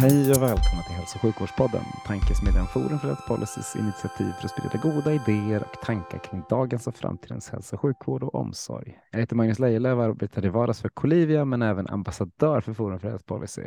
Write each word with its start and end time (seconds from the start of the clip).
Hej 0.00 0.30
och 0.30 0.42
välkomna 0.42 0.82
till 0.82 0.94
Hälso 0.94 1.16
och 1.16 1.22
sjukvårdspodden, 1.22 1.82
tankesmedjan 2.06 2.66
Forum 2.66 2.98
för 2.98 3.06
Health 3.06 3.28
Policys 3.28 3.76
initiativ 3.76 4.32
för 4.32 4.44
att 4.44 4.50
sprida 4.50 4.78
goda 4.82 5.12
idéer 5.12 5.62
och 5.62 5.80
tankar 5.80 6.18
kring 6.18 6.42
dagens 6.50 6.86
och 6.86 6.94
framtidens 6.94 7.50
hälso 7.50 7.76
och 7.76 7.80
sjukvård 7.80 8.22
och 8.22 8.34
omsorg. 8.34 8.98
Jag 9.10 9.20
heter 9.20 9.36
Magnus 9.36 9.58
Lejelöw 9.58 9.98
och 9.98 10.04
arbetar 10.04 10.44
i 10.44 10.48
vardags 10.48 10.80
för 10.80 10.88
Colivia 10.88 11.44
men 11.44 11.62
även 11.62 11.88
ambassadör 11.88 12.60
för 12.60 12.72
Forum 12.72 12.98
för 13.00 13.08
Health 13.08 13.24
Policy. 13.24 13.62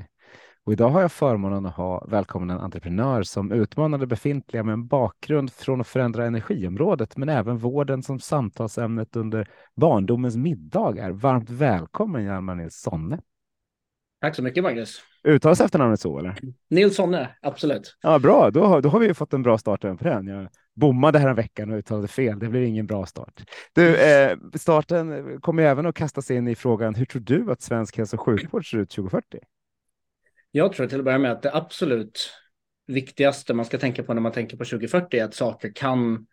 Och 0.63 0.73
idag 0.73 0.89
har 0.89 1.01
jag 1.01 1.11
förmånen 1.11 1.65
att 1.65 1.75
ha 1.75 2.05
välkommen 2.05 2.49
en 2.49 2.59
entreprenör 2.59 3.23
som 3.23 3.51
utmanar 3.51 3.97
det 3.97 4.07
befintliga 4.07 4.63
med 4.63 4.73
en 4.73 4.87
bakgrund 4.87 5.53
från 5.53 5.81
att 5.81 5.87
förändra 5.87 6.25
energiområdet 6.25 7.17
men 7.17 7.29
även 7.29 7.57
vården 7.57 8.03
som 8.03 8.19
samtalsämnet 8.19 9.15
under 9.15 9.49
barndomens 9.75 10.35
middagar. 10.35 11.11
Varmt 11.11 11.49
välkommen 11.49 12.23
Hjalmar 12.23 12.55
Nils 12.55 12.75
Sonne. 12.75 13.19
Tack 14.21 14.35
så 14.35 14.43
mycket 14.43 14.63
Magnus. 14.63 15.10
Uttalas 15.23 15.61
efternamnet 15.61 15.99
så 15.99 16.19
eller? 16.19 16.37
Nilssonne, 16.69 17.35
absolut. 17.41 17.97
Ja, 18.01 18.19
bra. 18.19 18.51
Då 18.51 18.63
har, 18.63 18.81
då 18.81 18.89
har 18.89 18.99
vi 18.99 19.13
fått 19.13 19.33
en 19.33 19.43
bra 19.43 19.57
start 19.57 19.83
även 19.83 19.97
på 19.97 20.03
den. 20.03 20.27
Jag 20.27 20.49
bommade 20.75 21.19
här 21.19 21.29
en 21.29 21.35
veckan 21.35 21.71
och 21.71 21.77
uttalade 21.77 22.07
fel. 22.07 22.39
Det 22.39 22.47
blir 22.47 22.61
ingen 22.61 22.87
bra 22.87 23.05
start. 23.05 23.43
Du, 23.73 23.95
eh, 23.95 24.37
starten 24.55 25.39
kommer 25.41 25.63
även 25.63 25.85
att 25.85 25.95
kastas 25.95 26.31
in 26.31 26.47
i 26.47 26.55
frågan. 26.55 26.95
Hur 26.95 27.05
tror 27.05 27.21
du 27.21 27.51
att 27.51 27.61
svensk 27.61 27.97
hälso 27.97 28.17
och 28.17 28.21
sjukvård 28.21 28.71
ser 28.71 28.77
ut 28.77 28.89
2040? 28.89 29.39
Jag 30.51 30.73
tror 30.73 30.87
till 30.87 30.99
att 30.99 31.05
börja 31.05 31.17
med 31.17 31.31
att 31.31 31.41
det 31.41 31.55
absolut 31.55 32.31
viktigaste 32.87 33.53
man 33.53 33.65
ska 33.65 33.77
tänka 33.77 34.03
på 34.03 34.13
när 34.13 34.21
man 34.21 34.31
tänker 34.31 34.57
på 34.57 34.65
2040 34.65 35.19
är 35.19 35.23
att 35.23 35.33
saker 35.33 35.71
kan 35.75 36.27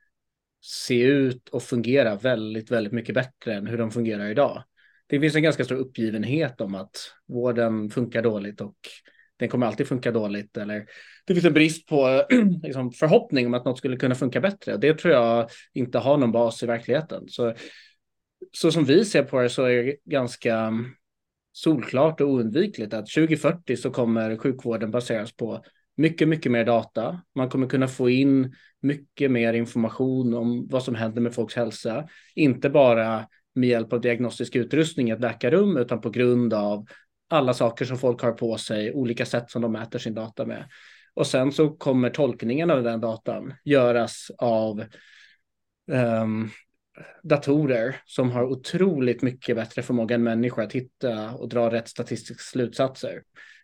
se 0.61 1.03
ut 1.03 1.49
och 1.49 1.63
fungera 1.63 2.17
väldigt, 2.17 2.71
väldigt 2.71 2.93
mycket 2.93 3.15
bättre 3.15 3.55
än 3.55 3.67
hur 3.67 3.79
de 3.79 3.91
fungerar 3.91 4.29
idag 4.29 4.63
det 5.09 5.21
finns 5.21 5.37
en 5.37 5.43
ganska 5.43 5.65
stor 5.65 5.77
uppgivenhet 5.77 6.61
om 6.61 6.75
att 6.75 6.97
vården 7.29 7.91
funkar 7.91 8.23
dåligt 8.23 8.61
och 8.61 8.77
den 9.39 9.49
kommer 9.49 9.67
alltid 9.67 9.89
funka 9.89 10.13
dåligt. 10.13 10.57
Eller 10.57 10.87
det 11.27 11.35
finns 11.35 11.47
en 11.47 11.53
brist 11.53 11.87
på 11.87 12.27
liksom, 12.63 12.93
förhoppning 12.93 13.47
om 13.47 13.55
att 13.55 13.65
något 13.65 13.79
skulle 13.79 13.97
kunna 13.97 14.15
funka 14.15 14.41
bättre. 14.41 14.77
Det 14.77 14.95
tror 14.95 15.15
jag 15.15 15.49
inte 15.75 15.99
har 15.99 16.17
någon 16.17 16.33
bas 16.33 16.63
i 16.63 16.67
verkligheten. 16.67 17.29
Så, 17.29 17.55
så 18.53 18.73
som 18.73 18.85
vi 18.85 19.05
ser 19.05 19.23
på 19.23 19.41
det 19.41 19.49
så 19.49 19.65
är 19.65 19.83
det 19.83 19.97
ganska 20.05 20.73
solklart 21.53 22.21
och 22.21 22.29
oundvikligt 22.29 22.95
att 22.95 23.07
2040 23.07 23.77
så 23.77 23.91
kommer 23.91 24.37
sjukvården 24.37 24.91
baseras 24.91 25.37
på 25.37 25.65
mycket, 25.97 26.29
mycket 26.29 26.53
mer 26.53 26.65
data. 26.65 27.21
Man 27.35 27.49
kommer 27.49 27.67
kunna 27.67 27.89
få 27.89 28.11
in 28.11 28.55
mycket 28.81 29.31
mer 29.31 29.53
information 29.53 30.35
om 30.35 30.69
vad 30.69 30.83
som 30.83 30.95
händer 30.95 31.21
med 31.23 31.35
folks 31.35 31.55
hälsa. 31.55 32.09
Inte 32.35 32.71
bara 32.71 33.27
med 33.59 33.69
hjälp 33.69 33.93
av 33.93 34.01
diagnostisk 34.01 34.57
utrustning 34.57 35.09
i 35.09 35.13
ett 35.13 35.21
läkarrum, 35.21 35.77
utan 35.77 36.01
på 36.01 36.11
grund 36.11 36.55
av 36.55 36.87
alla 37.31 37.55
saker 37.55 37.85
som 37.85 37.99
folk 37.99 38.23
har 38.23 38.33
på 38.33 38.59
sig, 38.59 38.93
olika 38.93 39.27
sätt 39.27 39.51
som 39.51 39.63
de 39.63 39.73
mäter 39.73 39.99
sin 39.99 40.15
data 40.15 40.47
med. 40.47 40.69
Och 41.15 41.27
sen 41.27 41.53
så 41.53 41.71
kommer 41.71 42.11
tolkningen 42.11 42.71
av 42.71 42.83
den 42.83 43.01
datan 43.01 43.55
göras 43.65 44.31
av 44.39 44.85
um, 45.91 46.51
datorer 47.23 47.97
som 48.05 48.31
har 48.31 48.45
otroligt 48.45 49.23
mycket 49.23 49.57
bättre 49.57 49.83
förmåga 49.83 50.15
än 50.15 50.23
människor 50.23 50.63
att 50.63 50.73
hitta 50.73 51.31
och 51.31 51.49
dra 51.49 51.73
rätt 51.73 51.89
statistiska 51.89 52.43
slutsatser. 52.43 53.23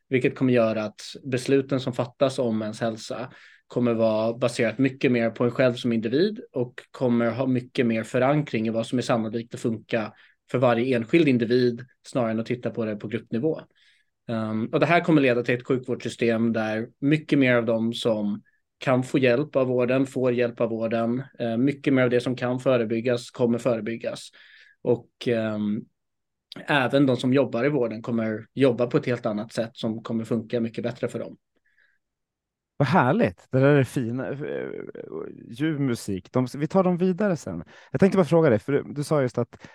Vilket 0.08 0.36
kommer 0.36 0.52
göra 0.52 0.84
att 0.84 1.00
besluten 1.24 1.80
som 1.80 1.92
fattas 1.92 2.38
om 2.38 2.62
ens 2.62 2.80
hälsa 2.80 3.30
kommer 3.66 3.94
vara 3.94 4.32
baserat 4.32 4.78
mycket 4.78 5.12
mer 5.12 5.30
på 5.30 5.44
en 5.44 5.50
själv 5.50 5.74
som 5.74 5.92
individ 5.92 6.40
och 6.52 6.80
kommer 6.90 7.30
ha 7.30 7.46
mycket 7.46 7.86
mer 7.86 8.02
förankring 8.02 8.66
i 8.66 8.70
vad 8.70 8.86
som 8.86 8.98
är 8.98 9.02
sannolikt 9.02 9.54
att 9.54 9.60
funka 9.60 10.12
för 10.50 10.58
varje 10.58 10.96
enskild 10.96 11.28
individ 11.28 11.84
snarare 12.06 12.30
än 12.30 12.40
att 12.40 12.46
titta 12.46 12.70
på 12.70 12.84
det 12.84 12.96
på 12.96 13.08
gruppnivå. 13.08 13.60
Um, 14.28 14.66
och 14.66 14.80
det 14.80 14.86
här 14.86 15.00
kommer 15.00 15.22
leda 15.22 15.42
till 15.42 15.54
ett 15.54 15.66
sjukvårdssystem 15.66 16.52
där 16.52 16.88
mycket 16.98 17.38
mer 17.38 17.54
av 17.54 17.64
dem 17.64 17.92
som 17.92 18.42
kan 18.78 19.02
få 19.02 19.18
hjälp 19.18 19.56
av 19.56 19.66
vården 19.66 20.06
får 20.06 20.32
hjälp 20.32 20.60
av 20.60 20.70
vården. 20.70 21.22
Uh, 21.40 21.56
mycket 21.56 21.94
mer 21.94 22.02
av 22.02 22.10
det 22.10 22.20
som 22.20 22.36
kan 22.36 22.60
förebyggas 22.60 23.30
kommer 23.30 23.58
förebyggas. 23.58 24.30
Och 24.82 25.08
um, 25.28 25.84
även 26.66 27.06
de 27.06 27.16
som 27.16 27.32
jobbar 27.32 27.64
i 27.64 27.68
vården 27.68 28.02
kommer 28.02 28.46
jobba 28.54 28.86
på 28.86 28.96
ett 28.96 29.06
helt 29.06 29.26
annat 29.26 29.52
sätt 29.52 29.70
som 29.72 30.02
kommer 30.02 30.24
funka 30.24 30.60
mycket 30.60 30.84
bättre 30.84 31.08
för 31.08 31.18
dem. 31.18 31.36
Vad 32.76 32.88
härligt. 32.88 33.46
Det 33.50 33.58
där 33.58 33.76
är 33.76 33.84
fina. 33.84 34.28
Eh, 34.28 34.68
ljuv 35.48 35.80
musik. 35.80 36.32
De, 36.32 36.46
vi 36.56 36.68
tar 36.68 36.84
dem 36.84 36.96
vidare 36.96 37.36
sen. 37.36 37.64
Jag 37.90 38.00
tänkte 38.00 38.16
bara 38.16 38.24
fråga 38.24 38.50
dig, 38.50 38.58
för 38.58 38.72
du, 38.72 38.82
du 38.82 39.04
sa 39.04 39.22
just 39.22 39.38
att 39.38 39.66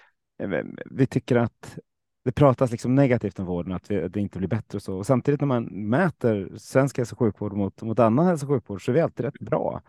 eh, 0.44 0.50
vi 0.86 1.08
tycker 1.08 1.36
att 1.36 1.78
det 2.26 2.32
pratas 2.32 2.72
liksom 2.72 2.96
negativt 2.96 3.40
om 3.40 3.46
vården, 3.46 3.74
att 3.74 3.88
det 3.88 4.18
inte 4.18 4.38
blir 4.38 4.48
bättre 4.48 4.76
och 4.76 4.82
så. 4.82 4.98
Och 4.98 5.06
samtidigt 5.06 5.42
när 5.42 5.48
man 5.48 5.64
mäter 5.90 6.58
svensk 6.58 6.98
hälso 6.98 7.16
och 7.16 7.20
sjukvård 7.20 7.54
mot, 7.54 7.82
mot 7.82 8.00
annan 8.00 8.26
hälso 8.26 8.46
och 8.46 8.52
sjukvård 8.52 8.86
så 8.86 8.92
är 8.92 8.94
vi 8.94 9.02
alltid 9.02 9.26
rätt 9.26 9.40
bra. 9.40 9.82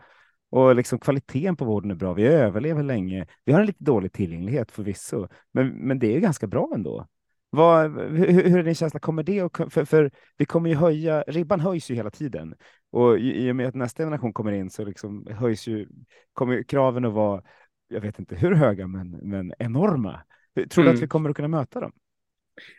Och 0.49 0.75
liksom 0.75 0.99
kvaliteten 0.99 1.55
på 1.55 1.65
vården 1.65 1.91
är 1.91 1.95
bra. 1.95 2.13
Vi 2.13 2.25
överlever 2.25 2.83
länge. 2.83 3.27
Vi 3.45 3.53
har 3.53 3.59
en 3.59 3.65
lite 3.65 3.83
dålig 3.83 4.11
tillgänglighet 4.13 4.71
förvisso, 4.71 5.27
men, 5.51 5.67
men 5.67 5.99
det 5.99 6.15
är 6.15 6.19
ganska 6.19 6.47
bra 6.47 6.71
ändå. 6.75 7.07
Vad, 7.53 7.91
hur, 8.01 8.49
hur 8.49 8.59
är 8.59 8.63
din 8.63 8.75
känsla? 8.75 8.99
Kommer 8.99 9.23
det 9.23 9.43
och, 9.43 9.57
för, 9.73 9.85
för 9.85 10.11
vi 10.37 10.45
kommer 10.45 10.69
ju 10.69 10.75
höja, 10.75 11.23
ribban 11.27 11.59
höjs 11.59 11.91
ju 11.91 11.95
hela 11.95 12.09
tiden 12.09 12.55
och 12.91 13.19
i, 13.19 13.47
i 13.47 13.51
och 13.51 13.55
med 13.55 13.67
att 13.67 13.75
nästa 13.75 14.03
generation 14.03 14.33
kommer 14.33 14.51
in 14.51 14.69
så 14.69 14.85
liksom 14.85 15.27
höjs 15.31 15.67
ju, 15.67 15.87
kommer 16.33 16.63
kraven 16.63 17.05
att 17.05 17.13
vara, 17.13 17.43
jag 17.87 18.01
vet 18.01 18.19
inte 18.19 18.35
hur 18.35 18.55
höga, 18.55 18.87
men, 18.87 19.09
men 19.11 19.53
enorma. 19.59 20.21
Tror 20.55 20.83
du 20.83 20.89
mm. 20.89 20.95
att 20.95 21.03
vi 21.03 21.07
kommer 21.07 21.29
att 21.29 21.35
kunna 21.35 21.47
möta 21.47 21.79
dem? 21.79 21.91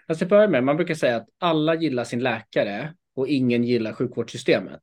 Alltså, 0.06 0.26
börja 0.26 0.48
med, 0.48 0.64
man 0.64 0.76
brukar 0.76 0.94
säga 0.94 1.16
att 1.16 1.28
alla 1.38 1.74
gillar 1.74 2.04
sin 2.04 2.20
läkare 2.20 2.94
och 3.14 3.28
ingen 3.28 3.64
gillar 3.64 3.92
sjukvårdssystemet. 3.92 4.80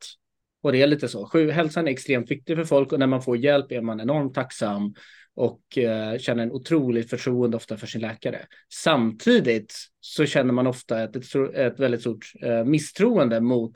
Och 0.61 0.71
det 0.71 0.81
är 0.81 0.87
lite 0.87 1.07
så. 1.07 1.49
Hälsan 1.51 1.87
är 1.87 1.91
extremt 1.91 2.31
viktig 2.31 2.57
för 2.57 2.63
folk 2.63 2.93
och 2.93 2.99
när 2.99 3.07
man 3.07 3.21
får 3.21 3.37
hjälp 3.37 3.71
är 3.71 3.81
man 3.81 3.99
enormt 3.99 4.33
tacksam 4.33 4.93
och 5.39 5.77
eh, 5.77 6.17
känner 6.17 6.43
en 6.43 6.51
otroligt 6.51 7.09
förtroende 7.09 7.57
ofta 7.57 7.77
för 7.77 7.87
sin 7.87 8.01
läkare. 8.01 8.45
Samtidigt 8.73 9.73
så 9.99 10.25
känner 10.25 10.53
man 10.53 10.67
ofta 10.67 11.03
ett, 11.03 11.15
ett, 11.15 11.35
ett 11.55 11.79
väldigt 11.79 12.01
stort 12.01 12.25
eh, 12.41 12.63
misstroende 12.63 13.41
mot 13.41 13.71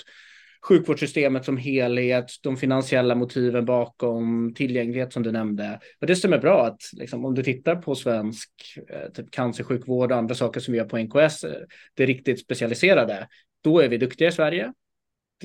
sjukvårdssystemet 0.68 1.46
som 1.46 1.58
helhet, 1.58 2.32
de 2.42 2.58
finansiella 2.58 3.16
motiven 3.16 3.66
bakom 3.66 4.54
tillgänglighet 4.54 5.14
som 5.14 5.24
du 5.24 5.32
nämnde. 5.32 5.80
Och 6.02 6.08
det 6.08 6.16
stämmer 6.16 6.38
bra 6.38 6.66
att 6.66 6.82
liksom, 6.94 7.26
om 7.26 7.36
du 7.36 7.44
tittar 7.44 7.76
på 7.76 7.96
svensk 7.96 8.50
eh, 8.90 9.12
typ 9.12 9.32
cancersjukvård 9.32 10.12
och 10.12 10.18
andra 10.18 10.36
saker 10.36 10.60
som 10.60 10.72
vi 10.72 10.78
gör 10.78 10.86
på 10.86 10.98
NKS, 10.98 11.44
eh, 11.44 11.52
det 11.94 12.06
riktigt 12.06 12.40
specialiserade, 12.40 13.28
då 13.64 13.80
är 13.80 13.90
vi 13.90 13.98
duktiga 13.98 14.28
i 14.28 14.32
Sverige. 14.32 14.74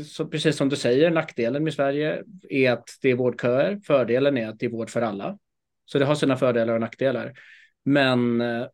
Så 0.06 0.26
precis 0.26 0.56
som 0.56 0.68
du 0.68 0.76
säger, 0.76 1.10
nackdelen 1.10 1.64
med 1.64 1.74
Sverige 1.74 2.22
är 2.48 2.72
att 2.72 2.88
det 3.02 3.10
är 3.10 3.14
vårdköer. 3.14 3.80
Fördelen 3.86 4.38
är 4.38 4.48
att 4.48 4.58
det 4.58 4.66
är 4.66 4.70
vård 4.70 4.90
för 4.90 5.02
alla. 5.02 5.38
Så 5.88 5.98
det 5.98 6.04
har 6.04 6.14
sina 6.14 6.36
fördelar 6.36 6.74
och 6.74 6.80
nackdelar. 6.80 7.32
Men 7.84 8.40
eh, 8.40 8.66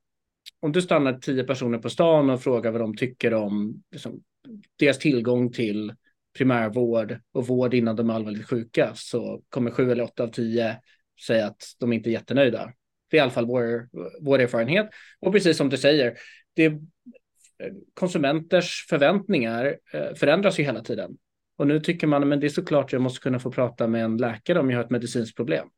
om 0.61 0.73
du 0.73 0.83
stannar 0.83 1.13
tio 1.13 1.45
personer 1.45 1.79
på 1.79 1.91
stan 1.91 2.31
och 2.31 2.43
frågar 2.43 2.71
vad 2.71 2.81
de 2.81 2.97
tycker 2.97 3.35
om 3.35 3.83
liksom, 3.91 4.23
deras 4.79 4.99
tillgång 4.99 5.53
till 5.53 5.95
primärvård 6.39 7.19
och 7.33 7.47
vård 7.47 7.75
innan 7.75 7.97
de 7.97 8.11
är 8.11 8.15
allvarligt 8.15 8.49
sjuka 8.49 8.93
så 8.95 9.43
kommer 9.49 9.71
sju 9.71 9.93
eller 9.93 10.05
åtta 10.05 10.23
av 10.23 10.29
tio 10.29 10.81
säga 11.27 11.47
att 11.47 11.63
de 11.81 11.93
inte 11.93 12.11
är 12.11 12.13
jättenöjda. 12.13 12.73
Det 13.11 13.17
är 13.17 13.19
i 13.19 13.23
alla 13.23 13.31
fall 13.31 13.47
vår, 13.47 13.89
vår 14.21 14.39
erfarenhet. 14.39 14.91
Och 15.21 15.33
precis 15.33 15.57
som 15.57 15.69
du 15.69 15.77
säger, 15.77 16.15
det, 16.55 16.65
eh, 16.65 16.75
konsumenters 17.95 18.87
förväntningar 18.89 19.79
eh, 19.93 20.15
förändras 20.15 20.61
ju 20.61 20.63
hela 20.63 20.83
tiden. 20.83 21.17
Och 21.57 21.67
nu 21.67 21.81
tycker 21.81 22.07
man, 22.07 22.29
men 22.29 22.41
det 22.41 22.47
är 22.47 22.49
såklart 22.49 22.93
jag 22.93 23.03
måste 23.03 23.21
kunna 23.21 23.39
få 23.39 23.53
prata 23.53 23.87
med 23.87 24.05
en 24.05 24.17
läkare 24.17 24.61
om 24.61 24.71
jag 24.71 24.79
har 24.79 24.85
ett 24.85 24.91
medicinskt 24.91 25.37
problem. 25.37 25.69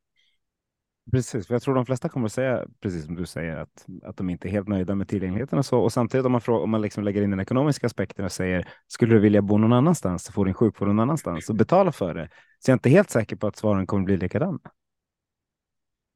Precis, 1.13 1.47
för 1.47 1.55
jag 1.55 1.63
tror 1.63 1.75
de 1.75 1.87
flesta 1.87 2.09
kommer 2.09 2.27
att 2.27 2.33
säga, 2.33 2.67
precis 2.81 3.05
som 3.05 3.15
du 3.15 3.27
säger, 3.27 3.57
att, 3.57 3.87
att 4.03 4.17
de 4.17 4.31
inte 4.31 4.49
är 4.49 4.51
helt 4.51 4.69
nöjda 4.69 4.95
med 4.95 5.09
tillgängligheten 5.09 5.59
och 5.59 5.67
så. 5.67 5.79
Och 5.79 5.93
samtidigt 5.93 6.27
om 6.27 6.33
man, 6.33 6.41
frågar, 6.41 6.63
om 6.63 6.71
man 6.71 6.83
liksom 6.83 7.05
lägger 7.05 7.23
in 7.23 7.31
den 7.31 7.41
ekonomiska 7.41 7.87
aspekten 7.87 8.25
och 8.25 8.33
säger, 8.33 8.69
skulle 8.87 9.15
du 9.15 9.21
vilja 9.21 9.43
bo 9.43 9.59
någon 9.59 9.73
annanstans, 9.73 10.29
få 10.29 10.45
din 10.45 10.55
sjukvård 10.55 10.89
någon 10.89 11.01
annanstans 11.01 11.49
och 11.49 11.55
betala 11.55 11.93
för 11.93 12.15
det, 12.15 12.29
så 12.59 12.71
jag 12.71 12.73
är 12.73 12.77
inte 12.77 12.89
helt 12.89 13.11
säker 13.11 13.37
på 13.37 13.47
att 13.47 13.57
svaren 13.57 13.87
kommer 13.87 14.03
att 14.03 14.07
bli 14.07 14.17
likadana. 14.17 14.59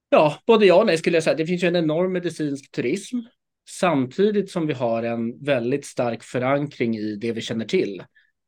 Ja, 0.09 0.39
både 0.47 0.67
ja 0.67 0.75
och 0.75 0.87
nej 0.87 0.99
skulle 0.99 1.17
jag 1.17 1.25
säga. 1.25 1.37
Det 1.37 1.47
finns 1.47 1.65
ju 1.65 1.69
en 1.69 1.77
enorm 1.77 2.13
medicinsk 2.13 2.71
turism 2.71 3.17
samtidigt 3.69 4.51
som 4.51 4.67
vi 4.67 4.73
har 4.73 5.03
en 5.03 5.45
väldigt 5.45 5.87
stark 5.87 6.23
förankring 6.23 6.97
i 6.97 7.17
det 7.17 7.33
vi 7.33 7.41
känner 7.41 7.65
till. 7.65 8.03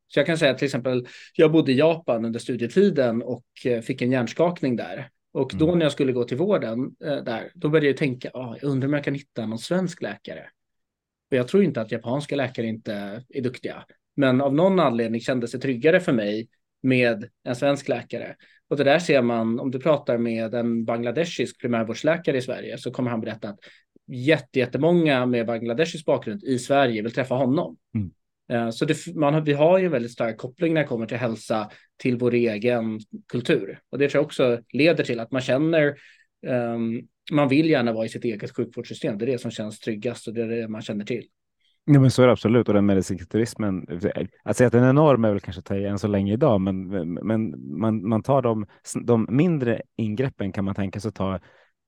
Så 0.06 0.18
jag 0.18 0.26
kan 0.26 0.38
säga 0.38 0.54
till 0.54 0.66
exempel, 0.66 1.06
jag 1.34 1.52
bodde 1.52 1.72
i 1.72 1.78
Japan 1.78 2.24
under 2.24 2.40
studietiden 2.40 3.22
och 3.22 3.44
eh, 3.64 3.80
fick 3.80 4.02
en 4.02 4.12
hjärnskakning 4.12 4.76
där. 4.76 5.10
Och 5.32 5.52
då 5.54 5.66
mm. 5.66 5.78
när 5.78 5.86
jag 5.86 5.92
skulle 5.92 6.12
gå 6.12 6.24
till 6.24 6.36
vården 6.36 6.96
eh, 7.04 7.16
där, 7.16 7.52
då 7.54 7.68
började 7.68 7.86
jag 7.86 7.96
tänka, 7.96 8.30
ah, 8.34 8.56
jag 8.60 8.70
undrar 8.70 8.88
om 8.88 8.94
jag 8.94 9.04
kan 9.04 9.14
hitta 9.14 9.46
någon 9.46 9.58
svensk 9.58 10.02
läkare. 10.02 10.46
För 11.28 11.36
jag 11.36 11.48
tror 11.48 11.62
inte 11.62 11.80
att 11.80 11.92
japanska 11.92 12.36
läkare 12.36 12.66
inte 12.66 13.24
är 13.28 13.40
duktiga. 13.40 13.84
Men 14.16 14.40
av 14.40 14.54
någon 14.54 14.80
anledning 14.80 15.20
kändes 15.20 15.52
det 15.52 15.58
tryggare 15.58 16.00
för 16.00 16.12
mig 16.12 16.48
med 16.82 17.28
en 17.44 17.56
svensk 17.56 17.88
läkare. 17.88 18.36
Och 18.68 18.76
det 18.76 18.84
där 18.84 18.98
ser 18.98 19.22
man, 19.22 19.60
om 19.60 19.70
du 19.70 19.80
pratar 19.80 20.18
med 20.18 20.54
en 20.54 20.84
bangladeshisk 20.84 21.60
primärvårdsläkare 21.60 22.36
i 22.36 22.42
Sverige 22.42 22.78
så 22.78 22.90
kommer 22.90 23.10
han 23.10 23.20
berätta 23.20 23.48
att 23.48 23.58
jättemånga 24.52 25.26
med 25.26 25.46
bangladeshisk 25.46 26.04
bakgrund 26.04 26.44
i 26.44 26.58
Sverige 26.58 27.02
vill 27.02 27.12
träffa 27.12 27.34
honom. 27.34 27.76
Mm. 27.94 28.10
Eh, 28.52 28.70
så 28.70 28.84
det, 28.84 28.96
man, 29.14 29.44
vi 29.44 29.52
har 29.52 29.78
ju 29.78 29.86
en 29.86 29.92
väldigt 29.92 30.12
stark 30.12 30.38
koppling 30.38 30.74
när 30.74 30.80
det 30.80 30.86
kommer 30.86 31.06
till 31.06 31.16
hälsa 31.16 31.70
till 31.96 32.16
vår 32.16 32.34
egen 32.34 33.00
kultur. 33.28 33.78
Och 33.90 33.98
det 33.98 34.08
tror 34.08 34.18
jag 34.18 34.26
också 34.26 34.60
leder 34.72 35.04
till 35.04 35.20
att 35.20 35.32
man 35.32 35.42
känner, 35.42 35.94
um, 36.46 37.08
man 37.32 37.48
vill 37.48 37.70
gärna 37.70 37.92
vara 37.92 38.04
i 38.04 38.08
sitt 38.08 38.24
eget 38.24 38.56
sjukvårdssystem. 38.56 39.18
Det 39.18 39.24
är 39.24 39.26
det 39.26 39.38
som 39.38 39.50
känns 39.50 39.80
tryggast 39.80 40.28
och 40.28 40.34
det 40.34 40.42
är 40.42 40.48
det 40.48 40.68
man 40.68 40.82
känner 40.82 41.04
till. 41.04 41.24
Ja, 41.84 42.00
men 42.00 42.10
så 42.10 42.22
är 42.22 42.26
det 42.26 42.32
absolut. 42.32 42.68
Och 42.68 42.74
den 42.74 42.86
medicinska 42.86 43.26
turismen, 43.26 43.86
att 44.44 44.56
säga 44.56 44.66
att 44.66 44.72
den 44.72 44.84
är 44.84 44.90
enorm 44.90 45.24
är 45.24 45.30
väl 45.30 45.40
kanske 45.40 45.58
att 45.58 45.64
ta 45.64 45.76
i 45.76 45.84
än 45.84 45.98
så 45.98 46.08
länge 46.08 46.32
idag, 46.32 46.60
men, 46.60 46.88
men 47.12 47.54
man, 47.80 48.08
man 48.08 48.22
tar 48.22 48.42
de, 48.42 48.66
de 49.04 49.26
mindre 49.30 49.82
ingreppen 49.96 50.52
kan 50.52 50.64
man 50.64 50.74
tänka 50.74 51.00
sig 51.00 51.08
att 51.08 51.14
ta 51.14 51.40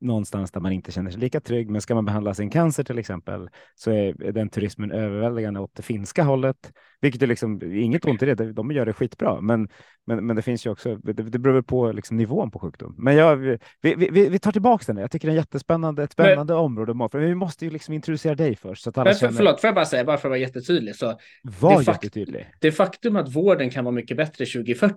någonstans 0.04 0.50
där 0.50 0.60
man 0.60 0.72
inte 0.72 0.92
känner 0.92 1.10
sig 1.10 1.20
lika 1.20 1.40
trygg. 1.40 1.70
Men 1.70 1.80
ska 1.80 1.94
man 1.94 2.04
behandla 2.04 2.34
sin 2.34 2.50
cancer 2.50 2.84
till 2.84 2.98
exempel 2.98 3.48
så 3.74 3.90
är 3.90 4.32
den 4.32 4.48
turismen 4.48 4.92
överväldigande 4.92 5.60
åt 5.60 5.74
det 5.74 5.82
finska 5.82 6.22
hållet, 6.22 6.72
vilket 7.00 7.22
är 7.22 7.26
liksom 7.26 7.62
inget 7.62 8.04
ont 8.04 8.22
i 8.22 8.26
det. 8.26 8.52
De 8.52 8.72
gör 8.72 8.86
det 8.86 8.92
skitbra, 8.92 9.40
men, 9.40 9.68
men, 10.06 10.26
men 10.26 10.36
det 10.36 10.42
finns 10.42 10.66
ju 10.66 10.70
också. 10.70 10.96
Det, 10.96 11.12
det 11.12 11.38
beror 11.38 11.62
på 11.62 11.92
liksom 11.92 12.16
nivån 12.16 12.50
på 12.50 12.58
sjukdom. 12.58 12.94
Men 12.98 13.16
jag, 13.16 13.36
vi, 13.36 13.58
vi, 13.82 14.28
vi 14.28 14.38
tar 14.38 14.52
tillbaka 14.52 14.84
den. 14.86 14.96
Jag 14.96 15.10
tycker 15.10 15.28
det 15.28 15.34
är 15.34 15.36
jättespännande, 15.36 16.02
ett 16.02 16.12
spännande 16.12 16.52
men, 16.52 16.62
område. 16.62 17.08
För 17.12 17.18
vi 17.18 17.34
måste 17.34 17.64
ju 17.64 17.70
liksom 17.70 17.94
introducera 17.94 18.34
dig 18.34 18.56
först. 18.56 18.82
Så 18.82 18.90
att 18.90 18.98
alla 18.98 19.10
men, 19.10 19.14
känner... 19.14 19.32
Förlåt, 19.32 19.60
får 19.60 19.68
jag 19.68 19.74
bara 19.74 19.84
säga, 19.84 20.04
bara 20.04 20.16
för 20.16 20.28
att 20.28 20.30
vara 20.30 20.40
jättetydlig. 20.40 20.96
Så 20.96 21.18
var 21.60 21.78
det 21.78 21.92
jättetydlig. 21.92 22.46
det 22.60 22.72
faktum 22.72 23.16
att 23.16 23.36
vården 23.36 23.70
kan 23.70 23.84
vara 23.84 23.94
mycket 23.94 24.16
bättre 24.16 24.46
2040, 24.46 24.96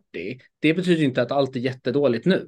det 0.61 0.73
betyder 0.73 1.03
inte 1.03 1.21
att 1.21 1.31
allt 1.31 1.55
är 1.55 1.59
jättedåligt 1.59 2.25
nu. 2.25 2.47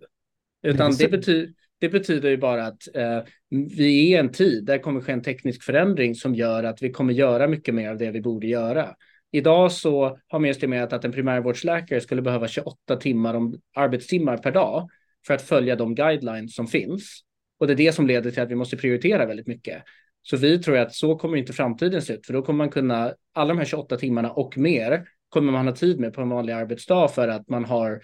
Utan 0.63 0.91
det, 0.91 0.97
det 0.97 1.17
betyder 1.17 1.53
det 1.79 1.89
betyder 1.89 2.29
ju 2.29 2.37
bara 2.37 2.65
att 2.65 2.95
eh, 2.95 3.19
vi 3.49 4.13
är 4.13 4.17
i 4.17 4.19
en 4.19 4.31
tid 4.31 4.65
där 4.65 4.77
kommer 4.77 5.01
ske 5.01 5.11
en 5.11 5.23
teknisk 5.23 5.63
förändring 5.63 6.15
som 6.15 6.35
gör 6.35 6.63
att 6.63 6.81
vi 6.81 6.91
kommer 6.91 7.13
göra 7.13 7.47
mycket 7.47 7.75
mer 7.75 7.89
av 7.89 7.97
det 7.97 8.11
vi 8.11 8.21
borde 8.21 8.47
göra. 8.47 8.95
Idag 9.31 9.71
så 9.71 10.17
har 10.27 10.39
man 10.39 10.49
estimerat 10.49 10.93
att 10.93 11.05
en 11.05 11.11
primärvårdsläkare 11.11 12.01
skulle 12.01 12.21
behöva 12.21 12.47
28 12.47 12.95
timmar 12.95 13.33
om 13.33 13.59
arbetstimmar 13.75 14.37
per 14.37 14.51
dag 14.51 14.89
för 15.27 15.33
att 15.33 15.41
följa 15.41 15.75
de 15.75 15.95
guidelines 15.95 16.55
som 16.55 16.67
finns. 16.67 17.21
Och 17.59 17.67
det 17.67 17.73
är 17.73 17.77
det 17.77 17.91
som 17.91 18.07
leder 18.07 18.31
till 18.31 18.41
att 18.41 18.51
vi 18.51 18.55
måste 18.55 18.77
prioritera 18.77 19.25
väldigt 19.25 19.47
mycket. 19.47 19.83
Så 20.21 20.37
vi 20.37 20.59
tror 20.59 20.77
att 20.77 20.93
så 20.93 21.15
kommer 21.15 21.37
inte 21.37 21.53
framtiden 21.53 22.01
se 22.01 22.13
ut, 22.13 22.25
för 22.25 22.33
då 22.33 22.41
kommer 22.41 22.57
man 22.57 22.69
kunna 22.69 23.13
alla 23.33 23.47
de 23.47 23.57
här 23.57 23.65
28 23.65 23.97
timmarna 23.97 24.31
och 24.31 24.57
mer 24.57 25.05
kommer 25.29 25.51
man 25.51 25.67
ha 25.67 25.75
tid 25.75 25.99
med 25.99 26.13
på 26.13 26.21
en 26.21 26.29
vanlig 26.29 26.53
arbetsdag 26.53 27.07
för 27.07 27.27
att 27.27 27.49
man 27.49 27.65
har 27.65 28.01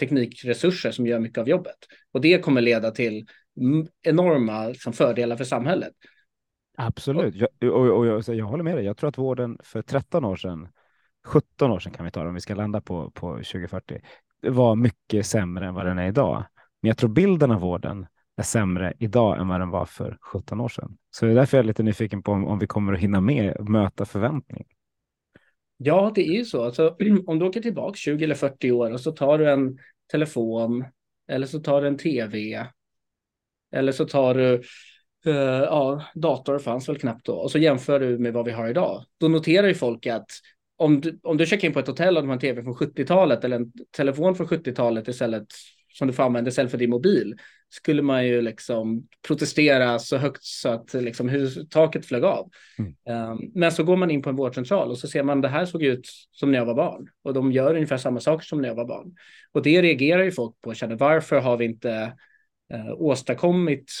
teknikresurser 0.00 0.90
som 0.90 1.06
gör 1.06 1.18
mycket 1.18 1.38
av 1.38 1.48
jobbet. 1.48 1.76
Och 2.12 2.20
det 2.20 2.38
kommer 2.38 2.60
leda 2.60 2.90
till 2.90 3.26
enorma 4.02 4.68
liksom, 4.68 4.92
fördelar 4.92 5.36
för 5.36 5.44
samhället. 5.44 5.92
Absolut, 6.76 7.34
jag, 7.34 7.72
och, 7.72 7.98
och, 7.98 8.06
jag, 8.06 8.22
jag, 8.26 8.46
håller 8.46 8.64
med 8.64 8.76
dig. 8.76 8.84
Jag 8.84 8.96
tror 8.96 9.08
att 9.08 9.18
vården 9.18 9.58
för 9.62 9.82
13 9.82 10.24
år 10.24 10.36
sedan, 10.36 10.68
17 11.26 11.70
år 11.70 11.78
sedan 11.78 11.92
kan 11.92 12.04
vi 12.04 12.10
ta 12.10 12.22
det 12.22 12.28
om 12.28 12.34
vi 12.34 12.40
ska 12.40 12.54
landa 12.54 12.80
på, 12.80 13.10
på 13.10 13.32
2040, 13.32 14.00
var 14.42 14.76
mycket 14.76 15.26
sämre 15.26 15.66
än 15.66 15.74
vad 15.74 15.86
den 15.86 15.98
är 15.98 16.08
idag. 16.08 16.44
Men 16.82 16.88
jag 16.88 16.98
tror 16.98 17.10
bilden 17.10 17.50
av 17.50 17.60
vården 17.60 18.06
är 18.36 18.42
sämre 18.42 18.94
idag 18.98 19.40
än 19.40 19.48
vad 19.48 19.60
den 19.60 19.70
var 19.70 19.86
för 19.86 20.18
17 20.20 20.60
år 20.60 20.68
sedan. 20.68 20.96
Så 21.10 21.24
det 21.24 21.30
är 21.32 21.34
därför 21.36 21.56
jag 21.56 21.64
är 21.64 21.66
lite 21.66 21.82
nyfiken 21.82 22.22
på 22.22 22.32
om, 22.32 22.46
om 22.46 22.58
vi 22.58 22.66
kommer 22.66 22.92
att 22.92 23.00
hinna 23.00 23.20
med 23.20 23.68
möta 23.68 24.04
förväntning. 24.04 24.64
Ja, 25.84 26.12
det 26.14 26.20
är 26.20 26.32
ju 26.32 26.44
så. 26.44 26.64
Alltså, 26.64 26.96
om 27.26 27.38
du 27.38 27.46
åker 27.46 27.60
tillbaka 27.60 27.96
20 27.96 28.24
eller 28.24 28.34
40 28.34 28.72
år 28.72 28.90
och 28.92 29.00
så 29.00 29.12
tar 29.12 29.38
du 29.38 29.50
en 29.50 29.78
telefon 30.10 30.84
eller 31.28 31.46
så 31.46 31.58
tar 31.60 31.82
du 31.82 31.88
en 31.88 31.98
tv 31.98 32.66
eller 33.72 33.92
så 33.92 34.04
tar 34.04 34.34
du 34.34 34.62
uh, 35.26 35.62
ja, 35.62 36.02
dator 36.14 36.58
fanns 36.58 36.88
väl 36.88 36.98
knappt 36.98 37.26
då 37.26 37.32
och 37.32 37.50
så 37.50 37.58
jämför 37.58 38.00
du 38.00 38.18
med 38.18 38.32
vad 38.32 38.44
vi 38.44 38.52
har 38.52 38.68
idag. 38.68 39.04
Då 39.18 39.28
noterar 39.28 39.68
ju 39.68 39.74
folk 39.74 40.06
att 40.06 40.30
om 40.76 41.00
du, 41.00 41.20
om 41.22 41.36
du 41.36 41.46
checkar 41.46 41.68
in 41.68 41.74
på 41.74 41.80
ett 41.80 41.86
hotell 41.86 42.16
och 42.16 42.22
du 42.22 42.28
har 42.28 42.34
en 42.34 42.40
tv 42.40 42.62
från 42.62 42.74
70-talet 42.74 43.44
eller 43.44 43.56
en 43.56 43.72
telefon 43.96 44.34
från 44.34 44.46
70-talet 44.46 45.08
istället 45.08 45.46
som 45.92 46.06
du 46.06 46.12
får 46.14 46.22
använda 46.22 46.48
istället 46.48 46.70
för 46.70 46.78
din 46.78 46.90
mobil 46.90 47.36
skulle 47.74 48.02
man 48.02 48.26
ju 48.26 48.42
liksom 48.42 49.08
protestera 49.26 49.98
så 49.98 50.16
högt 50.16 50.44
så 50.44 50.68
att 50.68 50.94
liksom 50.94 51.28
hus, 51.28 51.68
taket 51.70 52.06
flög 52.06 52.24
av. 52.24 52.50
Mm. 52.78 53.30
Um, 53.30 53.50
men 53.54 53.72
så 53.72 53.84
går 53.84 53.96
man 53.96 54.10
in 54.10 54.22
på 54.22 54.30
en 54.30 54.36
vårdcentral 54.36 54.90
och 54.90 54.98
så 54.98 55.08
ser 55.08 55.22
man 55.22 55.40
det 55.40 55.48
här 55.48 55.64
såg 55.64 55.82
ut 55.82 56.08
som 56.32 56.52
när 56.52 56.58
jag 56.58 56.66
var 56.66 56.74
barn 56.74 57.08
och 57.22 57.34
de 57.34 57.52
gör 57.52 57.74
ungefär 57.74 57.96
samma 57.96 58.20
saker 58.20 58.44
som 58.44 58.60
när 58.60 58.68
jag 58.68 58.74
var 58.74 58.84
barn. 58.84 59.14
Och 59.52 59.62
det 59.62 59.82
reagerar 59.82 60.22
ju 60.22 60.32
folk 60.32 60.60
på 60.60 60.70
och 60.70 60.76
känner 60.76 60.96
varför 60.96 61.40
har 61.40 61.56
vi 61.56 61.64
inte 61.64 62.12
uh, 62.74 62.92
åstadkommit 62.92 63.92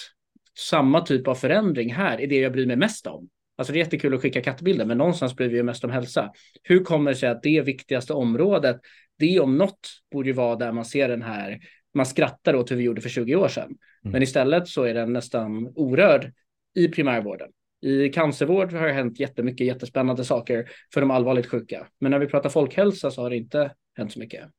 samma 0.58 1.00
typ 1.00 1.28
av 1.28 1.34
förändring 1.34 1.92
här 1.92 2.20
är 2.20 2.26
det 2.26 2.40
jag 2.40 2.52
bryr 2.52 2.66
mig 2.66 2.76
mest 2.76 3.06
om. 3.06 3.28
Alltså 3.56 3.72
det 3.72 3.78
är 3.78 3.84
jättekul 3.84 4.14
att 4.14 4.22
skicka 4.22 4.42
kattbilder, 4.42 4.84
men 4.84 4.98
någonstans 4.98 5.36
bryr 5.36 5.48
vi 5.48 5.56
ju 5.56 5.62
mest 5.62 5.84
om 5.84 5.90
hälsa. 5.90 6.32
Hur 6.62 6.84
kommer 6.84 7.10
det 7.10 7.16
sig 7.16 7.28
att 7.28 7.42
det 7.42 7.60
viktigaste 7.60 8.12
området, 8.12 8.80
det 9.18 9.40
om 9.40 9.58
något 9.58 9.88
borde 10.12 10.28
ju 10.28 10.32
vara 10.32 10.56
där 10.56 10.72
man 10.72 10.84
ser 10.84 11.08
den 11.08 11.22
här 11.22 11.58
man 11.94 12.06
skrattar 12.06 12.54
åt 12.54 12.70
hur 12.70 12.76
vi 12.76 12.82
gjorde 12.82 13.00
för 13.00 13.08
20 13.08 13.36
år 13.36 13.48
sedan. 13.48 13.64
Mm. 13.64 14.12
Men 14.12 14.22
istället 14.22 14.68
så 14.68 14.82
är 14.82 14.94
den 14.94 15.12
nästan 15.12 15.72
orörd 15.74 16.32
i 16.74 16.88
primärvården. 16.88 17.48
I 17.80 18.08
cancervård 18.08 18.72
har 18.72 18.86
det 18.86 18.92
hänt 18.92 19.20
jättemycket 19.20 19.66
jättespännande 19.66 20.24
saker 20.24 20.68
för 20.94 21.00
de 21.00 21.10
allvarligt 21.10 21.46
sjuka. 21.46 21.86
Men 22.00 22.10
när 22.10 22.18
vi 22.18 22.26
pratar 22.26 22.50
folkhälsa 22.50 23.10
så 23.10 23.22
har 23.22 23.30
det 23.30 23.36
inte 23.36 23.72
hänt 23.96 24.12
så 24.12 24.18
mycket. 24.18 24.50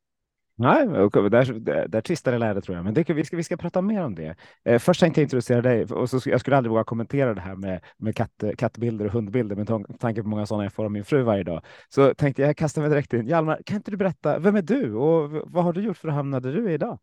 Nej, 0.56 0.88
där, 0.88 1.60
där, 1.60 1.88
där 1.88 2.02
tvistade 2.02 2.38
lärde 2.38 2.62
tror 2.62 2.78
jag, 2.78 2.84
men 2.84 2.94
det, 2.94 3.10
vi, 3.10 3.26
ska, 3.26 3.38
vi 3.38 3.44
ska 3.44 3.58
prata 3.58 3.82
mer 3.82 4.04
om 4.04 4.16
det. 4.16 4.36
Eh, 4.66 4.80
först 4.80 5.00
tänkte 5.00 5.22
jag 5.22 5.26
introducera 5.26 5.62
dig 5.62 5.84
och 5.84 6.10
så, 6.10 6.30
jag 6.30 6.40
skulle 6.40 6.58
aldrig 6.58 6.72
våga 6.72 6.84
kommentera 6.84 7.34
det 7.34 7.42
här 7.42 7.56
med, 7.56 7.82
med 7.98 8.16
katt, 8.16 8.44
kattbilder 8.58 9.06
och 9.06 9.12
hundbilder 9.12 9.56
med 9.56 9.68
tanke 10.00 10.22
på 10.22 10.28
många 10.28 10.46
sådana 10.46 10.64
jag 10.64 10.74
får 10.74 10.86
av 10.86 10.92
min 10.92 11.06
fru 11.06 11.24
varje 11.24 11.44
dag. 11.44 11.62
Så 11.90 12.14
tänkte 12.14 12.42
jag 12.42 12.58
kasta 12.58 12.82
mig 12.82 12.90
direkt 12.90 13.14
in. 13.14 13.28
Hjalmar, 13.28 13.62
kan 13.66 13.78
inte 13.78 13.92
du 13.92 13.98
berätta, 13.98 14.40
vem 14.40 14.56
är 14.56 14.62
du 14.62 14.94
och 14.94 15.32
vad 15.32 15.64
har 15.64 15.74
du 15.74 15.82
gjort 15.82 15.98
för 15.98 16.08
att 16.08 16.14
hamna 16.14 16.40
där 16.40 16.54
du 16.54 16.66
är 16.66 16.72
idag? 16.72 17.00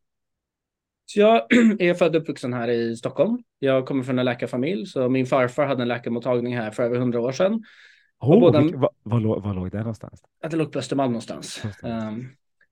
Så 1.13 1.21
jag 1.21 1.43
är 1.79 1.95
född 1.95 2.17
och 2.17 2.23
uppvuxen 2.23 2.53
här 2.53 2.69
i 2.69 2.97
Stockholm. 2.97 3.39
Jag 3.59 3.87
kommer 3.87 4.03
från 4.05 4.19
en 4.19 4.25
läkarfamilj, 4.25 4.87
så 4.87 5.09
min 5.09 5.27
farfar 5.27 5.67
hade 5.67 5.83
en 5.83 5.89
läkarmottagning 5.89 6.57
här 6.57 6.71
för 6.71 6.83
över 6.83 6.99
hundra 6.99 7.21
år 7.21 7.33
sedan. 7.33 7.65
Oh, 8.21 8.41
båda... 8.41 8.63
vilka, 8.63 8.89
vad, 9.03 9.23
låg, 9.23 9.43
vad 9.43 9.55
låg 9.55 9.71
det 9.71 9.79
någonstans? 9.79 10.23
Att 10.43 10.51
det 10.51 10.57
låg 10.57 10.73
på 10.73 10.79
Östermalm 10.79 11.13
någonstans. 11.13 11.63
Um, 11.83 12.29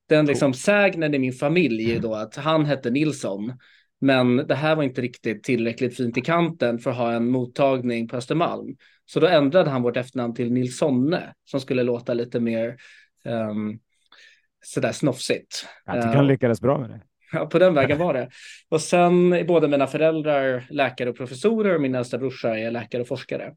den 0.09 0.27
liksom 0.27 0.55
sägnen 0.55 1.15
i 1.15 1.19
min 1.19 1.33
familj 1.33 1.93
är 1.93 2.01
då 2.01 2.15
att 2.15 2.37
han 2.37 2.65
hette 2.65 2.91
Nilsson, 2.91 3.53
men 4.01 4.37
det 4.37 4.55
här 4.55 4.77
var 4.77 4.83
inte 4.83 5.01
riktigt 5.01 5.45
tillräckligt 5.45 5.97
fint 5.97 6.17
i 6.17 6.21
kanten 6.21 6.79
för 6.79 6.91
att 6.91 6.97
ha 6.97 7.13
en 7.13 7.31
mottagning 7.31 8.09
på 8.09 8.17
Östermalm. 8.17 8.77
Så 9.05 9.21
då 9.21 9.27
ändrade 9.27 9.71
han 9.71 9.83
vårt 9.83 9.97
efternamn 9.97 10.35
till 10.35 10.53
Nilssonne 10.53 11.35
som 11.45 11.61
skulle 11.61 11.83
låta 11.83 12.15
lite 12.15 12.41
mer 12.41 12.77
um, 13.25 13.79
sådär 14.65 14.93
snofsigt. 14.93 15.67
Jag 15.85 15.95
tycker 15.95 16.09
han 16.09 16.17
ehm, 16.17 16.27
lyckades 16.27 16.61
bra 16.61 16.79
med 16.79 16.91
det. 16.91 17.01
Ja, 17.33 17.47
på 17.47 17.59
den 17.59 17.75
vägen 17.75 17.99
var 17.99 18.15
det. 18.15 18.29
Och 18.69 18.81
sen 18.81 19.33
är 19.33 19.45
båda 19.45 19.69
mina 19.69 19.87
föräldrar 19.87 20.67
läkare 20.71 21.11
och 21.11 21.17
professorer 21.17 21.75
och 21.75 21.81
min 21.81 21.95
äldsta 21.95 22.19
brorsa 22.19 22.59
är 22.59 22.71
läkare 22.71 23.03
och 23.03 23.09
forskare. 23.09 23.55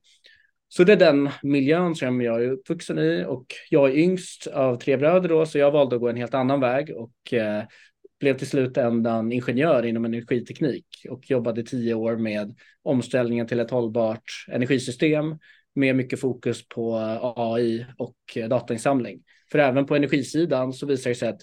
Så 0.67 0.83
det 0.83 0.93
är 0.93 0.97
den 0.97 1.29
miljön 1.43 1.95
som 1.95 2.21
jag 2.21 2.43
är 2.43 2.51
uppvuxen 2.51 2.99
i 2.99 3.25
och 3.27 3.45
jag 3.69 3.89
är 3.89 3.97
yngst 3.97 4.47
av 4.47 4.75
tre 4.75 4.97
bröder 4.97 5.29
då, 5.29 5.45
så 5.45 5.57
jag 5.57 5.71
valde 5.71 5.95
att 5.95 6.01
gå 6.01 6.09
en 6.09 6.15
helt 6.15 6.33
annan 6.33 6.59
väg 6.59 6.95
och 6.95 7.33
eh, 7.33 7.63
blev 8.19 8.37
till 8.37 8.47
slut 8.47 8.77
ändan 8.77 9.31
ingenjör 9.31 9.85
inom 9.85 10.05
energiteknik 10.05 10.85
och 11.09 11.29
jobbade 11.31 11.63
tio 11.63 11.93
år 11.93 12.15
med 12.17 12.55
omställningen 12.83 13.47
till 13.47 13.59
ett 13.59 13.71
hållbart 13.71 14.23
energisystem 14.51 15.37
med 15.75 15.95
mycket 15.95 16.19
fokus 16.19 16.67
på 16.67 16.97
AI 17.35 17.85
och 17.97 18.37
datainsamling. 18.49 19.21
För 19.51 19.59
även 19.59 19.85
på 19.85 19.95
energisidan 19.95 20.73
så 20.73 20.85
visar 20.85 21.09
det 21.09 21.15
sig 21.15 21.29
att 21.29 21.41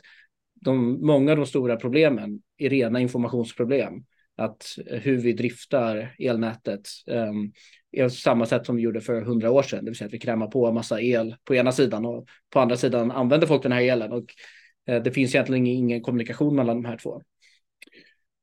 de, 0.61 1.07
många 1.07 1.31
av 1.31 1.37
de 1.37 1.47
stora 1.47 1.77
problemen 1.77 2.41
är 2.59 2.71
rena 2.71 3.01
informationsproblem. 3.01 4.05
Att 4.37 4.67
hur 4.87 5.17
vi 5.17 5.33
driftar 5.33 6.15
elnätet 6.19 6.89
um, 7.07 7.53
är 7.93 8.09
samma 8.09 8.47
sätt 8.47 8.67
som 8.67 8.77
vi 8.77 8.83
gjorde 8.83 9.01
för 9.01 9.23
hundra 9.23 9.51
år 9.51 9.63
sedan, 9.63 9.85
det 9.85 9.91
vill 9.91 9.99
säga 9.99 10.07
att 10.07 10.15
vi 10.15 10.19
krämar 10.19 10.47
på 10.47 10.67
en 10.67 10.75
massa 10.75 11.01
el 11.01 11.37
på 11.45 11.55
ena 11.55 11.73
sidan 11.73 12.07
och 12.07 12.29
på 12.51 12.61
andra 12.61 12.77
sidan 12.77 13.11
använder 13.11 13.47
folk 13.47 13.63
den 13.63 13.73
här 13.73 13.83
elen 13.83 14.13
och 14.13 14.25
uh, 14.91 15.03
det 15.03 15.13
finns 15.13 15.35
egentligen 15.35 15.67
ingen 15.67 16.03
kommunikation 16.03 16.57
mellan 16.57 16.83
de 16.83 16.89
här 16.89 16.97
två. 16.97 17.23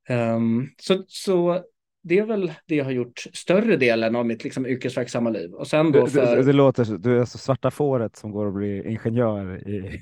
Um, 0.10 0.70
så, 0.78 1.04
så 1.08 1.64
det 2.08 2.20
är 2.20 2.26
väl 2.26 2.54
det 2.66 2.76
jag 2.76 2.86
har 2.86 2.92
gjort 2.92 3.20
större 3.34 3.78
delen 3.78 4.16
av 4.16 4.26
mitt 4.26 4.44
liksom, 4.44 4.66
yrkesverksamma 4.66 5.30
liv. 5.30 5.54
Och 5.54 5.68
sen 5.68 5.92
då 5.92 6.08
för... 6.08 6.36
du, 6.36 6.44
du, 6.44 6.54
låter, 6.54 6.98
du 6.98 7.16
är 7.16 7.20
alltså 7.20 7.38
svarta 7.38 7.72
fåret 7.72 8.16
som 8.16 8.32
går 8.32 8.46
och 8.46 8.54
blir 8.54 8.88
ingenjör 8.88 9.70
i... 9.70 10.02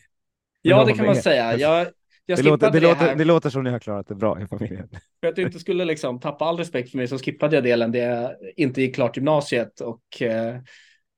Ja, 0.61 0.85
det 0.87 0.93
kan 0.93 1.05
man 1.05 1.15
säga. 1.15 1.57
Jag, 1.57 1.87
jag 2.25 2.37
det, 2.37 2.43
låter, 2.43 2.71
det, 2.71 2.79
det, 2.79 2.87
låter, 2.87 3.15
det 3.15 3.25
låter 3.25 3.49
som 3.49 3.63
ni 3.63 3.69
har 3.69 3.79
klarat 3.79 4.07
det 4.07 4.15
bra 4.15 4.41
i 4.41 4.47
familjen. 4.47 4.89
För 5.21 5.27
att 5.27 5.35
du 5.35 5.41
inte 5.41 5.59
skulle 5.59 5.85
liksom 5.85 6.19
tappa 6.19 6.45
all 6.45 6.57
respekt 6.57 6.91
för 6.91 6.97
mig 6.97 7.07
så 7.07 7.17
skippade 7.17 7.55
jag 7.55 7.63
delen 7.63 7.91
där 7.91 7.99
jag 7.99 8.31
inte 8.55 8.81
gick 8.81 8.95
klart 8.95 9.17
gymnasiet 9.17 9.79
och 9.79 10.21
eh, 10.21 10.55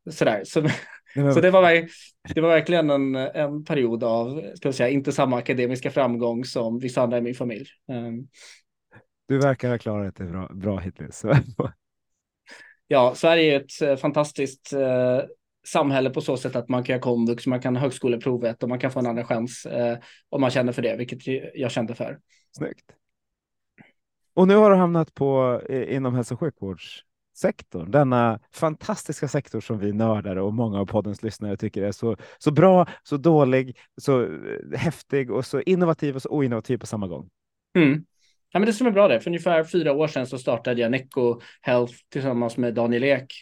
sådär. 0.10 0.42
Så, 0.46 0.70
så 1.34 1.42
det, 1.42 1.52
var, 1.52 1.62
det 2.34 2.42
var 2.42 2.50
verkligen 2.50 2.90
en, 2.90 3.16
en 3.16 3.66
period 3.66 4.04
av, 4.04 4.42
ska 4.56 4.68
jag 4.68 4.76
säga, 4.76 4.90
inte 4.90 5.12
samma 5.12 5.38
akademiska 5.38 5.92
framgång 5.92 6.46
som 6.46 6.80
vissa 6.80 7.02
andra 7.02 7.18
i 7.18 7.22
min 7.22 7.36
familj. 7.36 7.68
Um, 7.88 8.28
du 9.28 9.38
verkar 9.38 9.70
ha 9.70 9.78
klarat 9.78 10.16
det 10.16 10.24
bra, 10.24 10.50
bra 10.54 10.78
hittills. 10.78 11.26
ja, 12.88 13.16
Sverige 13.16 13.56
är 13.56 13.60
ett 13.60 13.82
eh, 13.82 13.96
fantastiskt 13.96 14.74
eh, 14.74 15.22
samhälle 15.68 16.10
på 16.10 16.22
så 16.22 16.38
sätt 16.38 16.56
att 16.56 16.70
man 16.70 16.84
kan 16.84 16.94
göra 16.94 17.02
komvux, 17.02 17.48
man 17.48 17.62
kan 17.62 17.76
ha 17.76 17.82
högskoleprovet 17.82 18.64
och 18.64 18.70
man 18.70 18.80
kan 18.80 18.92
få 18.92 19.00
en 19.00 19.08
andra 19.08 19.26
chans 19.26 19.66
eh, 19.66 19.98
om 20.30 20.42
man 20.42 20.50
känner 20.50 20.72
för 20.72 20.82
det, 20.82 20.96
vilket 20.96 21.20
jag 21.54 21.72
kände 21.72 21.96
för. 21.96 22.20
Snyggt. 22.58 22.86
Och 24.34 24.48
nu 24.48 24.56
har 24.56 24.72
du 24.72 24.76
hamnat 24.76 25.14
på 25.14 25.62
inom 25.70 26.16
hälso 26.16 26.34
och 26.34 26.40
sjukvårdssektorn, 26.40 27.92
denna 27.92 28.40
fantastiska 28.54 29.28
sektor 29.28 29.60
som 29.60 29.80
vi 29.80 29.94
nördare 29.94 30.42
och 30.42 30.54
många 30.54 30.80
av 30.80 30.86
poddens 30.86 31.24
lyssnare 31.24 31.58
tycker 31.58 31.84
är 31.84 31.92
så, 31.92 32.18
så 32.38 32.52
bra, 32.52 32.88
så 33.04 33.18
dålig, 33.18 33.78
så 34.02 34.22
eh, 34.22 34.30
häftig 34.78 35.32
och 35.32 35.46
så 35.46 35.62
innovativ 35.62 36.16
och 36.16 36.22
så 36.22 36.30
oinnovativ 36.30 36.78
på 36.78 36.86
samma 36.86 37.08
gång. 37.08 37.30
Mm. 37.78 38.06
Ja, 38.52 38.60
men 38.60 38.66
det 38.66 38.74
som 38.74 38.88
är 38.88 38.92
bra 38.92 39.08
det. 39.08 39.20
För 39.20 39.30
ungefär 39.30 39.64
fyra 39.64 39.94
år 39.94 40.08
sedan 40.08 40.28
så 40.28 40.38
startade 40.38 40.82
jag 40.82 40.92
Neco 40.92 41.42
Health 41.62 41.94
tillsammans 42.10 42.58
med 42.58 42.74
Daniel 42.74 43.04
Ek 43.04 43.34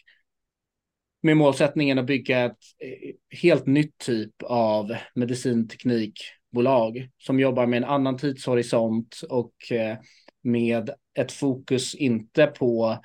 med 1.23 1.37
målsättningen 1.37 1.99
att 1.99 2.05
bygga 2.05 2.45
ett 2.45 2.57
eh, 2.79 3.37
helt 3.41 3.65
nytt 3.65 3.97
typ 3.97 4.43
av 4.43 4.95
medicinteknikbolag 5.15 7.09
som 7.17 7.39
jobbar 7.39 7.65
med 7.65 7.77
en 7.77 7.89
annan 7.89 8.17
tidshorisont 8.17 9.21
och 9.29 9.71
eh, 9.71 9.97
med 10.41 10.89
ett 11.19 11.31
fokus 11.31 11.95
inte 11.95 12.47
på 12.47 12.97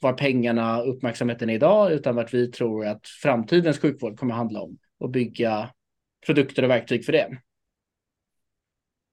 var 0.00 0.12
pengarna 0.12 0.82
och 0.82 0.94
uppmärksamheten 0.94 1.50
är 1.50 1.54
idag, 1.54 1.92
utan 1.92 2.16
vart 2.16 2.34
vi 2.34 2.50
tror 2.50 2.86
att 2.86 3.08
framtidens 3.22 3.78
sjukvård 3.78 4.18
kommer 4.18 4.32
att 4.32 4.38
handla 4.38 4.60
om 4.60 4.78
och 4.98 5.10
bygga 5.10 5.70
produkter 6.26 6.62
och 6.62 6.70
verktyg 6.70 7.04
för 7.04 7.12
det. 7.12 7.38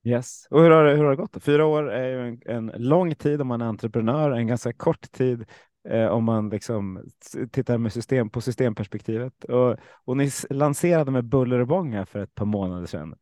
Yes, 0.03 0.47
och 0.49 0.61
hur 0.61 0.69
har 0.69 0.83
det, 0.83 0.95
hur 0.95 1.03
har 1.03 1.09
det 1.09 1.15
gått? 1.15 1.43
Fyra 1.43 1.65
år 1.65 1.91
är 1.91 2.09
ju 2.09 2.27
en, 2.27 2.41
en 2.45 2.83
lång 2.83 3.15
tid 3.15 3.41
om 3.41 3.47
man 3.47 3.61
är 3.61 3.65
entreprenör, 3.65 4.31
en 4.31 4.47
ganska 4.47 4.73
kort 4.73 5.11
tid 5.11 5.45
eh, 5.89 6.05
om 6.05 6.23
man 6.23 6.49
liksom 6.49 7.03
tittar 7.51 7.77
med 7.77 7.93
system 7.93 8.29
på 8.29 8.41
systemperspektivet. 8.41 9.43
Och, 9.43 9.77
och 10.05 10.17
ni 10.17 10.29
lanserade 10.49 11.11
med 11.11 11.25
buller 11.25 11.59
och 11.59 11.67
bång 11.67 11.93
här 11.93 12.05
för 12.05 12.19
ett 12.19 12.35
par 12.35 12.45
månader 12.45 12.85
sedan. 12.85 13.15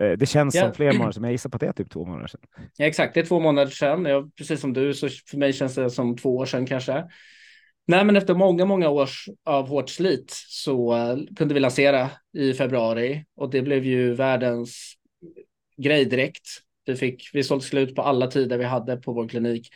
Eh, 0.00 0.12
det 0.12 0.26
känns 0.26 0.54
ja. 0.54 0.62
som 0.62 0.74
fler 0.74 0.92
månader, 0.92 1.20
men 1.20 1.28
jag 1.28 1.32
gissar 1.32 1.50
på 1.50 1.56
att 1.56 1.60
det 1.60 1.66
är 1.66 1.72
typ 1.72 1.90
två 1.90 2.04
månader 2.04 2.26
sedan. 2.26 2.40
Ja, 2.76 2.86
exakt, 2.86 3.14
det 3.14 3.20
är 3.20 3.24
två 3.24 3.40
månader 3.40 3.70
sedan. 3.70 4.04
Jag, 4.04 4.36
precis 4.36 4.60
som 4.60 4.72
du, 4.72 4.94
så 4.94 5.08
för 5.08 5.36
mig 5.36 5.52
känns 5.52 5.74
det 5.74 5.90
som 5.90 6.16
två 6.16 6.36
år 6.36 6.46
sedan 6.46 6.66
kanske. 6.66 7.04
Nej, 7.86 8.04
men 8.04 8.16
efter 8.16 8.34
många, 8.34 8.64
många 8.64 8.88
års 8.88 9.28
av 9.44 9.68
hårt 9.68 9.90
slit 9.90 10.30
så 10.48 10.94
uh, 10.94 11.18
kunde 11.36 11.54
vi 11.54 11.60
lansera 11.60 12.10
i 12.32 12.52
februari 12.52 13.24
och 13.36 13.50
det 13.50 13.62
blev 13.62 13.84
ju 13.84 14.14
världens 14.14 14.94
grej 15.76 16.04
direkt. 16.04 16.42
Vi, 16.86 16.96
fick, 16.96 17.30
vi 17.32 17.42
sålde 17.42 17.64
slut 17.64 17.94
på 17.94 18.02
alla 18.02 18.26
tider 18.26 18.58
vi 18.58 18.64
hade 18.64 18.96
på 18.96 19.12
vår 19.12 19.28
klinik 19.28 19.68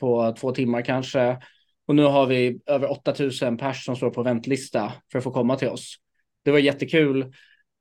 på 0.00 0.34
två 0.40 0.52
timmar 0.52 0.82
kanske. 0.82 1.38
Och 1.86 1.94
nu 1.94 2.02
har 2.02 2.26
vi 2.26 2.60
över 2.66 2.90
8000 2.90 3.56
pers 3.56 3.84
som 3.84 3.96
står 3.96 4.10
på 4.10 4.22
väntlista 4.22 4.92
för 5.12 5.18
att 5.18 5.24
få 5.24 5.30
komma 5.30 5.56
till 5.56 5.68
oss. 5.68 5.96
Det 6.44 6.50
var 6.50 6.58
jättekul. 6.58 7.32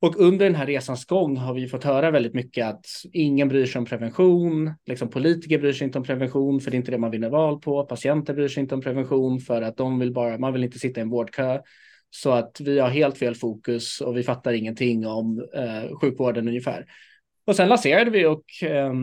Och 0.02 0.20
under 0.20 0.46
den 0.46 0.56
här 0.56 0.66
resans 0.66 1.06
gång 1.06 1.38
har 1.38 1.54
vi 1.54 1.68
fått 1.68 1.84
höra 1.84 2.12
väldigt 2.12 2.34
mycket 2.34 2.68
att 2.68 2.86
ingen 3.14 3.48
bryr 3.48 3.66
sig 3.66 3.80
om 3.80 3.86
prevention. 3.86 4.74
Liksom 4.86 5.10
politiker 5.10 5.60
bryr 5.60 5.74
sig 5.74 5.86
inte 5.86 5.98
om 5.98 6.04
prevention 6.04 6.60
för 6.62 6.72
det 6.72 6.76
är 6.76 6.80
inte 6.80 6.92
det 6.92 6.98
man 6.98 7.12
vinner 7.12 7.30
val 7.30 7.62
på. 7.62 7.84
Patienter 7.84 8.34
bryr 8.34 8.48
sig 8.48 8.62
inte 8.62 8.76
om 8.76 8.82
prevention 8.82 9.40
för 9.40 9.62
att 9.62 9.78
de 9.78 10.00
vill 10.00 10.14
bara, 10.14 10.38
man 10.38 10.54
vill 10.54 10.64
inte 10.64 10.80
sitta 10.80 11.00
i 11.00 11.04
en 11.04 11.10
vårdkö. 11.10 11.60
Så 12.10 12.32
att 12.32 12.60
vi 12.60 12.80
har 12.80 12.90
helt 12.90 13.18
fel 13.18 13.36
fokus 13.36 14.02
och 14.02 14.18
vi 14.18 14.24
fattar 14.24 14.54
ingenting 14.54 15.08
om 15.08 15.48
eh, 15.56 16.00
sjukvården 16.02 16.48
ungefär. 16.48 16.86
Och 17.46 17.56
sen 17.56 17.70
lanserade 17.70 18.12
vi 18.12 18.26
och 18.26 18.64
eh, 18.64 18.94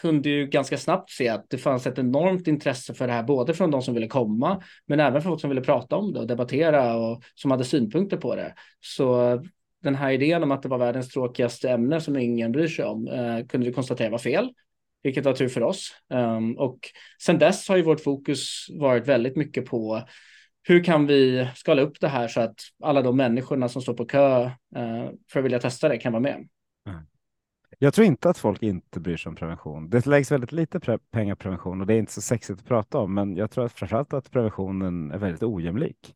kunde 0.00 0.28
ju 0.28 0.46
ganska 0.46 0.78
snabbt 0.78 1.10
se 1.10 1.28
att 1.28 1.50
det 1.50 1.58
fanns 1.58 1.86
ett 1.86 1.98
enormt 1.98 2.48
intresse 2.48 2.94
för 2.94 3.06
det 3.06 3.12
här, 3.12 3.22
både 3.22 3.54
från 3.54 3.70
de 3.70 3.82
som 3.82 3.94
ville 3.94 4.06
komma, 4.06 4.62
men 4.86 5.00
även 5.00 5.22
från 5.22 5.32
folk 5.32 5.40
som 5.40 5.50
ville 5.50 5.60
prata 5.60 5.96
om 5.96 6.12
det 6.12 6.20
och 6.20 6.26
debattera 6.26 6.96
och 6.96 7.22
som 7.34 7.50
hade 7.50 7.64
synpunkter 7.64 8.16
på 8.16 8.36
det. 8.36 8.54
Så 8.80 9.40
den 9.82 9.94
här 9.94 10.10
idén 10.10 10.42
om 10.42 10.52
att 10.52 10.62
det 10.62 10.68
var 10.68 10.78
världens 10.78 11.08
tråkigaste 11.08 11.70
ämne 11.70 12.00
som 12.00 12.16
ingen 12.16 12.52
bryr 12.52 12.68
sig 12.68 12.84
om 12.84 13.08
eh, 13.08 13.46
kunde 13.46 13.66
vi 13.66 13.72
konstatera 13.72 14.10
var 14.10 14.18
fel, 14.18 14.52
vilket 15.02 15.24
var 15.24 15.32
tur 15.32 15.48
för 15.48 15.62
oss. 15.62 15.90
Um, 16.14 16.58
och 16.58 16.78
sen 17.22 17.38
dess 17.38 17.68
har 17.68 17.76
ju 17.76 17.82
vårt 17.82 18.00
fokus 18.00 18.66
varit 18.70 19.08
väldigt 19.08 19.36
mycket 19.36 19.66
på 19.66 20.02
hur 20.62 20.84
kan 20.84 21.06
vi 21.06 21.48
skala 21.54 21.82
upp 21.82 22.00
det 22.00 22.08
här 22.08 22.28
så 22.28 22.40
att 22.40 22.60
alla 22.82 23.02
de 23.02 23.16
människorna 23.16 23.68
som 23.68 23.82
står 23.82 23.94
på 23.94 24.04
kö 24.04 24.44
eh, 24.76 25.10
för 25.32 25.38
att 25.38 25.44
vilja 25.44 25.58
testa 25.58 25.88
det 25.88 25.98
kan 25.98 26.12
vara 26.12 26.22
med. 26.22 26.48
Jag 27.80 27.94
tror 27.94 28.06
inte 28.06 28.30
att 28.30 28.38
folk 28.38 28.62
inte 28.62 29.00
bryr 29.00 29.16
sig 29.16 29.30
om 29.30 29.36
prevention. 29.36 29.90
Det 29.90 30.06
läggs 30.06 30.32
väldigt 30.32 30.52
lite 30.52 30.80
pre 30.80 30.98
pengar 30.98 31.34
på 31.34 31.42
prevention 31.42 31.80
och 31.80 31.86
det 31.86 31.94
är 31.94 31.98
inte 31.98 32.12
så 32.12 32.20
sexigt 32.20 32.60
att 32.60 32.66
prata 32.66 32.98
om, 32.98 33.14
men 33.14 33.36
jag 33.36 33.50
tror 33.50 33.64
att 33.64 33.72
framförallt 33.72 34.12
att 34.12 34.30
preventionen 34.30 35.10
är 35.10 35.18
väldigt 35.18 35.42
ojämlik. 35.42 36.14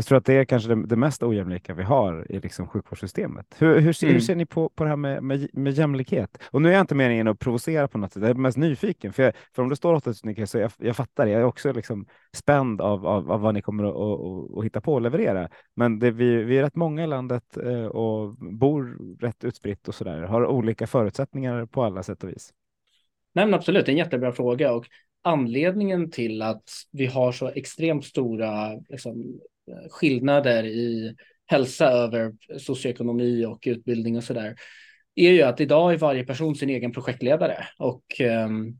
Jag 0.00 0.06
tror 0.06 0.18
att 0.18 0.24
det 0.24 0.34
är 0.34 0.44
kanske 0.44 0.74
det, 0.74 0.86
det 0.86 0.96
mest 0.96 1.22
ojämlika 1.22 1.74
vi 1.74 1.82
har 1.82 2.32
i 2.32 2.40
liksom 2.40 2.66
sjukvårdssystemet. 2.66 3.46
Hur, 3.58 3.80
hur, 3.80 3.92
ser, 3.92 4.06
mm. 4.06 4.14
hur 4.14 4.20
ser 4.20 4.34
ni 4.34 4.46
på, 4.46 4.68
på 4.68 4.84
det 4.84 4.90
här 4.90 4.96
med, 4.96 5.22
med, 5.22 5.48
med, 5.52 5.72
jämlikhet? 5.72 6.38
Och 6.50 6.62
nu 6.62 6.68
är 6.68 6.72
jag 6.72 6.80
inte 6.80 6.94
meningen 6.94 7.28
att 7.28 7.38
provocera 7.38 7.88
på 7.88 7.98
något 7.98 8.12
sätt, 8.12 8.22
jag 8.22 8.30
är 8.30 8.34
mest 8.34 8.58
nyfiken. 8.58 9.12
För, 9.12 9.22
jag, 9.22 9.32
för 9.54 9.62
om 9.62 9.68
det 9.68 9.76
står 9.76 9.94
8000 9.94 10.46
så 10.46 10.58
jag, 10.58 10.72
jag 10.78 10.96
fattar 10.96 11.26
det. 11.26 11.32
Jag 11.32 11.40
är 11.40 11.44
också 11.44 11.72
liksom 11.72 12.06
spänd 12.36 12.80
av, 12.80 13.06
av, 13.06 13.32
av 13.32 13.40
vad 13.40 13.54
ni 13.54 13.62
kommer 13.62 13.84
att, 13.84 13.96
att, 13.96 14.58
att 14.58 14.64
hitta 14.64 14.80
på 14.80 14.94
och 14.94 15.00
leverera. 15.00 15.48
Men 15.76 15.98
det, 15.98 16.10
vi, 16.10 16.42
vi 16.42 16.58
är 16.58 16.62
rätt 16.62 16.76
många 16.76 17.04
i 17.04 17.06
landet 17.06 17.56
eh, 17.56 17.84
och 17.84 18.34
bor 18.36 18.98
rätt 19.20 19.44
utspritt 19.44 19.88
och 19.88 19.94
så 19.94 20.04
där. 20.04 20.22
Har 20.22 20.46
olika 20.46 20.86
förutsättningar 20.86 21.66
på 21.66 21.82
alla 21.82 22.02
sätt 22.02 22.24
och 22.24 22.30
vis. 22.30 22.50
Nej, 23.32 23.44
men 23.44 23.54
absolut, 23.54 23.86
det 23.86 23.90
är 23.90 23.94
en 23.94 23.98
jättebra 23.98 24.32
fråga. 24.32 24.72
Och 24.72 24.86
anledningen 25.22 26.10
till 26.10 26.42
att 26.42 26.70
vi 26.90 27.06
har 27.06 27.32
så 27.32 27.48
extremt 27.48 28.04
stora 28.04 28.74
liksom, 28.88 29.40
skillnader 29.90 30.64
i 30.64 31.14
hälsa 31.46 31.90
över 31.90 32.32
socioekonomi 32.58 33.44
och 33.44 33.62
utbildning 33.66 34.16
och 34.16 34.24
så 34.24 34.32
där 34.32 34.56
är 35.14 35.30
ju 35.30 35.42
att 35.42 35.60
idag 35.60 35.92
är 35.92 35.98
varje 35.98 36.24
person 36.24 36.54
sin 36.54 36.70
egen 36.70 36.92
projektledare 36.92 37.66
och 37.78 38.04
um, 38.20 38.78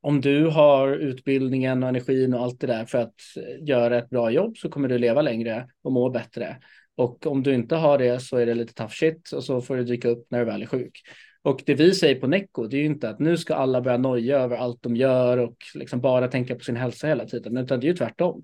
om 0.00 0.20
du 0.20 0.46
har 0.46 0.88
utbildningen 0.88 1.82
och 1.82 1.88
energin 1.88 2.34
och 2.34 2.42
allt 2.42 2.60
det 2.60 2.66
där 2.66 2.84
för 2.84 2.98
att 2.98 3.14
göra 3.60 3.98
ett 3.98 4.10
bra 4.10 4.30
jobb 4.30 4.56
så 4.56 4.68
kommer 4.68 4.88
du 4.88 4.98
leva 4.98 5.22
längre 5.22 5.68
och 5.82 5.92
må 5.92 6.10
bättre. 6.10 6.56
Och 6.96 7.26
om 7.26 7.42
du 7.42 7.54
inte 7.54 7.76
har 7.76 7.98
det 7.98 8.20
så 8.20 8.36
är 8.36 8.46
det 8.46 8.54
lite 8.54 8.74
tough 8.74 8.92
shit 8.92 9.32
och 9.32 9.44
så 9.44 9.60
får 9.60 9.76
du 9.76 9.84
dyka 9.84 10.08
upp 10.08 10.26
när 10.30 10.38
du 10.38 10.44
väl 10.44 10.62
är 10.62 10.66
sjuk. 10.66 11.02
Och 11.42 11.62
det 11.66 11.74
vi 11.74 11.94
säger 11.94 12.20
på 12.20 12.26
Necco, 12.26 12.66
det 12.66 12.76
är 12.76 12.80
ju 12.80 12.86
inte 12.86 13.08
att 13.08 13.18
nu 13.18 13.36
ska 13.36 13.54
alla 13.54 13.80
börja 13.80 13.98
noja 13.98 14.38
över 14.38 14.56
allt 14.56 14.82
de 14.82 14.96
gör 14.96 15.38
och 15.38 15.56
liksom 15.74 16.00
bara 16.00 16.28
tänka 16.28 16.54
på 16.54 16.64
sin 16.64 16.76
hälsa 16.76 17.06
hela 17.06 17.26
tiden, 17.26 17.56
utan 17.56 17.80
det 17.80 17.86
är 17.86 17.88
ju 17.88 17.96
tvärtom. 17.96 18.42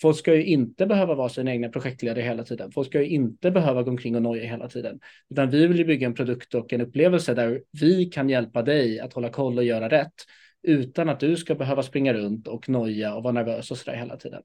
Folk 0.00 0.16
ska 0.16 0.34
ju 0.34 0.44
inte 0.44 0.86
behöva 0.86 1.14
vara 1.14 1.28
sina 1.28 1.50
egna 1.50 1.68
projektledare 1.68 2.22
hela 2.22 2.44
tiden. 2.44 2.72
Folk 2.72 2.88
ska 2.88 3.00
ju 3.02 3.08
inte 3.08 3.50
behöva 3.50 3.82
gå 3.82 3.90
omkring 3.90 4.16
och 4.16 4.22
noja 4.22 4.44
hela 4.44 4.68
tiden. 4.68 5.00
Utan 5.30 5.50
vi 5.50 5.66
vill 5.66 5.78
ju 5.78 5.84
bygga 5.84 6.06
en 6.06 6.14
produkt 6.14 6.54
och 6.54 6.72
en 6.72 6.80
upplevelse 6.80 7.34
där 7.34 7.62
vi 7.80 8.04
kan 8.04 8.28
hjälpa 8.28 8.62
dig 8.62 9.00
att 9.00 9.12
hålla 9.12 9.30
koll 9.30 9.58
och 9.58 9.64
göra 9.64 9.88
rätt 9.88 10.14
utan 10.62 11.08
att 11.08 11.20
du 11.20 11.36
ska 11.36 11.54
behöva 11.54 11.82
springa 11.82 12.14
runt 12.14 12.48
och 12.48 12.68
noja 12.68 13.14
och 13.14 13.22
vara 13.22 13.32
nervös 13.32 13.70
och 13.70 13.78
sådär 13.78 13.96
hela 13.96 14.16
tiden. 14.16 14.42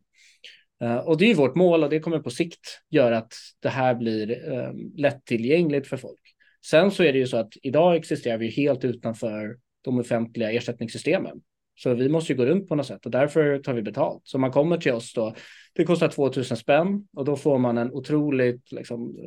Eh, 0.82 0.98
och 0.98 1.18
det 1.18 1.32
är 1.32 1.36
vårt 1.36 1.56
mål 1.56 1.84
och 1.84 1.90
det 1.90 2.00
kommer 2.00 2.20
på 2.20 2.30
sikt 2.30 2.82
göra 2.90 3.18
att 3.18 3.34
det 3.60 3.70
här 3.70 3.96
blir 3.96 4.50
um, 4.50 4.94
lättillgängligt 4.98 5.88
för 5.88 5.98
folk. 5.98 6.22
Sen 6.66 6.92
så 6.92 7.04
är 7.04 7.14
det 7.14 7.20
ju 7.20 7.28
så 7.28 7.38
att 7.38 7.54
idag 7.62 7.96
existerar 7.96 8.38
vi 8.38 8.50
helt 8.50 8.86
utanför 8.86 9.58
de 9.82 10.00
offentliga 10.00 10.52
ersättningssystemen. 10.52 11.42
Så 11.84 11.94
vi 11.94 12.10
måste 12.10 12.34
ju 12.34 12.38
gå 12.38 12.46
runt 12.46 12.70
på 12.70 12.76
något 12.76 12.86
sätt 12.86 13.06
och 13.06 13.12
därför 13.12 13.60
tar 13.60 13.74
vi 13.74 13.82
betalt. 13.82 14.22
Så 14.24 14.38
man 14.38 14.52
kommer 14.52 14.78
till 14.78 14.92
oss 14.92 15.14
då, 15.14 15.36
det 15.74 15.86
kostar 15.86 16.08
2000 16.08 16.58
spänn 16.58 17.08
och 17.14 17.26
då 17.26 17.36
får 17.36 17.58
man 17.58 17.78
en 17.78 17.92
otroligt 17.92 18.72
liksom, 18.72 19.18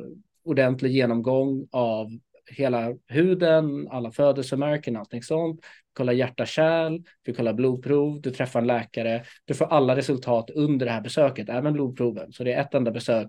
ordentlig 0.43 0.91
genomgång 0.91 1.67
av 1.71 2.07
hela 2.51 2.95
huden, 3.07 3.87
alla 3.91 4.11
födelsemärken, 4.11 4.97
allting 4.97 5.23
sånt. 5.23 5.59
Kollar 5.93 6.13
hjärta-kärl, 6.13 7.03
du 7.21 7.33
kollar 7.33 7.53
blodprov, 7.53 8.21
du 8.21 8.31
träffar 8.31 8.59
en 8.59 8.67
läkare. 8.67 9.23
Du 9.45 9.53
får 9.53 9.65
alla 9.65 9.95
resultat 9.95 10.49
under 10.49 10.85
det 10.85 10.91
här 10.91 11.01
besöket, 11.01 11.49
även 11.49 11.73
blodproven. 11.73 12.31
Så 12.31 12.43
det 12.43 12.53
är 12.53 12.61
ett 12.61 12.73
enda 12.73 12.91
besök 12.91 13.27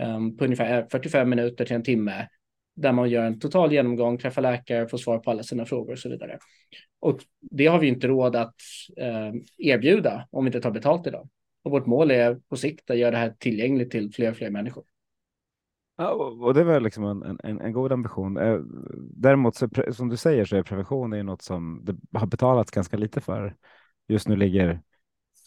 um, 0.00 0.36
på 0.36 0.44
ungefär 0.44 0.86
45 0.90 1.30
minuter 1.30 1.64
till 1.64 1.76
en 1.76 1.82
timme 1.82 2.28
där 2.76 2.92
man 2.92 3.10
gör 3.10 3.24
en 3.24 3.40
total 3.40 3.72
genomgång, 3.72 4.18
träffar 4.18 4.42
läkare, 4.42 4.88
får 4.88 4.98
svar 4.98 5.18
på 5.18 5.30
alla 5.30 5.42
sina 5.42 5.64
frågor 5.64 5.92
och 5.92 5.98
så 5.98 6.08
vidare. 6.08 6.38
Och 7.00 7.20
det 7.40 7.66
har 7.66 7.78
vi 7.78 7.88
inte 7.88 8.08
råd 8.08 8.36
att 8.36 8.54
eh, 8.96 9.32
erbjuda 9.58 10.28
om 10.30 10.44
vi 10.44 10.48
inte 10.48 10.60
tar 10.60 10.70
betalt 10.70 11.06
idag. 11.06 11.28
Och 11.62 11.70
vårt 11.70 11.86
mål 11.86 12.10
är 12.10 12.34
på 12.48 12.56
sikt 12.56 12.90
att 12.90 12.98
göra 12.98 13.10
det 13.10 13.16
här 13.16 13.34
tillgängligt 13.38 13.90
till 13.90 14.12
fler 14.12 14.30
och 14.30 14.36
fler 14.36 14.50
människor. 14.50 14.84
Ja, 15.96 16.10
och 16.40 16.54
det 16.54 16.64
var 16.64 16.80
liksom 16.80 17.04
en, 17.04 17.38
en, 17.44 17.60
en 17.60 17.72
god 17.72 17.92
ambition. 17.92 18.36
Eh, 18.36 18.58
däremot, 19.00 19.56
så, 19.56 19.68
som 19.92 20.08
du 20.08 20.16
säger, 20.16 20.44
så 20.44 20.56
är 20.56 20.62
prevention 20.62 21.12
är 21.12 21.22
något 21.22 21.42
som 21.42 21.80
det 21.84 22.18
har 22.18 22.26
betalats 22.26 22.70
ganska 22.70 22.96
lite 22.96 23.20
för. 23.20 23.56
Just 24.08 24.28
nu 24.28 24.36
ligger 24.36 24.80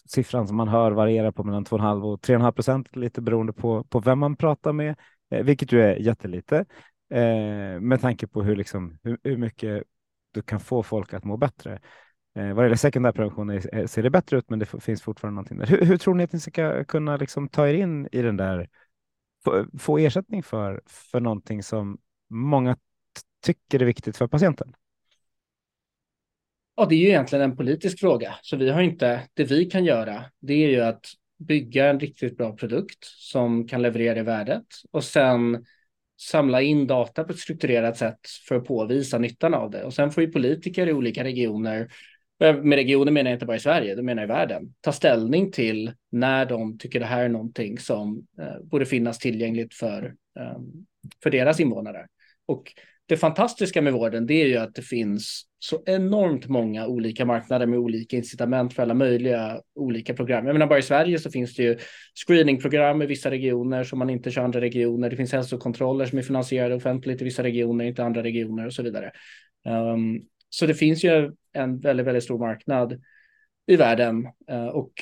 siffran 0.08 0.48
som 0.48 0.56
man 0.56 0.68
hör 0.68 0.92
varierar 0.92 1.32
på 1.32 1.44
mellan 1.44 1.64
2,5 1.64 2.02
och 2.02 2.20
3,5 2.20 2.52
procent, 2.52 2.96
lite 2.96 3.22
beroende 3.22 3.52
på, 3.52 3.84
på 3.84 4.00
vem 4.00 4.18
man 4.18 4.36
pratar 4.36 4.72
med, 4.72 4.96
eh, 5.30 5.44
vilket 5.44 5.72
ju 5.72 5.82
är 5.82 5.96
jättelite 5.96 6.64
eh, 7.10 7.80
med 7.80 8.00
tanke 8.00 8.26
på 8.26 8.42
hur, 8.42 8.56
liksom, 8.56 8.98
hur, 9.02 9.18
hur, 9.22 9.36
mycket 9.36 9.82
du 10.30 10.42
kan 10.42 10.60
få 10.60 10.82
folk 10.82 11.14
att 11.14 11.24
må 11.24 11.36
bättre. 11.36 11.80
Eh, 12.34 12.54
vad 12.54 12.64
gäller 12.64 12.76
sekundärprevention 12.76 13.50
eh, 13.50 13.86
ser 13.86 14.02
det 14.02 14.10
bättre 14.10 14.38
ut, 14.38 14.50
men 14.50 14.58
det 14.58 14.66
finns 14.66 15.02
fortfarande 15.02 15.34
någonting 15.34 15.58
där. 15.58 15.66
Hur, 15.66 15.84
hur 15.84 15.96
tror 15.96 16.14
ni 16.14 16.24
att 16.24 16.32
ni 16.32 16.40
ska 16.40 16.84
kunna 16.84 17.16
liksom 17.16 17.48
ta 17.48 17.68
er 17.68 17.74
in 17.74 18.08
i 18.12 18.22
den 18.22 18.36
där, 18.36 18.68
få, 19.44 19.66
få 19.78 19.98
ersättning 19.98 20.42
för, 20.42 20.82
för 20.86 21.20
någonting 21.20 21.62
som 21.62 21.98
många 22.30 22.76
tycker 23.42 23.82
är 23.82 23.86
viktigt 23.86 24.16
för 24.16 24.26
patienten? 24.26 24.74
Ja, 26.76 26.86
det 26.86 26.94
är 26.94 26.98
ju 26.98 27.08
egentligen 27.08 27.50
en 27.50 27.56
politisk 27.56 28.00
fråga, 28.00 28.34
så 28.42 28.56
vi 28.56 28.70
har 28.70 28.82
inte, 28.82 29.28
det 29.34 29.44
vi 29.44 29.64
kan 29.64 29.84
göra, 29.84 30.24
det 30.40 30.52
är 30.54 30.68
ju 30.68 30.80
att 30.80 31.06
bygga 31.38 31.90
en 31.90 32.00
riktigt 32.00 32.36
bra 32.36 32.56
produkt 32.56 33.04
som 33.04 33.68
kan 33.68 33.82
leverera 33.82 34.18
i 34.18 34.22
värdet 34.22 34.66
och 34.90 35.04
sen 35.04 35.64
samla 36.20 36.62
in 36.62 36.86
data 36.86 37.24
på 37.24 37.32
ett 37.32 37.38
strukturerat 37.38 37.96
sätt 37.96 38.20
för 38.48 38.54
att 38.54 38.64
påvisa 38.64 39.18
nyttan 39.18 39.54
av 39.54 39.70
det. 39.70 39.84
Och 39.84 39.94
sen 39.94 40.10
får 40.10 40.22
ju 40.22 40.32
politiker 40.32 40.86
i 40.86 40.92
olika 40.92 41.24
regioner, 41.24 41.92
eh, 42.40 42.56
med 42.56 42.76
regioner 42.76 43.12
menar 43.12 43.30
jag 43.30 43.36
inte 43.36 43.46
bara 43.46 43.56
i 43.56 43.60
Sverige, 43.60 43.94
det 43.94 44.02
menar 44.02 44.22
jag 44.22 44.28
i 44.28 44.32
världen, 44.32 44.74
ta 44.80 44.92
ställning 44.92 45.52
till 45.52 45.92
när 46.12 46.46
de 46.46 46.78
tycker 46.78 47.00
det 47.00 47.06
här 47.06 47.24
är 47.24 47.28
någonting 47.28 47.78
som 47.78 48.26
eh, 48.40 48.62
borde 48.62 48.86
finnas 48.86 49.18
tillgängligt 49.18 49.74
för, 49.74 50.14
eh, 50.40 50.58
för 51.22 51.30
deras 51.30 51.60
invånare. 51.60 52.06
Och 52.46 52.72
det 53.06 53.16
fantastiska 53.16 53.82
med 53.82 53.92
vården 53.92 54.26
det 54.26 54.34
är 54.34 54.46
ju 54.46 54.56
att 54.56 54.74
det 54.74 54.82
finns 54.82 55.42
så 55.58 55.82
enormt 55.86 56.48
många 56.48 56.86
olika 56.86 57.24
marknader 57.24 57.66
med 57.66 57.78
olika 57.78 58.16
incitament 58.16 58.74
för 58.74 58.82
alla 58.82 58.94
möjliga 58.94 59.60
olika 59.74 60.14
program. 60.14 60.46
Jag 60.46 60.52
menar 60.52 60.66
bara 60.66 60.78
i 60.78 60.82
Sverige 60.82 61.18
så 61.18 61.30
finns 61.30 61.54
det 61.54 61.62
ju 61.62 61.78
screeningprogram 62.14 63.02
i 63.02 63.06
vissa 63.06 63.30
regioner 63.30 63.84
som 63.84 63.98
man 63.98 64.10
inte 64.10 64.30
kör 64.30 64.42
i 64.42 64.44
andra 64.44 64.60
regioner. 64.60 65.10
Det 65.10 65.16
finns 65.16 65.32
hälsokontroller 65.32 66.06
som 66.06 66.18
är 66.18 66.22
finansierade 66.22 66.74
offentligt 66.74 67.20
i 67.20 67.24
vissa 67.24 67.42
regioner, 67.42 67.84
inte 67.84 68.04
andra 68.04 68.22
regioner 68.22 68.66
och 68.66 68.72
så 68.72 68.82
vidare. 68.82 69.12
Um, 69.66 70.22
så 70.48 70.66
det 70.66 70.74
finns 70.74 71.04
ju 71.04 71.32
en 71.52 71.80
väldigt, 71.80 72.06
väldigt 72.06 72.24
stor 72.24 72.38
marknad 72.38 73.02
i 73.66 73.76
världen 73.76 74.28
uh, 74.50 74.66
och 74.66 74.92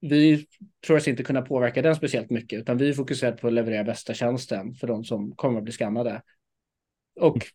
vi 0.00 0.46
tror 0.86 0.96
oss 0.96 1.08
inte 1.08 1.22
kunna 1.22 1.42
påverka 1.42 1.82
den 1.82 1.94
speciellt 1.94 2.30
mycket, 2.30 2.60
utan 2.60 2.78
vi 2.78 2.94
fokuserar 2.94 3.32
på 3.32 3.46
att 3.46 3.52
leverera 3.52 3.84
bästa 3.84 4.14
tjänsten 4.14 4.74
för 4.74 4.86
de 4.86 5.04
som 5.04 5.32
kommer 5.36 5.58
att 5.58 5.64
bli 5.64 5.72
skannade 5.72 6.22
och 7.20 7.46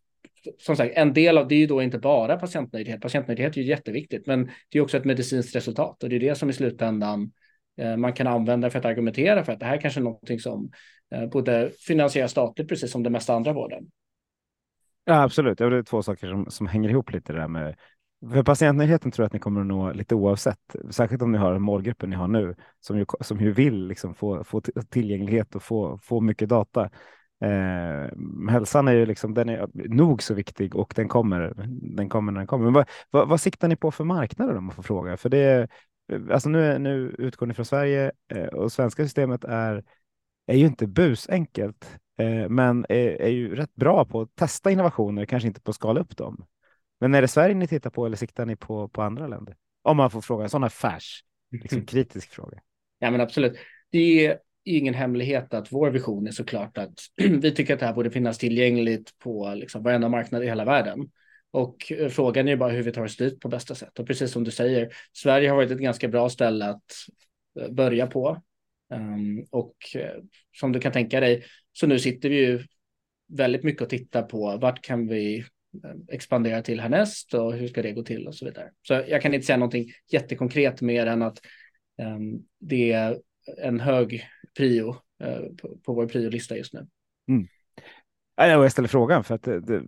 som 0.59 0.75
sagt, 0.75 0.93
en 0.97 1.13
del 1.13 1.37
av 1.37 1.47
det 1.47 1.55
är 1.55 1.59
ju 1.59 1.67
då 1.67 1.81
inte 1.81 1.99
bara 1.99 2.37
patientnöjdhet. 2.37 3.01
Patientnöjdhet 3.01 3.57
är 3.57 3.61
ju 3.61 3.67
jätteviktigt, 3.67 4.27
men 4.27 4.49
det 4.69 4.77
är 4.77 4.81
också 4.81 4.97
ett 4.97 5.05
medicinskt 5.05 5.55
resultat 5.55 6.03
och 6.03 6.09
det 6.09 6.15
är 6.15 6.19
det 6.19 6.35
som 6.35 6.49
i 6.49 6.53
slutändan 6.53 7.31
eh, 7.77 7.97
man 7.97 8.13
kan 8.13 8.27
använda 8.27 8.69
för 8.69 8.79
att 8.79 8.85
argumentera 8.85 9.43
för 9.43 9.53
att 9.53 9.59
det 9.59 9.65
här 9.65 9.81
kanske 9.81 9.99
är 9.99 10.03
någonting 10.03 10.39
som 10.39 10.71
eh, 11.15 11.25
borde 11.25 11.71
finansieras 11.87 12.31
statligt, 12.31 12.69
precis 12.69 12.91
som 12.91 13.03
det 13.03 13.09
mesta 13.09 13.33
andra 13.33 13.53
vården. 13.53 13.87
Ja, 15.05 15.23
absolut. 15.23 15.57
Det 15.57 15.65
är 15.65 15.83
två 15.83 16.03
saker 16.03 16.27
som, 16.27 16.45
som 16.49 16.67
hänger 16.67 16.89
ihop 16.89 17.11
lite 17.11 17.33
där 17.33 17.47
med 17.47 17.75
för 18.33 18.43
patientnöjdheten 18.43 19.11
tror 19.11 19.23
jag 19.23 19.27
att 19.27 19.33
ni 19.33 19.39
kommer 19.39 19.61
att 19.61 19.67
nå 19.67 19.91
lite 19.91 20.15
oavsett, 20.15 20.75
särskilt 20.89 21.21
om 21.21 21.31
ni 21.31 21.37
har 21.37 21.59
målgruppen 21.59 22.09
ni 22.09 22.15
har 22.15 22.27
nu 22.27 22.55
som 22.79 22.97
ju, 22.97 23.05
som 23.19 23.39
ju 23.39 23.51
vill 23.51 23.87
liksom 23.87 24.15
få, 24.15 24.43
få 24.43 24.61
tillgänglighet 24.89 25.55
och 25.55 25.63
få, 25.63 25.97
få 25.97 26.21
mycket 26.21 26.49
data. 26.49 26.89
Eh, 27.41 28.49
hälsan 28.49 28.87
är 28.87 28.93
ju 28.93 29.05
liksom, 29.05 29.33
den 29.33 29.49
är 29.49 29.69
nog 29.73 30.23
så 30.23 30.33
viktig 30.33 30.75
och 30.75 30.93
den 30.95 31.07
kommer, 31.07 31.53
den 31.95 32.09
kommer 32.09 32.31
när 32.31 32.39
den 32.39 32.47
kommer. 32.47 32.63
Men 32.63 32.73
vad, 32.73 32.89
vad, 33.09 33.27
vad 33.29 33.41
siktar 33.41 33.67
ni 33.67 33.75
på 33.75 33.91
för 33.91 34.03
marknader 34.03 34.57
om 34.57 34.63
man 34.63 34.75
får 34.75 34.83
fråga? 34.83 35.17
För 35.17 35.29
det 35.29 35.67
alltså 36.31 36.49
nu, 36.49 36.79
nu 36.79 37.15
utgår 37.17 37.45
ni 37.45 37.53
från 37.53 37.65
Sverige 37.65 38.11
eh, 38.31 38.45
och 38.45 38.71
svenska 38.71 39.03
systemet 39.03 39.43
är, 39.43 39.83
är 40.47 40.55
ju 40.55 40.65
inte 40.65 40.87
busenkelt, 40.87 41.99
eh, 42.19 42.49
men 42.49 42.85
är, 42.89 43.21
är 43.21 43.29
ju 43.29 43.55
rätt 43.55 43.75
bra 43.75 44.05
på 44.05 44.21
att 44.21 44.35
testa 44.35 44.71
innovationer, 44.71 45.25
kanske 45.25 45.47
inte 45.47 45.61
på 45.61 45.69
att 45.69 45.75
skala 45.75 45.99
upp 45.99 46.17
dem. 46.17 46.45
Men 46.99 47.15
är 47.15 47.21
det 47.21 47.27
Sverige 47.27 47.55
ni 47.55 47.67
tittar 47.67 47.89
på 47.89 48.05
eller 48.05 48.17
siktar 48.17 48.45
ni 48.45 48.55
på, 48.55 48.87
på 48.87 49.01
andra 49.01 49.27
länder? 49.27 49.55
Om 49.81 49.97
man 49.97 50.11
får 50.11 50.21
fråga 50.21 50.43
en 50.43 50.49
sån 50.49 50.63
här 50.63 50.69
färs, 50.69 51.23
liksom 51.51 51.81
kritisk 51.85 52.29
fråga. 52.29 52.59
Ja, 52.99 53.11
men 53.11 53.21
absolut. 53.21 53.57
Det 53.91 54.37
ingen 54.75 54.93
hemlighet 54.93 55.53
att 55.53 55.71
vår 55.71 55.89
vision 55.89 56.27
är 56.27 56.31
såklart 56.31 56.77
att 56.77 56.99
vi 57.15 57.51
tycker 57.51 57.73
att 57.73 57.79
det 57.79 57.85
här 57.85 57.93
borde 57.93 58.11
finnas 58.11 58.37
tillgängligt 58.37 59.19
på 59.19 59.53
liksom 59.55 59.83
varenda 59.83 60.09
marknad 60.09 60.43
i 60.43 60.47
hela 60.47 60.65
världen. 60.65 61.09
Och 61.51 61.91
eh, 61.91 62.09
frågan 62.09 62.47
är 62.47 62.55
bara 62.55 62.71
hur 62.71 62.83
vi 62.83 62.91
tar 62.91 63.03
oss 63.03 63.17
dit 63.17 63.39
på 63.39 63.47
bästa 63.47 63.75
sätt. 63.75 63.99
Och 63.99 64.07
precis 64.07 64.31
som 64.31 64.43
du 64.43 64.51
säger, 64.51 64.89
Sverige 65.13 65.49
har 65.49 65.55
varit 65.55 65.71
ett 65.71 65.77
ganska 65.77 66.07
bra 66.07 66.29
ställe 66.29 66.65
att 66.65 66.91
eh, 67.59 67.71
börja 67.71 68.07
på. 68.07 68.41
Um, 68.93 69.45
och 69.51 69.75
eh, 69.95 70.21
som 70.59 70.71
du 70.71 70.79
kan 70.79 70.91
tänka 70.91 71.19
dig, 71.19 71.43
så 71.73 71.87
nu 71.87 71.99
sitter 71.99 72.29
vi 72.29 72.35
ju 72.35 72.63
väldigt 73.27 73.63
mycket 73.63 73.81
och 73.81 73.89
tittar 73.89 74.23
på 74.23 74.57
vart 74.57 74.81
kan 74.81 75.07
vi 75.07 75.45
expandera 76.11 76.61
till 76.61 76.79
härnäst 76.79 77.33
och 77.33 77.53
hur 77.53 77.67
ska 77.67 77.81
det 77.81 77.91
gå 77.91 78.03
till 78.03 78.27
och 78.27 78.35
så 78.35 78.45
vidare. 78.45 78.71
Så 78.87 78.93
jag 78.93 79.21
kan 79.21 79.33
inte 79.33 79.45
säga 79.45 79.57
någonting 79.57 79.91
jättekonkret 80.11 80.81
mer 80.81 81.05
än 81.05 81.21
att 81.21 81.39
um, 82.01 82.45
det 82.59 82.91
är 82.91 83.19
en 83.57 83.79
hög 83.79 84.27
prio 84.57 84.95
eh, 85.23 85.55
på, 85.61 85.77
på 85.85 85.93
vår 85.93 86.07
priolista 86.07 86.57
just 86.57 86.73
nu. 86.73 86.87
Mm. 87.29 87.47
Jag 88.35 88.71
ställer 88.71 88.87
frågan 88.87 89.23
för 89.23 89.35
att 89.35 89.47
eh, 89.47 89.55
det, 89.55 89.79
det, 89.79 89.83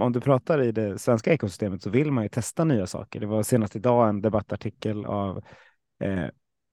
om 0.00 0.10
du 0.12 0.20
pratar 0.20 0.62
i 0.62 0.72
det 0.72 0.98
svenska 0.98 1.32
ekosystemet 1.32 1.82
så 1.82 1.90
vill 1.90 2.12
man 2.12 2.24
ju 2.24 2.28
testa 2.28 2.64
nya 2.64 2.86
saker. 2.86 3.20
Det 3.20 3.26
var 3.26 3.42
senast 3.42 3.76
idag 3.76 4.08
en 4.08 4.22
debattartikel 4.22 5.04
av 5.04 5.42
eh, 6.04 6.26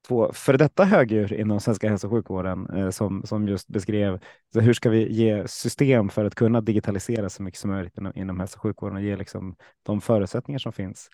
två 0.07 0.33
före 0.33 0.57
detta 0.57 0.85
högdjur 0.85 1.33
inom 1.33 1.59
svenska 1.59 1.89
hälso 1.89 2.07
och 2.07 2.13
sjukvården 2.13 2.69
eh, 2.69 2.89
som, 2.89 3.23
som 3.25 3.47
just 3.47 3.67
beskrev 3.67 4.19
så 4.53 4.59
hur 4.59 4.73
ska 4.73 4.89
vi 4.89 5.13
ge 5.13 5.47
system 5.47 6.09
för 6.09 6.25
att 6.25 6.35
kunna 6.35 6.61
digitalisera 6.61 7.29
så 7.29 7.43
mycket 7.43 7.59
som 7.59 7.71
möjligt 7.71 7.97
inom, 7.97 8.11
inom 8.15 8.39
hälso 8.39 8.57
och 8.57 8.61
sjukvården 8.61 8.97
och 8.97 9.03
ge 9.03 9.15
liksom 9.15 9.55
de 9.83 10.01
förutsättningar 10.01 10.59
som 10.59 10.73
finns. 10.73 11.09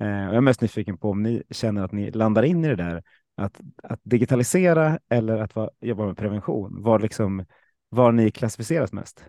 Eh, 0.00 0.06
och 0.06 0.34
jag 0.34 0.36
är 0.36 0.40
mest 0.40 0.60
nyfiken 0.60 0.98
på 0.98 1.10
om 1.10 1.22
ni 1.22 1.42
känner 1.50 1.84
att 1.84 1.92
ni 1.92 2.10
landar 2.10 2.42
in 2.42 2.64
i 2.64 2.68
det 2.68 2.76
där 2.76 3.02
att, 3.36 3.60
att 3.82 4.00
digitalisera 4.02 4.98
eller 5.08 5.38
att 5.38 5.56
va, 5.56 5.70
jobba 5.80 6.06
med 6.06 6.16
prevention? 6.16 6.82
Var, 6.82 6.98
liksom, 6.98 7.46
var 7.88 8.12
ni 8.12 8.30
klassificeras 8.30 8.92
mest? 8.92 9.24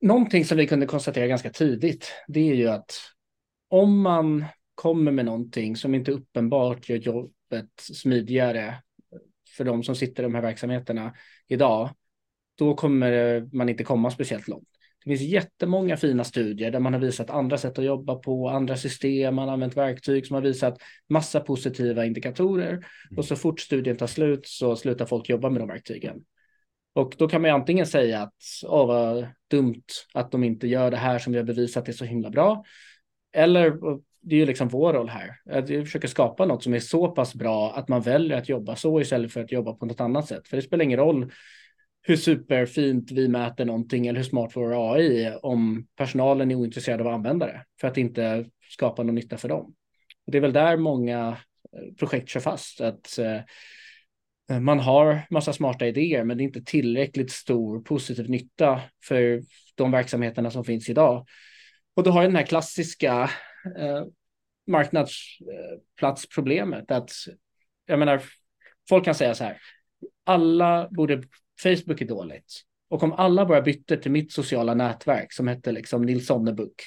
Någonting 0.00 0.44
som 0.44 0.58
vi 0.58 0.66
kunde 0.66 0.86
konstatera 0.86 1.26
ganska 1.26 1.50
tidigt, 1.50 2.12
det 2.28 2.40
är 2.50 2.54
ju 2.54 2.68
att 2.68 2.92
om 3.68 4.00
man 4.00 4.44
kommer 4.74 5.12
med 5.12 5.24
någonting 5.24 5.76
som 5.76 5.94
inte 5.94 6.12
uppenbart 6.12 6.88
gör 6.88 6.96
jobbet 6.96 7.70
smidigare 7.76 8.82
för 9.56 9.64
de 9.64 9.82
som 9.82 9.96
sitter 9.96 10.22
i 10.22 10.26
de 10.26 10.34
här 10.34 10.42
verksamheterna 10.42 11.14
idag, 11.48 11.90
då 12.54 12.74
kommer 12.74 13.40
man 13.52 13.68
inte 13.68 13.84
komma 13.84 14.10
speciellt 14.10 14.48
långt. 14.48 14.68
Det 15.06 15.16
finns 15.16 15.30
jättemånga 15.30 15.96
fina 15.96 16.24
studier 16.24 16.70
där 16.70 16.80
man 16.80 16.92
har 16.92 17.00
visat 17.00 17.30
andra 17.30 17.58
sätt 17.58 17.78
att 17.78 17.84
jobba 17.84 18.14
på, 18.14 18.48
andra 18.48 18.76
system, 18.76 19.34
man 19.34 19.48
har 19.48 19.52
använt 19.52 19.76
verktyg 19.76 20.26
som 20.26 20.34
har 20.34 20.40
visat 20.40 20.78
massa 21.08 21.40
positiva 21.40 22.06
indikatorer. 22.06 22.72
Mm. 22.72 22.84
Och 23.16 23.24
så 23.24 23.36
fort 23.36 23.60
studien 23.60 23.96
tar 23.96 24.06
slut 24.06 24.46
så 24.46 24.76
slutar 24.76 25.06
folk 25.06 25.28
jobba 25.28 25.50
med 25.50 25.60
de 25.60 25.68
verktygen. 25.68 26.16
Och 26.94 27.14
då 27.18 27.28
kan 27.28 27.42
man 27.42 27.50
ju 27.50 27.54
antingen 27.54 27.86
säga 27.86 28.22
att 28.22 28.34
åh 28.64 28.86
vad 28.86 29.26
dumt 29.50 29.84
att 30.14 30.30
de 30.30 30.44
inte 30.44 30.66
gör 30.66 30.90
det 30.90 30.96
här 30.96 31.18
som 31.18 31.32
vi 31.32 31.38
har 31.38 31.46
bevisat 31.46 31.88
är 31.88 31.92
så 31.92 32.04
himla 32.04 32.30
bra. 32.30 32.64
Eller 33.32 33.76
det 34.22 34.34
är 34.34 34.38
ju 34.38 34.46
liksom 34.46 34.68
vår 34.68 34.92
roll 34.92 35.08
här, 35.08 35.30
att 35.50 35.70
vi 35.70 35.84
försöker 35.84 36.08
skapa 36.08 36.46
något 36.46 36.62
som 36.62 36.74
är 36.74 36.80
så 36.80 37.08
pass 37.08 37.34
bra 37.34 37.72
att 37.72 37.88
man 37.88 38.00
väljer 38.00 38.38
att 38.38 38.48
jobba 38.48 38.76
så 38.76 39.00
istället 39.00 39.32
för 39.32 39.40
att 39.40 39.52
jobba 39.52 39.72
på 39.72 39.86
något 39.86 40.00
annat 40.00 40.28
sätt. 40.28 40.48
För 40.48 40.56
det 40.56 40.62
spelar 40.62 40.84
ingen 40.84 40.98
roll 40.98 41.32
hur 42.08 42.16
superfint 42.16 43.10
vi 43.10 43.28
mäter 43.28 43.64
någonting 43.64 44.06
eller 44.06 44.18
hur 44.18 44.24
smart 44.24 44.50
vår 44.54 44.94
AI 44.94 45.24
är 45.24 45.46
om 45.46 45.86
personalen 45.96 46.50
är 46.50 46.54
ointresserad 46.54 47.00
av 47.00 47.06
att 47.06 47.14
använda 47.14 47.46
det 47.46 47.64
för 47.80 47.88
att 47.88 47.96
inte 47.96 48.46
skapa 48.70 49.02
någon 49.02 49.14
nytta 49.14 49.36
för 49.36 49.48
dem. 49.48 49.74
Det 50.26 50.38
är 50.38 50.42
väl 50.42 50.52
där 50.52 50.76
många 50.76 51.38
eh, 51.72 51.94
projekt 51.98 52.28
kör 52.28 52.40
fast, 52.40 52.80
att 52.80 53.18
eh, 53.18 53.40
eh, 54.50 54.60
man 54.60 54.80
har 54.80 55.22
massa 55.30 55.52
smarta 55.52 55.86
idéer, 55.86 56.24
men 56.24 56.36
det 56.36 56.42
är 56.42 56.46
inte 56.46 56.62
tillräckligt 56.62 57.30
stor 57.30 57.80
positiv 57.80 58.30
nytta 58.30 58.80
för 59.04 59.42
de 59.74 59.90
verksamheterna 59.90 60.50
som 60.50 60.64
finns 60.64 60.88
idag. 60.88 61.26
Och 61.94 62.02
då 62.02 62.10
har 62.10 62.22
jag 62.22 62.30
den 62.30 62.36
här 62.36 62.46
klassiska 62.46 63.30
eh, 63.78 64.04
marknadsplatsproblemet 64.66 66.90
att 66.90 67.10
jag 67.86 67.98
menar, 67.98 68.22
folk 68.88 69.04
kan 69.04 69.14
säga 69.14 69.34
så 69.34 69.44
här, 69.44 69.58
alla 70.24 70.88
borde 70.90 71.22
Facebook 71.62 72.00
är 72.00 72.06
dåligt. 72.06 72.60
Och 72.90 73.02
om 73.02 73.12
alla 73.12 73.46
bara 73.46 73.62
bytte 73.62 73.96
till 73.96 74.10
mitt 74.10 74.32
sociala 74.32 74.74
nätverk 74.74 75.32
som 75.32 75.48
hette 75.48 75.72
liksom 75.72 76.02
Nils 76.02 76.26
Sonnebuk, 76.26 76.82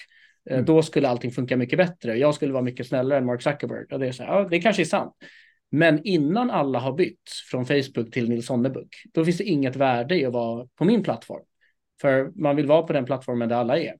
eh, 0.49 0.53
Mm. 0.53 0.65
då 0.65 0.81
skulle 0.81 1.09
allting 1.09 1.31
funka 1.31 1.57
mycket 1.57 1.77
bättre. 1.77 2.17
Jag 2.17 2.35
skulle 2.35 2.53
vara 2.53 2.63
mycket 2.63 2.87
snällare 2.87 3.19
än 3.19 3.25
Mark 3.25 3.41
Zuckerberg. 3.41 3.85
Och 3.91 3.99
det, 3.99 4.07
är 4.07 4.11
så 4.11 4.23
här, 4.23 4.39
ja, 4.39 4.47
det 4.49 4.59
kanske 4.59 4.81
är 4.81 4.85
sant. 4.85 5.13
Men 5.71 6.03
innan 6.03 6.49
alla 6.51 6.79
har 6.79 6.93
bytt 6.93 7.29
från 7.51 7.65
Facebook 7.65 8.11
till 8.11 8.29
Nils 8.29 8.45
Sonnebuk, 8.45 8.87
då 9.13 9.25
finns 9.25 9.37
det 9.37 9.43
inget 9.43 9.75
värde 9.75 10.19
i 10.19 10.25
att 10.25 10.33
vara 10.33 10.67
på 10.75 10.85
min 10.85 11.03
plattform. 11.03 11.43
För 12.01 12.31
man 12.35 12.55
vill 12.55 12.67
vara 12.67 12.83
på 12.83 12.93
den 12.93 13.05
plattformen 13.05 13.49
där 13.49 13.55
alla 13.55 13.77
är. 13.79 13.93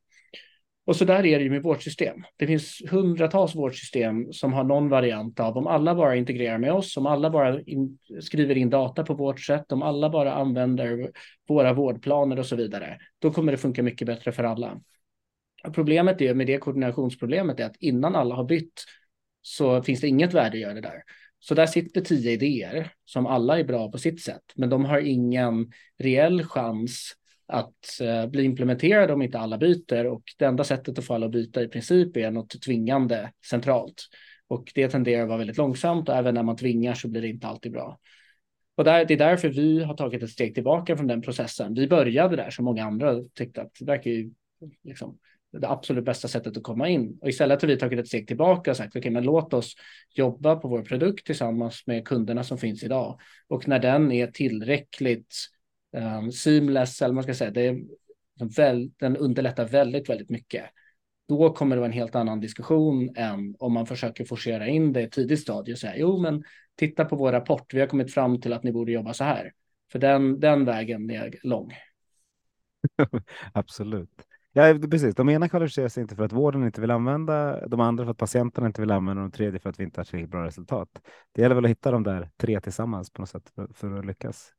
Och 0.90 0.96
så 0.96 1.06
där 1.06 1.26
är 1.26 1.38
det 1.40 1.44
ju 1.44 1.50
med 1.50 1.64
vårdsystem. 1.64 2.24
Det 2.38 2.48
finns 2.48 2.82
hundratals 2.90 3.56
vårdsystem 3.56 4.34
som 4.34 4.54
har 4.54 4.64
någon 4.64 4.90
variant 4.90 5.40
av 5.40 5.58
om 5.58 5.68
alla 5.68 5.96
bara 5.96 6.16
integrerar 6.16 6.58
med 6.58 6.74
oss, 6.74 6.98
om 6.98 7.06
alla 7.06 7.30
bara 7.30 7.62
in, 7.62 7.98
skriver 8.22 8.58
in 8.58 8.70
data 8.70 9.04
på 9.04 9.14
vårt 9.14 9.40
sätt, 9.40 9.72
om 9.72 9.82
alla 9.82 10.10
bara 10.10 10.34
använder 10.34 11.12
våra 11.48 11.74
vårdplaner 11.74 12.40
och 12.40 12.46
så 12.46 12.56
vidare. 12.56 12.98
Då 13.20 13.32
kommer 13.32 13.52
det 13.52 13.58
funka 13.58 13.84
mycket 13.84 14.08
bättre 14.08 14.32
för 14.32 14.44
alla. 14.44 14.82
Problemet 15.74 16.22
är 16.22 16.34
med 16.34 16.48
det 16.48 16.58
koordinationsproblemet 16.58 17.60
är 17.60 17.66
att 17.66 17.78
innan 17.80 18.16
alla 18.16 18.36
har 18.36 18.44
bytt 18.44 18.84
så 19.42 19.84
finns 19.84 20.02
det 20.02 20.08
inget 20.08 20.34
värde 20.34 20.58
i 20.58 20.64
att 20.64 20.70
göra 20.70 20.74
det 20.74 20.82
där. 20.82 21.04
Så 21.40 21.54
där 21.54 21.66
sitter 21.66 22.02
tio 22.02 22.32
idéer 22.32 22.92
som 23.06 23.26
alla 23.26 23.60
är 23.60 23.64
bra 23.64 23.92
på 23.92 23.98
sitt 23.98 24.22
sätt, 24.22 24.44
men 24.56 24.70
de 24.70 24.86
har 24.86 25.00
ingen 25.00 25.72
reell 25.98 26.44
chans 26.44 27.16
att 27.50 28.02
eh, 28.02 28.28
bli 28.28 28.44
implementerade 28.44 29.14
om 29.14 29.22
inte 29.22 29.40
alla 29.40 29.58
byter 29.58 30.06
och 30.06 30.24
det 30.38 30.46
enda 30.46 30.64
sättet 30.64 31.00
att 31.00 31.06
få 31.06 31.14
alla 31.14 31.26
att 31.26 31.32
byta 31.32 31.64
i 31.64 31.68
princip 31.68 32.18
är 32.18 32.32
något 32.32 32.62
tvingande 32.62 33.32
centralt. 33.50 34.04
Och 34.48 34.72
det 34.76 34.88
tenderar 34.88 35.22
att 35.24 35.28
vara 35.28 35.38
väldigt 35.38 35.58
långsamt 35.58 36.10
och 36.10 36.16
även 36.16 36.34
när 36.34 36.44
man 36.44 36.56
tvingar 36.56 36.94
så 36.94 37.08
blir 37.08 37.22
det 37.22 37.28
inte 37.28 37.48
alltid 37.48 37.72
bra. 37.72 38.00
Och 38.76 38.84
där, 38.84 39.06
det 39.06 39.14
är 39.14 39.18
därför 39.18 39.50
vi 39.50 39.84
har 39.84 39.94
tagit 39.94 40.24
ett 40.24 40.30
steg 40.30 40.56
tillbaka 40.56 40.98
från 40.98 41.08
den 41.08 41.22
processen. 41.22 41.74
Vi 41.74 41.88
började 41.88 42.36
där 42.36 42.50
som 42.50 42.66
många 42.66 42.86
andra 42.86 43.16
tyckte 43.34 43.62
att 43.62 43.72
det 43.80 43.86
verkar 43.86 44.12
ju 44.12 44.32
liksom 44.84 45.18
det 45.52 45.70
absolut 45.70 46.06
bästa 46.06 46.28
sättet 46.28 46.58
att 46.58 46.64
komma 46.64 46.90
in. 46.90 47.18
Och 47.22 47.30
istället 47.30 47.62
har 47.62 47.68
vi 47.68 47.78
tagit 47.78 48.00
ett 48.00 48.08
steg 48.08 48.28
tillbaka 48.28 48.72
och 48.72 48.78
sagt 48.78 48.92
okej, 48.92 49.00
okay, 49.00 49.12
men 49.12 49.24
låt 49.24 49.54
oss 49.54 49.76
jobba 50.16 50.56
på 50.56 50.68
vår 50.68 50.82
produkt 50.82 51.26
tillsammans 51.26 51.84
med 51.86 52.08
kunderna 52.08 52.44
som 52.44 52.58
finns 52.58 52.84
idag. 52.84 53.20
Och 53.48 53.68
när 53.68 53.80
den 53.80 54.12
är 54.12 54.28
tillräckligt 54.28 55.36
um, 55.98 56.32
seamless, 56.32 57.02
eller 57.02 57.14
man 57.14 57.24
ska 57.24 57.34
säga, 57.34 57.52
det 57.52 57.68
är 57.68 57.82
väl, 58.56 58.92
den 59.00 59.18
underlättar 59.18 59.68
väldigt, 59.68 60.10
väldigt 60.10 60.30
mycket. 60.30 60.66
Då 61.28 61.54
kommer 61.54 61.76
det 61.76 61.80
vara 61.80 61.88
en 61.88 61.98
helt 61.98 62.16
annan 62.16 62.40
diskussion 62.40 63.16
än 63.16 63.56
om 63.60 63.74
man 63.74 63.86
försöker 63.86 64.26
forcera 64.26 64.68
in 64.68 64.94
det 64.94 65.02
i 65.02 65.10
tidigt 65.10 65.40
stadie 65.40 65.74
och 65.74 65.80
säga 65.80 65.98
jo, 65.98 66.18
men 66.18 66.44
titta 66.76 67.06
på 67.06 67.16
vår 67.16 67.32
rapport. 67.32 67.74
Vi 67.74 67.80
har 67.80 67.88
kommit 67.88 68.14
fram 68.14 68.42
till 68.42 68.54
att 68.54 68.64
ni 68.64 68.72
borde 68.72 68.92
jobba 68.92 69.14
så 69.14 69.24
här. 69.24 69.54
För 69.92 70.00
den, 70.00 70.40
den 70.40 70.66
vägen 70.66 71.10
är 71.10 71.36
lång. 71.44 71.74
Absolut. 73.54 74.26
Ja, 74.52 74.80
precis. 74.92 75.16
De 75.16 75.30
ena 75.30 75.50
kvalificerar 75.50 75.88
sig 75.88 76.02
inte 76.02 76.16
för 76.16 76.24
att 76.24 76.34
vården 76.34 76.64
inte 76.64 76.82
vill 76.82 76.92
använda, 76.92 77.68
de 77.68 77.80
andra 77.80 78.04
för 78.04 78.12
att 78.12 78.18
patienterna 78.18 78.68
inte 78.68 78.82
vill 78.82 78.92
använda 78.92 79.24
och 79.24 79.30
de 79.30 79.38
tredje 79.38 79.60
för 79.60 79.70
att 79.70 79.80
vi 79.80 79.84
inte 79.84 80.00
har 80.00 80.06
tillräckligt 80.06 80.32
bra 80.32 80.46
resultat. 80.46 80.90
Det 81.32 81.42
gäller 81.42 81.56
väl 81.56 81.66
att 81.66 81.72
hitta 81.72 81.92
de 81.92 82.04
där 82.04 82.30
tre 82.38 82.62
tillsammans 82.62 83.10
på 83.10 83.22
något 83.22 83.30
sätt 83.30 83.52
för, 83.56 83.68
för 83.74 84.00
att 84.00 84.06
lyckas. 84.06 84.54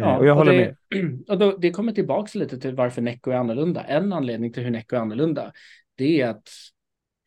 Ja, 0.00 0.18
och 0.18 0.26
jag 0.26 0.34
håller 0.34 0.52
det, 0.52 0.76
med. 0.90 1.20
Och 1.28 1.38
då, 1.38 1.56
det 1.56 1.70
kommer 1.70 1.92
tillbaka 1.92 2.38
lite 2.38 2.58
till 2.58 2.74
varför 2.74 3.02
Necco 3.02 3.30
är 3.30 3.36
annorlunda. 3.36 3.84
En 3.84 4.12
anledning 4.12 4.52
till 4.52 4.62
hur 4.62 4.70
Necco 4.70 4.96
är 4.96 5.00
annorlunda, 5.00 5.52
det 5.94 6.20
är 6.20 6.28
att 6.28 6.48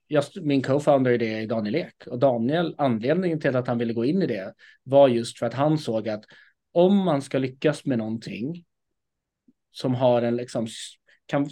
just 0.10 0.36
min 0.36 0.62
co-founder 0.62 1.12
i 1.12 1.18
det 1.18 1.34
är 1.34 1.48
Daniel 1.48 1.76
Ek. 1.76 2.08
Och 2.08 2.20
Daniel, 2.20 2.76
anledningen 2.78 3.40
till 3.40 3.56
att 3.56 3.68
han 3.68 3.78
ville 3.78 3.94
gå 3.94 4.06
in 4.06 4.22
i 4.22 4.28
det 4.28 4.54
var 4.84 5.08
just 5.08 5.40
för 5.40 5.46
att 5.46 5.54
han 5.54 5.78
såg 5.78 6.10
att 6.10 6.24
om 6.72 6.98
man 6.98 7.22
ska 7.22 7.38
lyckas 7.38 7.86
med 7.86 7.98
någonting 7.98 8.64
som 9.72 9.96
har 9.96 10.22
en 10.22 10.36
liksom 10.36 10.68
kan 11.26 11.50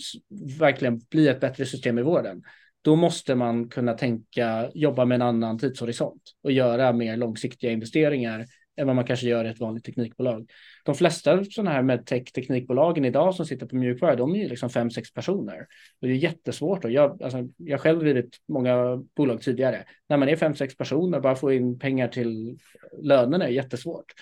verkligen 0.60 1.00
bli 1.10 1.28
ett 1.28 1.40
bättre 1.40 1.66
system 1.66 2.00
i 2.00 2.02
vården, 2.02 2.44
då 2.82 2.96
måste 2.96 3.36
man 3.36 3.70
kunna 3.70 3.94
tänka 3.94 4.72
jobba 4.74 5.06
med 5.06 5.16
en 5.16 5.22
annan 5.22 5.60
tidshorisont 5.60 6.22
och 6.44 6.52
göra 6.52 6.94
mer 6.94 7.18
långsiktiga 7.18 7.72
investeringar 7.72 8.46
än 8.78 8.88
vad 8.88 8.96
man 8.96 9.06
kanske 9.06 9.28
gör 9.28 9.46
i 9.46 9.50
ett 9.50 9.60
vanligt 9.60 9.86
teknikbolag. 9.86 10.50
De 10.86 10.96
flesta 10.96 11.44
sådana 11.44 11.72
här 11.72 11.82
medtech 11.82 12.32
teknikbolagen 12.32 13.06
idag 13.06 13.36
som 13.36 13.46
sitter 13.46 13.66
på 13.66 13.76
mjukvara, 13.76 14.16
de 14.16 14.36
är 14.36 14.40
ju 14.40 14.48
liksom 14.48 14.70
fem, 14.70 14.92
sex 14.92 15.14
personer. 15.14 15.60
Och 16.02 16.08
det 16.08 16.14
är 16.14 16.18
jättesvårt. 16.18 16.86
Och 16.86 16.92
jag, 16.92 17.24
alltså, 17.24 17.48
jag 17.58 17.82
själv 17.82 18.00
drivit 18.00 18.38
många 18.48 19.04
bolag 19.16 19.42
tidigare. 19.42 19.86
När 20.10 20.18
man 20.18 20.30
är 20.30 20.36
fem, 20.36 20.56
sex 20.56 20.78
personer, 20.78 21.20
bara 21.20 21.36
få 21.36 21.54
in 21.54 21.80
pengar 21.80 22.08
till 22.08 22.60
lönerna 23.02 23.46
är 23.46 23.52
jättesvårt. 23.52 24.14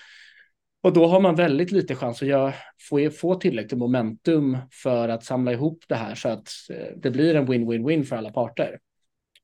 Och 0.82 0.92
då 0.92 1.06
har 1.06 1.20
man 1.20 1.34
väldigt 1.34 1.72
lite 1.72 1.94
chans 1.94 2.22
att 2.22 2.28
göra, 2.28 2.54
få, 2.88 3.10
få 3.10 3.34
tillräckligt 3.34 3.78
momentum 3.78 4.58
för 4.82 5.08
att 5.08 5.24
samla 5.24 5.52
ihop 5.52 5.84
det 5.88 5.94
här 5.94 6.14
så 6.14 6.28
att 6.28 6.48
eh, 6.70 6.96
det 6.96 7.10
blir 7.10 7.34
en 7.34 7.46
win-win-win 7.46 8.04
för 8.04 8.16
alla 8.16 8.30
parter. 8.30 8.78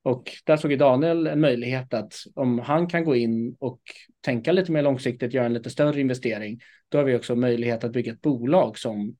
Och 0.06 0.32
där 0.44 0.56
såg 0.56 0.70
ju 0.70 0.76
Daniel 0.76 1.26
en 1.26 1.40
möjlighet 1.40 1.94
att 1.94 2.14
om 2.34 2.58
han 2.58 2.86
kan 2.86 3.04
gå 3.04 3.16
in 3.16 3.56
och 3.58 3.80
tänka 4.20 4.52
lite 4.52 4.72
mer 4.72 4.82
långsiktigt, 4.82 5.34
göra 5.34 5.46
en 5.46 5.52
lite 5.52 5.70
större 5.70 6.00
investering, 6.00 6.60
då 6.88 6.98
har 6.98 7.04
vi 7.04 7.16
också 7.16 7.36
möjlighet 7.36 7.84
att 7.84 7.92
bygga 7.92 8.12
ett 8.12 8.20
bolag 8.20 8.78
som 8.78 9.16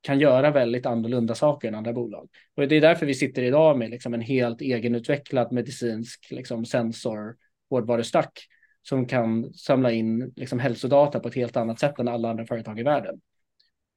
kan 0.00 0.20
göra 0.20 0.50
väldigt 0.50 0.86
annorlunda 0.86 1.34
saker 1.34 1.68
än 1.68 1.74
andra 1.74 1.92
bolag. 1.92 2.28
Och 2.54 2.68
det 2.68 2.76
är 2.76 2.80
därför 2.80 3.06
vi 3.06 3.14
sitter 3.14 3.42
idag 3.42 3.78
med 3.78 3.90
liksom 3.90 4.14
en 4.14 4.20
helt 4.20 4.60
egenutvecklad 4.60 5.52
medicinsk 5.52 6.26
liksom 6.30 6.64
sensor 6.64 7.36
hårdvarustack 7.70 8.46
som 8.82 9.06
kan 9.06 9.54
samla 9.54 9.90
in 9.90 10.32
liksom 10.36 10.58
hälsodata 10.58 11.20
på 11.20 11.28
ett 11.28 11.34
helt 11.34 11.56
annat 11.56 11.80
sätt 11.80 11.98
än 11.98 12.08
alla 12.08 12.30
andra 12.30 12.46
företag 12.46 12.80
i 12.80 12.82
världen. 12.82 13.20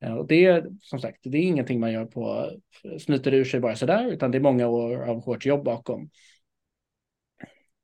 Eh, 0.01 0.13
och 0.13 0.27
det 0.27 0.45
är 0.45 0.67
som 0.81 0.99
sagt, 0.99 1.19
det 1.23 1.37
är 1.37 1.41
ingenting 1.41 1.79
man 1.79 1.91
gör 1.91 2.05
på 2.05 2.51
snyter 2.99 3.33
ur 3.33 3.45
sig 3.45 3.59
bara 3.59 3.75
sådär, 3.75 4.07
utan 4.07 4.31
det 4.31 4.37
är 4.37 4.41
många 4.41 4.67
år 4.67 4.97
av 4.97 5.23
hårt 5.23 5.45
jobb 5.45 5.63
bakom. 5.63 6.09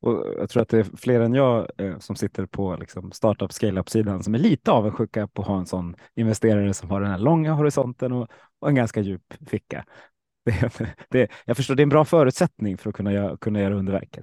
Och 0.02 0.26
jag 0.38 0.50
tror 0.50 0.62
att 0.62 0.70
det 0.70 0.80
är 0.80 0.98
fler 0.98 1.20
än 1.20 1.34
jag 1.34 1.68
eh, 1.78 2.00
som 2.00 2.16
sitter 2.16 2.46
på 2.46 2.78
liksom, 2.80 3.12
startup 3.12 3.54
scale-up 3.54 3.90
sidan 3.90 4.24
som 4.24 4.36
är 4.36 4.40
lite 4.40 4.72
avundsjuka 4.72 5.28
på 5.28 5.42
att 5.42 5.48
ha 5.48 5.60
en 5.60 5.66
sån 5.66 5.96
investerare 6.16 6.74
som 6.74 6.90
har 6.90 7.02
den 7.02 7.12
här 7.12 7.18
långa 7.18 7.54
horisonten 7.54 8.12
och, 8.12 8.28
och 8.60 8.70
en 8.70 8.76
ganska 8.76 9.02
djup 9.02 9.34
ficka. 9.48 9.86
Det, 10.46 10.96
det, 11.10 11.32
jag 11.46 11.58
förstår, 11.58 11.76
det 11.76 11.82
är 11.82 11.84
en 11.84 11.90
bra 11.90 12.06
förutsättning 12.06 12.78
för 12.78 12.90
att 12.90 12.96
kunna 12.96 13.14
göra, 13.14 13.38
kunna 13.38 13.62
göra 13.62 13.76
underverk. 13.76 14.18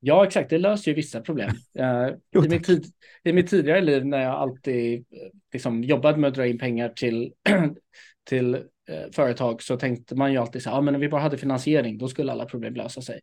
Ja, 0.00 0.26
exakt. 0.26 0.50
Det 0.50 0.58
löser 0.58 0.90
ju 0.90 0.94
vissa 0.94 1.20
problem. 1.20 1.50
I, 2.44 2.48
mitt 2.48 2.64
tid, 2.64 2.84
I 3.24 3.32
mitt 3.32 3.50
tidigare 3.50 3.80
liv 3.80 4.06
när 4.06 4.22
jag 4.22 4.34
alltid 4.34 5.04
liksom, 5.52 5.82
jobbade 5.84 6.18
med 6.18 6.28
att 6.28 6.34
dra 6.34 6.46
in 6.46 6.58
pengar 6.58 6.88
till, 6.88 7.32
till 8.28 8.54
uh, 8.54 9.10
företag 9.12 9.62
så 9.62 9.76
tänkte 9.76 10.14
man 10.14 10.32
ju 10.32 10.38
alltid 10.38 10.62
så 10.62 10.70
här, 10.70 10.76
ah, 10.76 10.80
men 10.80 10.94
om 10.94 11.00
vi 11.00 11.08
bara 11.08 11.20
hade 11.20 11.38
finansiering, 11.38 11.98
då 11.98 12.08
skulle 12.08 12.32
alla 12.32 12.44
problem 12.44 12.74
lösa 12.74 13.02
sig. 13.02 13.20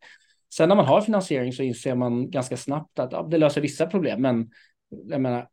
Sen 0.54 0.68
när 0.68 0.76
man 0.76 0.86
har 0.86 1.00
finansiering 1.00 1.52
så 1.52 1.62
inser 1.62 1.94
man 1.94 2.30
ganska 2.30 2.56
snabbt 2.56 2.98
att 2.98 3.12
ja, 3.12 3.28
det 3.30 3.38
löser 3.38 3.60
vissa 3.60 3.86
problem, 3.86 4.22
men 4.22 4.50
jag 5.04 5.20
menar, 5.20 5.48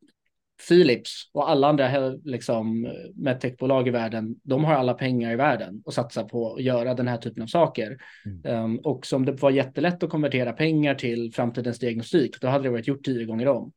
Philips 0.69 1.29
och 1.33 1.49
alla 1.49 1.67
andra 1.67 2.09
liksom, 2.23 2.93
medtechbolag 3.15 3.87
i 3.87 3.91
världen, 3.91 4.35
de 4.43 4.63
har 4.63 4.73
alla 4.73 4.93
pengar 4.93 5.31
i 5.31 5.35
världen 5.35 5.81
och 5.85 5.93
satsar 5.93 6.23
på 6.23 6.53
att 6.53 6.61
göra 6.61 6.93
den 6.93 7.07
här 7.07 7.17
typen 7.17 7.43
av 7.43 7.47
saker. 7.47 7.97
Mm. 8.25 8.63
Um, 8.63 8.77
och 8.77 9.05
som 9.05 9.25
det 9.25 9.31
var 9.31 9.51
jättelätt 9.51 10.03
att 10.03 10.09
konvertera 10.09 10.53
pengar 10.53 10.95
till 10.95 11.33
framtidens 11.33 11.79
diagnostik, 11.79 12.41
då 12.41 12.47
hade 12.47 12.63
det 12.63 12.69
varit 12.69 12.87
gjort 12.87 13.03
tio 13.03 13.25
gånger 13.25 13.47
om. 13.47 13.71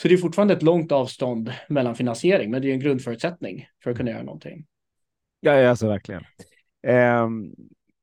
Så 0.00 0.08
det 0.08 0.14
är 0.14 0.18
fortfarande 0.18 0.54
ett 0.54 0.62
långt 0.62 0.92
avstånd 0.92 1.52
mellan 1.68 1.94
finansiering, 1.94 2.50
men 2.50 2.62
det 2.62 2.68
är 2.68 2.72
en 2.72 2.80
grundförutsättning 2.80 3.66
för 3.84 3.90
att 3.90 3.96
kunna 3.96 4.10
göra 4.10 4.22
någonting. 4.22 4.66
Ja, 5.40 5.68
alltså 5.68 5.88
verkligen. 5.88 6.22
Um 6.86 7.54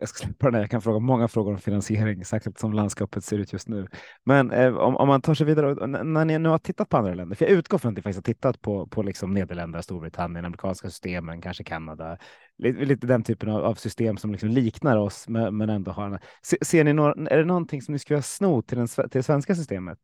jag 0.02 0.10
ska 0.10 0.26
släppa 0.26 0.46
den 0.46 0.54
här. 0.54 0.62
Jag 0.62 0.70
kan 0.70 0.82
fråga 0.82 1.00
många 1.00 1.28
frågor 1.28 1.52
om 1.52 1.60
finansiering, 1.60 2.26
särskilt 2.26 2.60
som 2.60 2.74
landskapet 2.74 3.24
ser 3.24 3.38
ut 3.38 3.54
just 3.54 3.68
nu. 3.68 3.88
Men 4.26 4.52
eh, 4.52 4.76
om, 4.76 4.96
om, 4.96 5.08
man 5.08 5.22
tar 5.22 5.34
sig 5.34 5.46
vidare, 5.46 5.72
och, 5.72 5.90
när 5.90 6.26
ni 6.26 6.40
nu 6.40 6.50
har 6.50 6.58
tittat 6.58 6.90
på 6.90 6.98
andra 6.98 7.14
länder, 7.14 7.36
för 7.36 7.46
jag 7.46 7.52
utgår 7.52 7.78
från 7.78 7.90
att 7.90 7.96
ni 7.96 8.02
faktiskt 8.02 8.28
har 8.28 8.34
tittat 8.34 8.62
på, 8.62 8.88
på 8.88 9.04
liksom 9.04 9.34
Nederländerna, 9.34 9.82
Storbritannien, 9.82 10.46
amerikanska 10.46 10.90
systemen, 10.90 11.42
kanske 11.42 11.64
Kanada, 11.64 12.18
lite, 12.58 12.86
lite 12.86 13.08
den 13.08 13.24
typen 13.24 13.50
av, 13.50 13.64
av, 13.64 13.76
system 13.76 14.18
som 14.18 14.32
liksom 14.32 14.50
liknar 14.50 14.98
oss, 14.98 15.28
men, 15.28 15.58
men 15.58 15.70
ändå 15.70 15.92
har. 15.92 16.20
Se, 16.42 16.58
ser 16.62 16.84
ni 16.84 16.94
några, 16.94 17.30
är 17.30 17.38
det 17.38 17.46
någonting 17.46 17.82
som 17.82 17.92
ni 17.94 18.00
skulle 18.00 18.22
sno 18.22 18.62
till, 18.62 18.78
den, 18.78 18.88
till 18.88 19.10
det 19.12 19.24
svenska 19.24 19.56
systemet? 19.56 20.00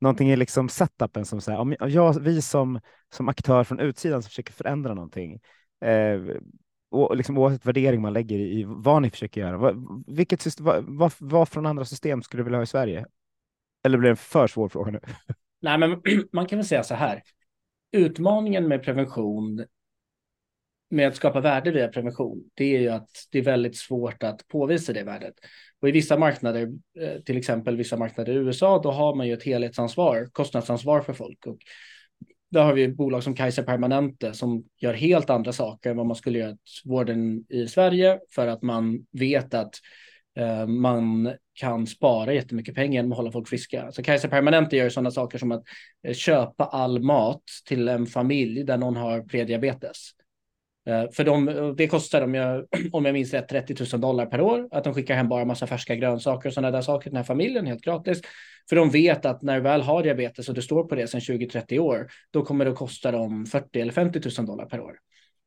Någonting 0.00 0.30
i 0.30 0.36
liksom 0.36 0.68
setupen 0.68 1.24
som 1.24 1.40
så 1.40 1.50
här, 1.50 1.58
om 1.58 1.76
jag, 1.80 2.20
vi 2.20 2.42
som, 2.42 2.80
som 3.12 3.28
aktör 3.28 3.64
från 3.64 3.80
utsidan 3.80 4.22
som 4.22 4.28
försöker 4.28 4.52
förändra 4.52 4.94
någonting, 4.94 5.40
eh, 5.84 6.20
och 6.96 7.16
liksom 7.16 7.38
oavsett 7.38 7.66
värdering 7.66 8.00
man 8.00 8.12
lägger 8.12 8.38
i 8.38 8.64
vad 8.66 9.02
ni 9.02 9.10
försöker 9.10 9.40
göra. 9.40 9.56
Vad, 9.56 10.04
vilket 10.06 10.40
system, 10.40 10.66
vad, 10.66 10.84
vad, 10.88 11.12
vad 11.18 11.48
från 11.48 11.66
andra 11.66 11.84
system 11.84 12.22
skulle 12.22 12.40
du 12.40 12.44
vilja 12.44 12.58
ha 12.58 12.62
i 12.62 12.66
Sverige? 12.66 13.06
Eller 13.84 13.98
blir 13.98 14.08
det 14.08 14.12
en 14.12 14.16
för 14.16 14.46
svår 14.46 14.68
fråga 14.68 14.90
nu? 14.90 15.00
Nej, 15.60 15.78
men 15.78 16.02
man 16.32 16.46
kan 16.46 16.58
väl 16.58 16.66
säga 16.66 16.82
så 16.82 16.94
här. 16.94 17.22
Utmaningen 17.92 18.68
med 18.68 18.82
prevention, 18.82 19.64
med 20.90 21.08
att 21.08 21.16
skapa 21.16 21.40
värde 21.40 21.70
via 21.70 21.88
prevention, 21.88 22.50
det 22.54 22.76
är 22.76 22.80
ju 22.80 22.88
att 22.88 23.10
det 23.30 23.38
är 23.38 23.42
väldigt 23.42 23.76
svårt 23.76 24.22
att 24.22 24.48
påvisa 24.48 24.92
det 24.92 25.02
värdet. 25.02 25.34
Och 25.80 25.88
i 25.88 25.92
vissa 25.92 26.18
marknader, 26.18 26.72
eh, 27.00 27.22
till 27.22 27.36
exempel 27.36 27.76
vissa 27.76 27.96
marknader 27.96 28.32
i 28.32 28.36
USA, 28.36 28.80
då 28.82 28.90
har 28.90 29.14
man 29.14 29.26
ju 29.26 29.32
ett 29.32 29.42
helhetsansvar, 29.42 30.28
kostnadsansvar 30.32 31.00
för 31.00 31.12
folk. 31.12 31.46
Och 31.46 31.58
där 32.50 32.62
har 32.62 32.72
vi 32.72 32.88
bolag 32.88 33.22
som 33.22 33.34
Kaiser 33.34 33.62
Permanente 33.62 34.34
som 34.34 34.64
gör 34.76 34.94
helt 34.94 35.30
andra 35.30 35.52
saker 35.52 35.90
än 35.90 35.96
vad 35.96 36.06
man 36.06 36.16
skulle 36.16 36.38
göra 36.38 36.50
i 36.50 36.56
vården 36.84 37.44
i 37.48 37.66
Sverige 37.66 38.18
för 38.34 38.46
att 38.46 38.62
man 38.62 39.06
vet 39.12 39.54
att 39.54 39.74
eh, 40.38 40.66
man 40.66 41.32
kan 41.54 41.86
spara 41.86 42.32
jättemycket 42.32 42.74
pengar 42.74 42.94
genom 42.94 43.12
att 43.12 43.18
hålla 43.18 43.32
folk 43.32 43.48
friska. 43.48 43.92
Så 43.92 44.02
Kaiser 44.02 44.28
Permanente 44.28 44.76
gör 44.76 44.88
sådana 44.88 45.10
saker 45.10 45.38
som 45.38 45.52
att 45.52 45.62
eh, 46.06 46.14
köpa 46.14 46.64
all 46.64 47.02
mat 47.02 47.42
till 47.68 47.88
en 47.88 48.06
familj 48.06 48.64
där 48.64 48.76
någon 48.76 48.96
har 48.96 49.20
prediabetes. 49.20 50.10
Eh, 50.86 51.04
för 51.12 51.24
de, 51.24 51.74
det 51.76 51.86
kostar, 51.86 52.22
om 52.22 52.34
jag, 52.34 52.66
om 52.92 53.04
jag 53.04 53.12
minns 53.12 53.32
rätt, 53.32 53.48
30 53.48 53.74
000 53.92 54.00
dollar 54.00 54.26
per 54.26 54.40
år. 54.40 54.68
Att 54.70 54.84
de 54.84 54.94
skickar 54.94 55.14
hem 55.14 55.28
bara 55.28 55.44
massa 55.44 55.66
färska 55.66 55.94
grönsaker 55.94 56.48
och 56.48 56.54
sådana 56.54 56.70
där 56.70 56.82
saker 56.82 57.02
till 57.02 57.10
den 57.10 57.16
här 57.16 57.24
familjen 57.24 57.66
helt 57.66 57.82
gratis. 57.82 58.20
För 58.68 58.76
de 58.76 58.90
vet 58.90 59.26
att 59.26 59.42
när 59.42 59.56
du 59.56 59.60
väl 59.60 59.82
har 59.82 60.02
diabetes 60.02 60.48
och 60.48 60.54
du 60.54 60.62
står 60.62 60.84
på 60.84 60.94
det 60.94 61.06
sedan 61.06 61.20
20-30 61.20 61.78
år, 61.78 62.06
då 62.30 62.44
kommer 62.44 62.64
det 62.64 62.70
att 62.70 62.76
kosta 62.76 63.12
dem 63.12 63.46
40 63.46 63.80
eller 63.80 63.92
50 63.92 64.20
000 64.38 64.46
dollar 64.46 64.66
per 64.66 64.80
år. 64.80 64.98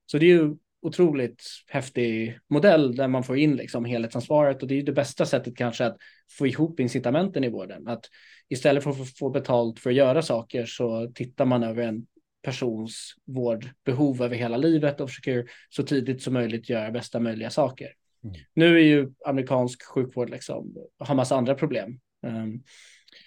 Så 0.05 0.17
det 0.17 0.25
är 0.25 0.29
ju 0.29 0.55
otroligt 0.81 1.43
häftig 1.67 2.39
modell 2.49 2.95
där 2.95 3.07
man 3.07 3.23
får 3.23 3.37
in 3.37 3.55
liksom 3.55 3.85
helhetsansvaret 3.85 4.61
och 4.61 4.67
det 4.67 4.73
är 4.73 4.75
ju 4.75 4.81
det 4.81 4.91
bästa 4.91 5.25
sättet 5.25 5.57
kanske 5.57 5.85
att 5.85 5.97
få 6.31 6.47
ihop 6.47 6.79
incitamenten 6.79 7.43
i 7.43 7.49
vården. 7.49 7.87
Att 7.87 8.05
istället 8.49 8.83
för 8.83 8.91
att 8.91 9.17
få 9.17 9.29
betalt 9.29 9.79
för 9.79 9.89
att 9.89 9.95
göra 9.95 10.21
saker 10.21 10.65
så 10.65 11.11
tittar 11.15 11.45
man 11.45 11.63
över 11.63 11.83
en 11.83 12.05
persons 12.41 13.13
vårdbehov 13.25 14.21
över 14.21 14.35
hela 14.35 14.57
livet 14.57 15.01
och 15.01 15.09
försöker 15.09 15.49
så 15.69 15.83
tidigt 15.83 16.21
som 16.21 16.33
möjligt 16.33 16.69
göra 16.69 16.91
bästa 16.91 17.19
möjliga 17.19 17.49
saker. 17.49 17.87
Mm. 18.23 18.35
Nu 18.53 18.75
är 18.75 18.83
ju 18.83 19.11
amerikansk 19.25 19.83
sjukvård 19.83 20.29
liksom, 20.29 20.75
har 20.99 21.15
massa 21.15 21.35
andra 21.35 21.55
problem. 21.55 21.99
Um, 22.27 22.63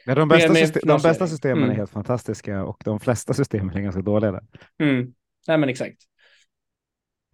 ja, 0.05 0.15
de, 0.15 0.29
bästa 0.29 0.53
med, 0.53 0.59
system, 0.59 0.83
de 0.85 1.03
bästa 1.03 1.27
systemen 1.27 1.59
mm. 1.59 1.71
är 1.71 1.75
helt 1.75 1.91
fantastiska 1.91 2.65
och 2.65 2.83
de 2.85 3.01
flesta 3.01 3.35
systemen 3.35 3.77
är 3.77 3.81
ganska 3.81 4.03
dåliga. 4.03 4.41
Mm. 4.83 5.15
Nej, 5.49 5.59
men 5.59 5.69
exakt. 5.69 5.99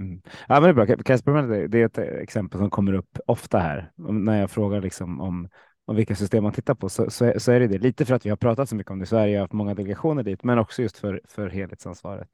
Mm. 0.00 0.22
Ja, 0.48 0.60
men 0.60 0.62
det 0.62 0.68
är 0.68 0.86
bra. 0.86 0.96
Casper, 0.96 1.68
det 1.68 1.80
är 1.80 1.86
ett 1.86 1.98
exempel 1.98 2.60
som 2.60 2.70
kommer 2.70 2.92
upp 2.92 3.18
ofta 3.26 3.58
här 3.58 3.90
när 3.96 4.40
jag 4.40 4.50
frågar 4.50 4.80
liksom 4.80 5.20
om 5.20 5.48
och 5.88 5.98
vilka 5.98 6.14
system 6.14 6.44
man 6.44 6.52
tittar 6.52 6.74
på 6.74 6.88
så, 6.88 7.10
så, 7.10 7.32
så, 7.36 7.52
är 7.52 7.60
det 7.60 7.66
det. 7.66 7.78
Lite 7.78 8.04
för 8.04 8.14
att 8.14 8.26
vi 8.26 8.30
har 8.30 8.36
pratat 8.36 8.68
så 8.68 8.76
mycket 8.76 8.90
om 8.90 8.98
det 8.98 9.02
i 9.02 9.06
Sverige 9.06 9.36
och 9.36 9.40
haft 9.40 9.52
många 9.52 9.74
delegationer 9.74 10.22
dit, 10.22 10.44
men 10.44 10.58
också 10.58 10.82
just 10.82 10.98
för, 10.98 11.20
för 11.24 11.48
helhetsansvaret. 11.48 12.28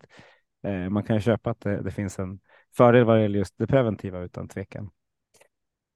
Eh, 0.67 0.91
man 0.91 1.03
kan 1.03 1.21
köpa 1.21 1.51
att 1.51 1.61
det, 1.61 1.83
det, 1.83 1.91
finns 1.91 2.19
en 2.19 2.39
fördel 2.77 3.05
vad 3.05 3.17
det 3.17 3.23
gäller 3.23 3.39
just 3.39 3.59
det 3.59 3.67
preventiva 3.67 4.21
utan 4.21 4.49
tvekan. 4.49 4.91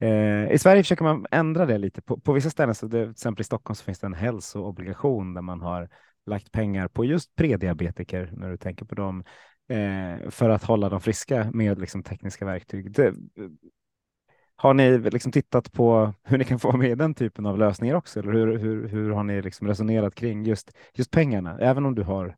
Eh, 0.00 0.50
I 0.50 0.58
Sverige 0.58 0.82
försöker 0.82 1.04
man 1.04 1.26
ändra 1.30 1.66
det 1.66 1.78
lite. 1.78 2.02
På, 2.02 2.20
på 2.20 2.32
vissa 2.32 2.50
ställen, 2.50 2.74
så 2.74 2.86
det, 2.86 3.02
till 3.02 3.10
exempel 3.10 3.40
i 3.40 3.44
Stockholm, 3.44 3.74
så 3.74 3.84
finns 3.84 3.98
det 3.98 4.06
en 4.06 4.14
hälsoobligation 4.14 5.34
där 5.34 5.42
man 5.42 5.60
har 5.60 5.88
lagt 6.26 6.52
pengar 6.52 6.88
på 6.88 7.04
just 7.04 7.36
prediabetiker 7.36 8.30
när 8.32 8.50
du 8.50 8.56
tänker 8.56 8.84
på 8.84 8.94
dem 8.94 9.24
eh, 9.68 10.30
för 10.30 10.50
att 10.50 10.64
hålla 10.64 10.88
dem 10.88 11.00
friska 11.00 11.50
med 11.52 11.78
liksom, 11.78 12.02
tekniska 12.02 12.44
verktyg. 12.44 12.92
Det, 12.92 13.14
har 14.60 14.74
ni 14.74 14.98
liksom 14.98 15.32
tittat 15.32 15.72
på 15.72 16.14
hur 16.22 16.38
ni 16.38 16.44
kan 16.44 16.58
få 16.58 16.76
med 16.76 16.98
den 16.98 17.14
typen 17.14 17.46
av 17.46 17.58
lösningar 17.58 17.94
också? 17.94 18.20
Eller 18.20 18.32
hur, 18.32 18.58
hur, 18.58 18.88
hur 18.88 19.10
har 19.10 19.24
ni 19.24 19.42
liksom 19.42 19.66
resonerat 19.66 20.14
kring 20.14 20.44
just, 20.44 20.70
just 20.94 21.10
pengarna? 21.10 21.58
Även 21.60 21.86
om 21.86 21.94
du 21.94 22.02
har 22.02 22.36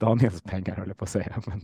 Daniels 0.00 0.42
pengar, 0.42 0.76
höll 0.76 0.88
jag 0.88 0.96
på 0.98 1.04
att 1.04 1.10
säga. 1.10 1.42
Men... 1.46 1.60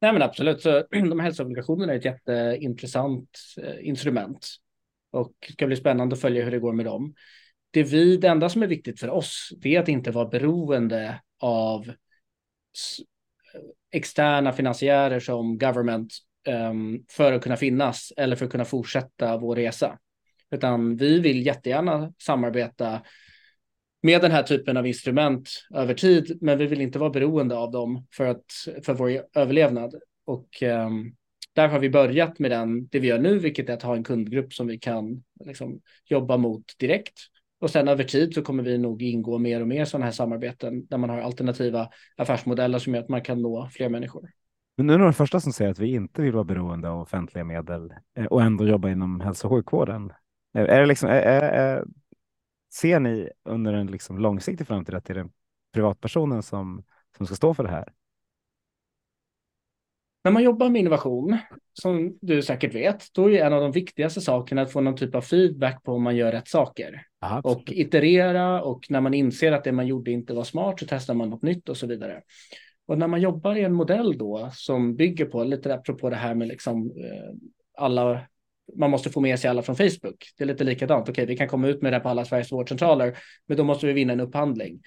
Nej, 0.00 0.12
men 0.12 0.22
absolut. 0.22 0.62
Så, 0.62 0.84
de 0.90 1.20
här 1.20 1.24
hälsoobligationerna 1.24 1.92
är 1.92 1.96
ett 1.96 2.04
jätteintressant 2.04 3.38
eh, 3.62 3.88
instrument 3.88 4.48
och 5.10 5.32
det 5.46 5.52
ska 5.52 5.66
bli 5.66 5.76
spännande 5.76 6.14
att 6.14 6.20
följa 6.20 6.44
hur 6.44 6.50
det 6.50 6.58
går 6.58 6.72
med 6.72 6.86
dem. 6.86 7.14
Det, 7.70 7.82
vi, 7.82 8.16
det 8.16 8.28
enda 8.28 8.48
som 8.48 8.62
är 8.62 8.66
viktigt 8.66 9.00
för 9.00 9.10
oss 9.10 9.52
är 9.62 9.80
att 9.80 9.88
inte 9.88 10.10
vara 10.10 10.28
beroende 10.28 11.20
av 11.38 11.88
eh, 11.88 11.94
externa 13.92 14.52
finansiärer 14.52 15.20
som 15.20 15.58
government 15.58 16.12
Ehm, 16.44 17.04
för 17.10 17.32
att 17.32 17.42
kunna 17.42 17.56
finnas 17.56 18.12
eller 18.16 18.36
för 18.36 18.44
att 18.44 18.52
kunna 18.52 18.64
fortsätta 18.64 19.36
vår 19.36 19.56
resa. 19.56 19.98
Utan 20.50 20.96
vi 20.96 21.20
vill 21.20 21.46
jättegärna 21.46 22.12
samarbeta 22.22 23.02
med 24.02 24.20
den 24.20 24.30
här 24.30 24.42
typen 24.42 24.76
av 24.76 24.86
instrument 24.86 25.50
över 25.74 25.94
tid, 25.94 26.38
men 26.40 26.58
vi 26.58 26.66
vill 26.66 26.80
inte 26.80 26.98
vara 26.98 27.10
beroende 27.10 27.56
av 27.56 27.70
dem 27.70 28.06
för, 28.14 28.26
att, 28.26 28.44
för 28.84 28.94
vår 28.94 29.10
överlevnad. 29.34 29.94
Och 30.24 30.62
um, 30.62 31.14
där 31.52 31.68
har 31.68 31.78
vi 31.78 31.90
börjat 31.90 32.38
med 32.38 32.50
den, 32.50 32.86
det 32.86 32.98
vi 32.98 33.08
gör 33.08 33.18
nu, 33.18 33.38
vilket 33.38 33.68
är 33.68 33.74
att 33.74 33.82
ha 33.82 33.96
en 33.96 34.04
kundgrupp 34.04 34.54
som 34.54 34.66
vi 34.66 34.78
kan 34.78 35.22
liksom, 35.44 35.80
jobba 36.04 36.36
mot 36.36 36.64
direkt. 36.78 37.20
Och 37.60 37.70
sen 37.70 37.88
över 37.88 38.04
tid 38.04 38.34
så 38.34 38.42
kommer 38.42 38.62
vi 38.62 38.78
nog 38.78 39.02
ingå 39.02 39.38
mer 39.38 39.60
och 39.60 39.68
mer 39.68 39.84
sådana 39.84 40.04
här 40.04 40.12
samarbeten 40.12 40.86
där 40.86 40.98
man 40.98 41.10
har 41.10 41.20
alternativa 41.20 41.90
affärsmodeller 42.16 42.78
som 42.78 42.94
gör 42.94 43.02
att 43.02 43.08
man 43.08 43.22
kan 43.22 43.42
nå 43.42 43.68
fler 43.72 43.88
människor. 43.88 44.30
Men 44.80 44.86
nu 44.86 44.94
är 44.94 44.98
de 44.98 45.12
första 45.12 45.40
som 45.40 45.52
säger 45.52 45.70
att 45.70 45.78
vi 45.78 45.94
inte 45.94 46.22
vill 46.22 46.32
vara 46.32 46.44
beroende 46.44 46.88
av 46.88 47.00
offentliga 47.00 47.44
medel 47.44 47.94
eh, 48.16 48.24
och 48.24 48.42
ändå 48.42 48.66
jobba 48.66 48.90
inom 48.90 49.20
hälso 49.20 49.48
och 49.48 49.52
sjukvården. 49.52 50.12
Är 50.54 50.80
det 50.80 50.86
liksom, 50.86 51.08
är, 51.08 51.14
är, 51.14 51.84
ser 52.74 53.00
ni 53.00 53.30
under 53.44 53.72
en 53.72 53.86
liksom 53.86 54.18
långsiktig 54.18 54.66
framtid 54.66 54.94
att 54.94 55.04
det 55.04 55.12
är 55.12 55.14
den 55.14 55.30
privatpersonen 55.74 56.42
som, 56.42 56.84
som 57.16 57.26
ska 57.26 57.34
stå 57.34 57.54
för 57.54 57.62
det 57.62 57.70
här? 57.70 57.92
När 60.24 60.32
man 60.32 60.42
jobbar 60.42 60.68
med 60.68 60.80
innovation, 60.80 61.38
som 61.72 62.18
du 62.20 62.42
säkert 62.42 62.74
vet, 62.74 63.14
då 63.14 63.30
är 63.30 63.44
en 63.44 63.52
av 63.52 63.60
de 63.60 63.72
viktigaste 63.72 64.20
sakerna 64.20 64.62
att 64.62 64.72
få 64.72 64.80
någon 64.80 64.96
typ 64.96 65.14
av 65.14 65.20
feedback 65.20 65.82
på 65.82 65.92
om 65.92 66.02
man 66.02 66.16
gör 66.16 66.32
rätt 66.32 66.48
saker. 66.48 67.02
Aha, 67.22 67.40
och 67.44 67.72
iterera 67.72 68.62
och 68.62 68.86
när 68.90 69.00
man 69.00 69.14
inser 69.14 69.52
att 69.52 69.64
det 69.64 69.72
man 69.72 69.86
gjorde 69.86 70.10
inte 70.10 70.34
var 70.34 70.44
smart 70.44 70.80
så 70.80 70.86
testar 70.88 71.14
man 71.14 71.30
något 71.30 71.42
nytt 71.42 71.68
och 71.68 71.76
så 71.76 71.86
vidare. 71.86 72.22
Och 72.90 72.98
när 72.98 73.06
man 73.06 73.20
jobbar 73.20 73.56
i 73.56 73.64
en 73.64 73.72
modell 73.72 74.18
då 74.18 74.50
som 74.52 74.96
bygger 74.96 75.24
på, 75.24 75.44
lite 75.44 75.74
apropå 75.74 76.10
det 76.10 76.16
här 76.16 76.34
med 76.34 76.48
liksom 76.48 76.86
eh, 76.86 77.34
alla, 77.78 78.20
man 78.76 78.90
måste 78.90 79.10
få 79.10 79.20
med 79.20 79.40
sig 79.40 79.50
alla 79.50 79.62
från 79.62 79.76
Facebook. 79.76 80.24
Det 80.38 80.44
är 80.44 80.46
lite 80.46 80.64
likadant, 80.64 81.08
okej 81.08 81.26
vi 81.26 81.36
kan 81.36 81.48
komma 81.48 81.68
ut 81.68 81.82
med 81.82 81.92
det 81.92 82.00
på 82.00 82.08
alla 82.08 82.24
Sveriges 82.24 82.52
vårdcentraler, 82.52 83.18
men 83.46 83.56
då 83.56 83.64
måste 83.64 83.86
vi 83.86 83.92
vinna 83.92 84.12
en 84.12 84.20
upphandling. 84.20 84.80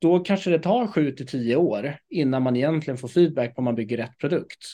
Då 0.00 0.18
kanske 0.18 0.50
det 0.50 0.58
tar 0.58 0.86
sju 0.86 1.12
till 1.12 1.26
tio 1.26 1.56
år 1.56 1.96
innan 2.08 2.42
man 2.42 2.56
egentligen 2.56 2.98
får 2.98 3.08
feedback 3.08 3.54
på 3.54 3.58
om 3.58 3.64
man 3.64 3.74
bygger 3.74 3.96
rätt 3.96 4.18
produkt. 4.18 4.64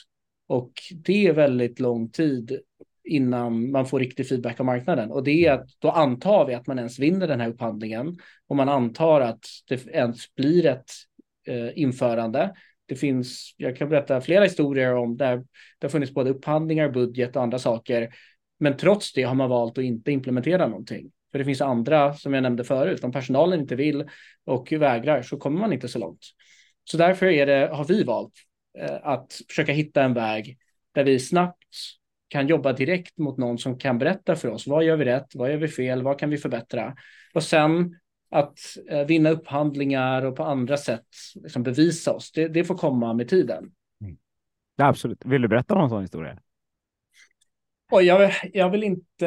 Och 0.48 0.72
det 1.04 1.26
är 1.26 1.32
väldigt 1.32 1.80
lång 1.80 2.10
tid 2.10 2.60
innan 3.04 3.70
man 3.70 3.86
får 3.86 3.98
riktig 3.98 4.28
feedback 4.28 4.60
av 4.60 4.66
marknaden. 4.66 5.10
Och 5.10 5.24
det 5.24 5.46
är 5.46 5.52
att 5.52 5.68
då 5.78 5.90
antar 5.90 6.46
vi 6.46 6.54
att 6.54 6.66
man 6.66 6.78
ens 6.78 6.98
vinner 6.98 7.28
den 7.28 7.40
här 7.40 7.48
upphandlingen 7.48 8.18
och 8.46 8.56
man 8.56 8.68
antar 8.68 9.20
att 9.20 9.44
det 9.68 9.86
ens 9.86 10.34
blir 10.34 10.66
ett 10.66 10.90
Eh, 11.46 11.78
införande. 11.78 12.54
Det 12.86 12.96
finns, 12.96 13.54
jag 13.56 13.76
kan 13.76 13.88
berätta 13.88 14.20
flera 14.20 14.44
historier 14.44 14.94
om 14.94 15.16
där 15.16 15.36
det 15.78 15.86
har 15.86 15.88
funnits 15.88 16.14
både 16.14 16.30
upphandlingar, 16.30 16.88
budget 16.88 17.36
och 17.36 17.42
andra 17.42 17.58
saker. 17.58 18.14
Men 18.58 18.76
trots 18.76 19.12
det 19.12 19.22
har 19.22 19.34
man 19.34 19.50
valt 19.50 19.78
att 19.78 19.84
inte 19.84 20.12
implementera 20.12 20.68
någonting. 20.68 21.10
För 21.32 21.38
det 21.38 21.44
finns 21.44 21.60
andra, 21.60 22.14
som 22.14 22.34
jag 22.34 22.42
nämnde 22.42 22.64
förut, 22.64 23.04
om 23.04 23.12
personalen 23.12 23.60
inte 23.60 23.76
vill 23.76 24.04
och 24.44 24.72
vägrar 24.72 25.22
så 25.22 25.36
kommer 25.36 25.60
man 25.60 25.72
inte 25.72 25.88
så 25.88 25.98
långt. 25.98 26.20
Så 26.84 26.96
därför 26.96 27.26
är 27.26 27.46
det, 27.46 27.68
har 27.72 27.84
vi 27.84 28.02
valt 28.02 28.34
eh, 28.78 28.96
att 29.02 29.40
försöka 29.48 29.72
hitta 29.72 30.02
en 30.02 30.14
väg 30.14 30.58
där 30.94 31.04
vi 31.04 31.18
snabbt 31.18 31.64
kan 32.28 32.48
jobba 32.48 32.72
direkt 32.72 33.18
mot 33.18 33.36
någon 33.38 33.58
som 33.58 33.78
kan 33.78 33.98
berätta 33.98 34.36
för 34.36 34.48
oss 34.48 34.66
vad 34.66 34.84
gör 34.84 34.96
vi 34.96 35.04
rätt, 35.04 35.34
vad 35.34 35.50
gör 35.50 35.56
vi 35.56 35.68
fel, 35.68 36.02
vad 36.02 36.18
kan 36.18 36.30
vi 36.30 36.38
förbättra? 36.38 36.96
Och 37.34 37.42
sen 37.42 37.94
att 38.36 38.58
eh, 38.90 39.06
vinna 39.06 39.30
upphandlingar 39.30 40.22
och 40.22 40.36
på 40.36 40.44
andra 40.44 40.76
sätt 40.76 41.06
liksom 41.34 41.62
bevisa 41.62 42.12
oss. 42.12 42.32
Det, 42.32 42.48
det 42.48 42.64
får 42.64 42.76
komma 42.76 43.14
med 43.14 43.28
tiden. 43.28 43.70
Mm. 44.00 44.16
Ja, 44.76 44.86
absolut. 44.86 45.24
Vill 45.24 45.42
du 45.42 45.48
berätta 45.48 45.74
någon 45.74 45.90
sån 45.90 46.02
historia? 46.02 46.38
Och 47.90 48.02
jag, 48.02 48.32
jag 48.52 48.70
vill 48.70 48.82
inte, 48.84 49.26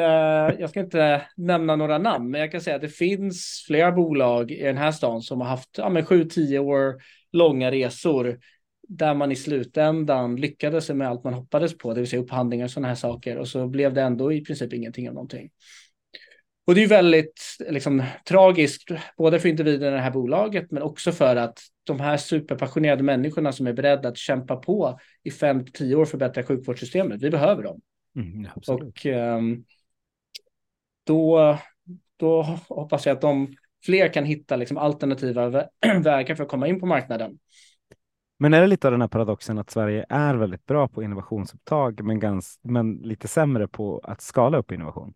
jag 0.58 0.70
ska 0.70 0.80
inte 0.80 1.22
nämna 1.36 1.76
några 1.76 1.98
namn, 1.98 2.30
men 2.30 2.40
jag 2.40 2.52
kan 2.52 2.60
säga 2.60 2.76
att 2.76 2.82
det 2.82 2.88
finns 2.88 3.64
flera 3.66 3.92
bolag 3.92 4.50
i 4.50 4.62
den 4.62 4.76
här 4.76 4.92
stan 4.92 5.22
som 5.22 5.40
har 5.40 5.48
haft 5.48 5.78
ja, 5.78 5.88
7-10 5.88 6.58
år 6.58 7.02
långa 7.32 7.70
resor 7.70 8.38
där 8.88 9.14
man 9.14 9.32
i 9.32 9.36
slutändan 9.36 10.36
lyckades 10.36 10.90
med 10.90 11.08
allt 11.08 11.24
man 11.24 11.34
hoppades 11.34 11.78
på, 11.78 11.94
det 11.94 12.00
vill 12.00 12.10
säga 12.10 12.22
upphandlingar 12.22 12.64
och 12.64 12.70
sådana 12.70 12.88
här 12.88 12.94
saker. 12.94 13.36
Och 13.36 13.48
så 13.48 13.66
blev 13.66 13.94
det 13.94 14.02
ändå 14.02 14.32
i 14.32 14.44
princip 14.44 14.72
ingenting 14.72 15.08
av 15.08 15.14
någonting. 15.14 15.50
Och 16.70 16.76
det 16.76 16.82
är 16.82 16.88
väldigt 16.88 17.56
liksom, 17.68 18.02
tragiskt, 18.28 18.88
både 19.16 19.40
för 19.40 19.48
individen 19.48 19.92
i 19.92 19.96
det 19.96 20.02
här 20.02 20.10
bolaget, 20.10 20.70
men 20.70 20.82
också 20.82 21.12
för 21.12 21.36
att 21.36 21.58
de 21.84 22.00
här 22.00 22.16
superpassionerade 22.16 23.02
människorna 23.02 23.52
som 23.52 23.66
är 23.66 23.72
beredda 23.72 24.08
att 24.08 24.16
kämpa 24.16 24.56
på 24.56 24.98
i 25.22 25.30
fem 25.30 25.64
till 25.64 25.72
tio 25.72 25.94
år 25.94 25.98
för 25.98 26.02
att 26.02 26.10
förbättra 26.10 26.42
sjukvårdssystemet, 26.42 27.22
vi 27.22 27.30
behöver 27.30 27.62
dem. 27.62 27.80
Mm, 28.16 28.48
och 28.68 29.06
um, 29.06 29.64
då, 31.04 31.58
då 32.16 32.42
hoppas 32.68 33.06
jag 33.06 33.14
att 33.14 33.20
de 33.20 33.54
fler 33.84 34.12
kan 34.12 34.24
hitta 34.24 34.56
liksom, 34.56 34.76
alternativa 34.76 35.50
vägar 36.02 36.34
för 36.34 36.42
att 36.42 36.50
komma 36.50 36.66
in 36.66 36.80
på 36.80 36.86
marknaden. 36.86 37.38
Men 38.38 38.54
är 38.54 38.60
det 38.60 38.66
lite 38.66 38.88
av 38.88 38.92
den 38.92 39.00
här 39.00 39.08
paradoxen 39.08 39.58
att 39.58 39.70
Sverige 39.70 40.06
är 40.08 40.34
väldigt 40.34 40.66
bra 40.66 40.88
på 40.88 41.02
innovationsupptag, 41.02 42.04
men, 42.04 42.20
gans, 42.20 42.58
men 42.62 42.94
lite 42.94 43.28
sämre 43.28 43.68
på 43.68 44.00
att 44.04 44.20
skala 44.20 44.58
upp 44.58 44.72
innovation? 44.72 45.14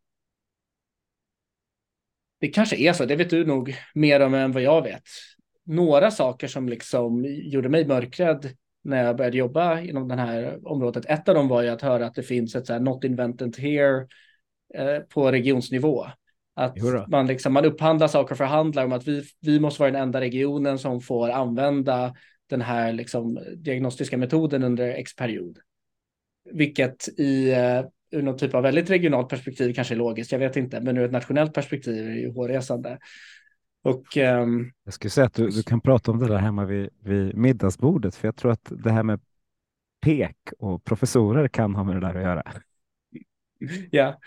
Det 2.40 2.48
kanske 2.48 2.76
är 2.76 2.92
så, 2.92 3.04
det 3.04 3.16
vet 3.16 3.30
du 3.30 3.46
nog 3.46 3.76
mer 3.94 4.20
om 4.20 4.34
än 4.34 4.52
vad 4.52 4.62
jag 4.62 4.82
vet. 4.82 5.02
några 5.66 6.10
saker 6.10 6.48
som 6.48 6.68
liksom 6.68 7.24
gjorde 7.28 7.68
mig 7.68 7.86
mörkrädd 7.86 8.50
när 8.84 9.04
jag 9.04 9.16
började 9.16 9.36
jobba 9.36 9.80
inom 9.80 10.08
det 10.08 10.14
här 10.14 10.68
området. 10.68 11.06
Ett 11.06 11.28
av 11.28 11.34
dem 11.34 11.48
var 11.48 11.62
ju 11.62 11.68
att 11.68 11.82
höra 11.82 12.06
att 12.06 12.14
det 12.14 12.22
finns 12.22 12.54
ett 12.54 12.66
så 12.66 12.72
här 12.72 12.80
not 12.80 13.04
invented 13.04 13.56
here 13.58 14.06
eh, 14.74 14.98
på 14.98 15.32
regionsnivå. 15.32 16.06
Att 16.56 16.76
man, 17.08 17.26
liksom, 17.26 17.52
man 17.52 17.64
upphandlar 17.64 18.08
saker 18.08 18.32
och 18.32 18.38
förhandlar 18.38 18.84
om 18.84 18.92
att 18.92 19.08
vi, 19.08 19.22
vi 19.40 19.60
måste 19.60 19.82
vara 19.82 19.90
den 19.90 20.02
enda 20.02 20.20
regionen 20.20 20.78
som 20.78 21.00
får 21.00 21.30
använda 21.30 22.14
den 22.50 22.60
här 22.60 22.92
liksom, 22.92 23.38
diagnostiska 23.56 24.18
metoden 24.18 24.62
under 24.62 24.88
X 24.88 25.16
period. 25.16 25.58
Vilket 26.50 27.08
i 27.18 27.54
uh, 27.54 27.86
ur 28.14 28.22
någon 28.22 28.38
typ 28.38 28.54
av 28.54 28.62
väldigt 28.62 28.90
regionalt 28.90 29.28
perspektiv 29.28 29.74
kanske 29.74 29.94
är 29.94 29.96
logiskt, 29.96 30.32
jag 30.32 30.38
vet 30.38 30.56
inte, 30.56 30.80
men 30.80 30.98
ur 30.98 31.04
ett 31.04 31.12
nationellt 31.12 31.54
perspektiv 31.54 32.06
är 32.06 32.10
det 32.10 32.20
ju 32.20 32.32
hårresande. 32.32 32.98
Och, 33.82 34.16
um... 34.16 34.72
Jag 34.84 34.94
skulle 34.94 35.10
säga 35.10 35.26
att 35.26 35.34
du, 35.34 35.48
du 35.48 35.62
kan 35.62 35.80
prata 35.80 36.10
om 36.10 36.18
det 36.18 36.28
där 36.28 36.36
hemma 36.36 36.64
vid, 36.64 36.88
vid 37.02 37.36
middagsbordet, 37.36 38.16
för 38.16 38.28
jag 38.28 38.36
tror 38.36 38.52
att 38.52 38.72
det 38.84 38.90
här 38.90 39.02
med 39.02 39.20
pek 40.02 40.36
och 40.58 40.84
professorer 40.84 41.48
kan 41.48 41.74
ha 41.74 41.84
med 41.84 41.96
det 41.96 42.00
där 42.00 42.14
att 42.14 42.22
göra. 42.22 42.42
Ja. 43.90 44.20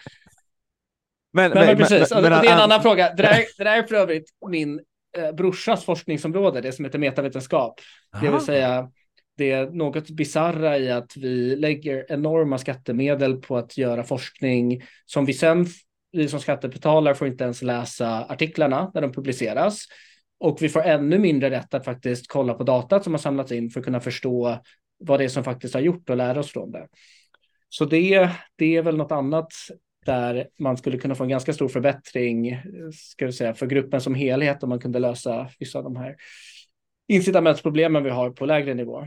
Men, 1.33 1.51
men, 1.51 1.65
men 1.65 1.77
precis, 1.77 2.11
men, 2.13 2.23
det 2.23 2.29
är 2.29 2.53
en 2.53 2.59
annan 2.59 2.81
fråga. 2.81 3.13
Det 3.13 3.23
där, 3.23 3.43
det 3.57 3.63
där 3.63 3.77
är 3.77 3.83
för 3.83 3.95
övrigt 3.95 4.29
min 4.49 4.81
eh, 5.17 5.31
brorsas 5.31 5.85
forskningsområde, 5.85 6.61
det 6.61 6.71
som 6.71 6.85
heter 6.85 6.99
metavetenskap. 6.99 7.81
Aha. 8.13 8.25
Det 8.25 8.31
vill 8.31 8.41
säga 8.41 8.91
det 9.37 9.73
något 9.73 10.09
bizarra 10.09 10.77
i 10.77 10.91
att 10.91 11.17
vi 11.17 11.55
lägger 11.55 12.11
enorma 12.11 12.57
skattemedel 12.57 13.41
på 13.41 13.57
att 13.57 13.77
göra 13.77 14.03
forskning 14.03 14.83
som 15.05 15.25
vi 15.25 15.33
sen, 15.33 15.65
vi 16.11 16.27
som 16.27 16.39
skattebetalare 16.39 17.15
får 17.15 17.27
inte 17.27 17.43
ens 17.43 17.61
läsa 17.61 18.25
artiklarna 18.25 18.91
när 18.93 19.01
de 19.01 19.11
publiceras. 19.11 19.85
Och 20.39 20.61
vi 20.61 20.69
får 20.69 20.81
ännu 20.83 21.19
mindre 21.19 21.49
rätt 21.49 21.73
att 21.73 21.85
faktiskt 21.85 22.27
kolla 22.27 22.53
på 22.53 22.63
datat 22.63 23.03
som 23.03 23.13
har 23.13 23.19
samlats 23.19 23.51
in 23.51 23.69
för 23.69 23.79
att 23.79 23.85
kunna 23.85 23.99
förstå 23.99 24.57
vad 24.99 25.19
det 25.19 25.23
är 25.23 25.29
som 25.29 25.43
faktiskt 25.43 25.73
har 25.73 25.81
gjort 25.81 26.09
och 26.09 26.17
lära 26.17 26.39
oss 26.39 26.51
från 26.51 26.71
det. 26.71 26.87
Så 27.69 27.85
det, 27.85 28.29
det 28.55 28.75
är 28.75 28.81
väl 28.81 28.97
något 28.97 29.11
annat 29.11 29.51
där 30.05 30.47
man 30.59 30.77
skulle 30.77 30.97
kunna 30.97 31.15
få 31.15 31.23
en 31.23 31.29
ganska 31.29 31.53
stor 31.53 31.67
förbättring 31.67 32.61
ska 32.93 33.25
vi 33.25 33.31
säga, 33.31 33.53
för 33.53 33.65
gruppen 33.65 34.01
som 34.01 34.15
helhet 34.15 34.63
om 34.63 34.69
man 34.69 34.79
kunde 34.79 34.99
lösa 34.99 35.49
vissa 35.59 35.77
av 35.77 35.83
de 35.83 35.95
här 35.95 36.15
incitamentsproblemen 37.07 38.03
vi 38.03 38.09
har 38.09 38.29
på 38.29 38.45
lägre 38.45 38.73
nivå. 38.73 39.03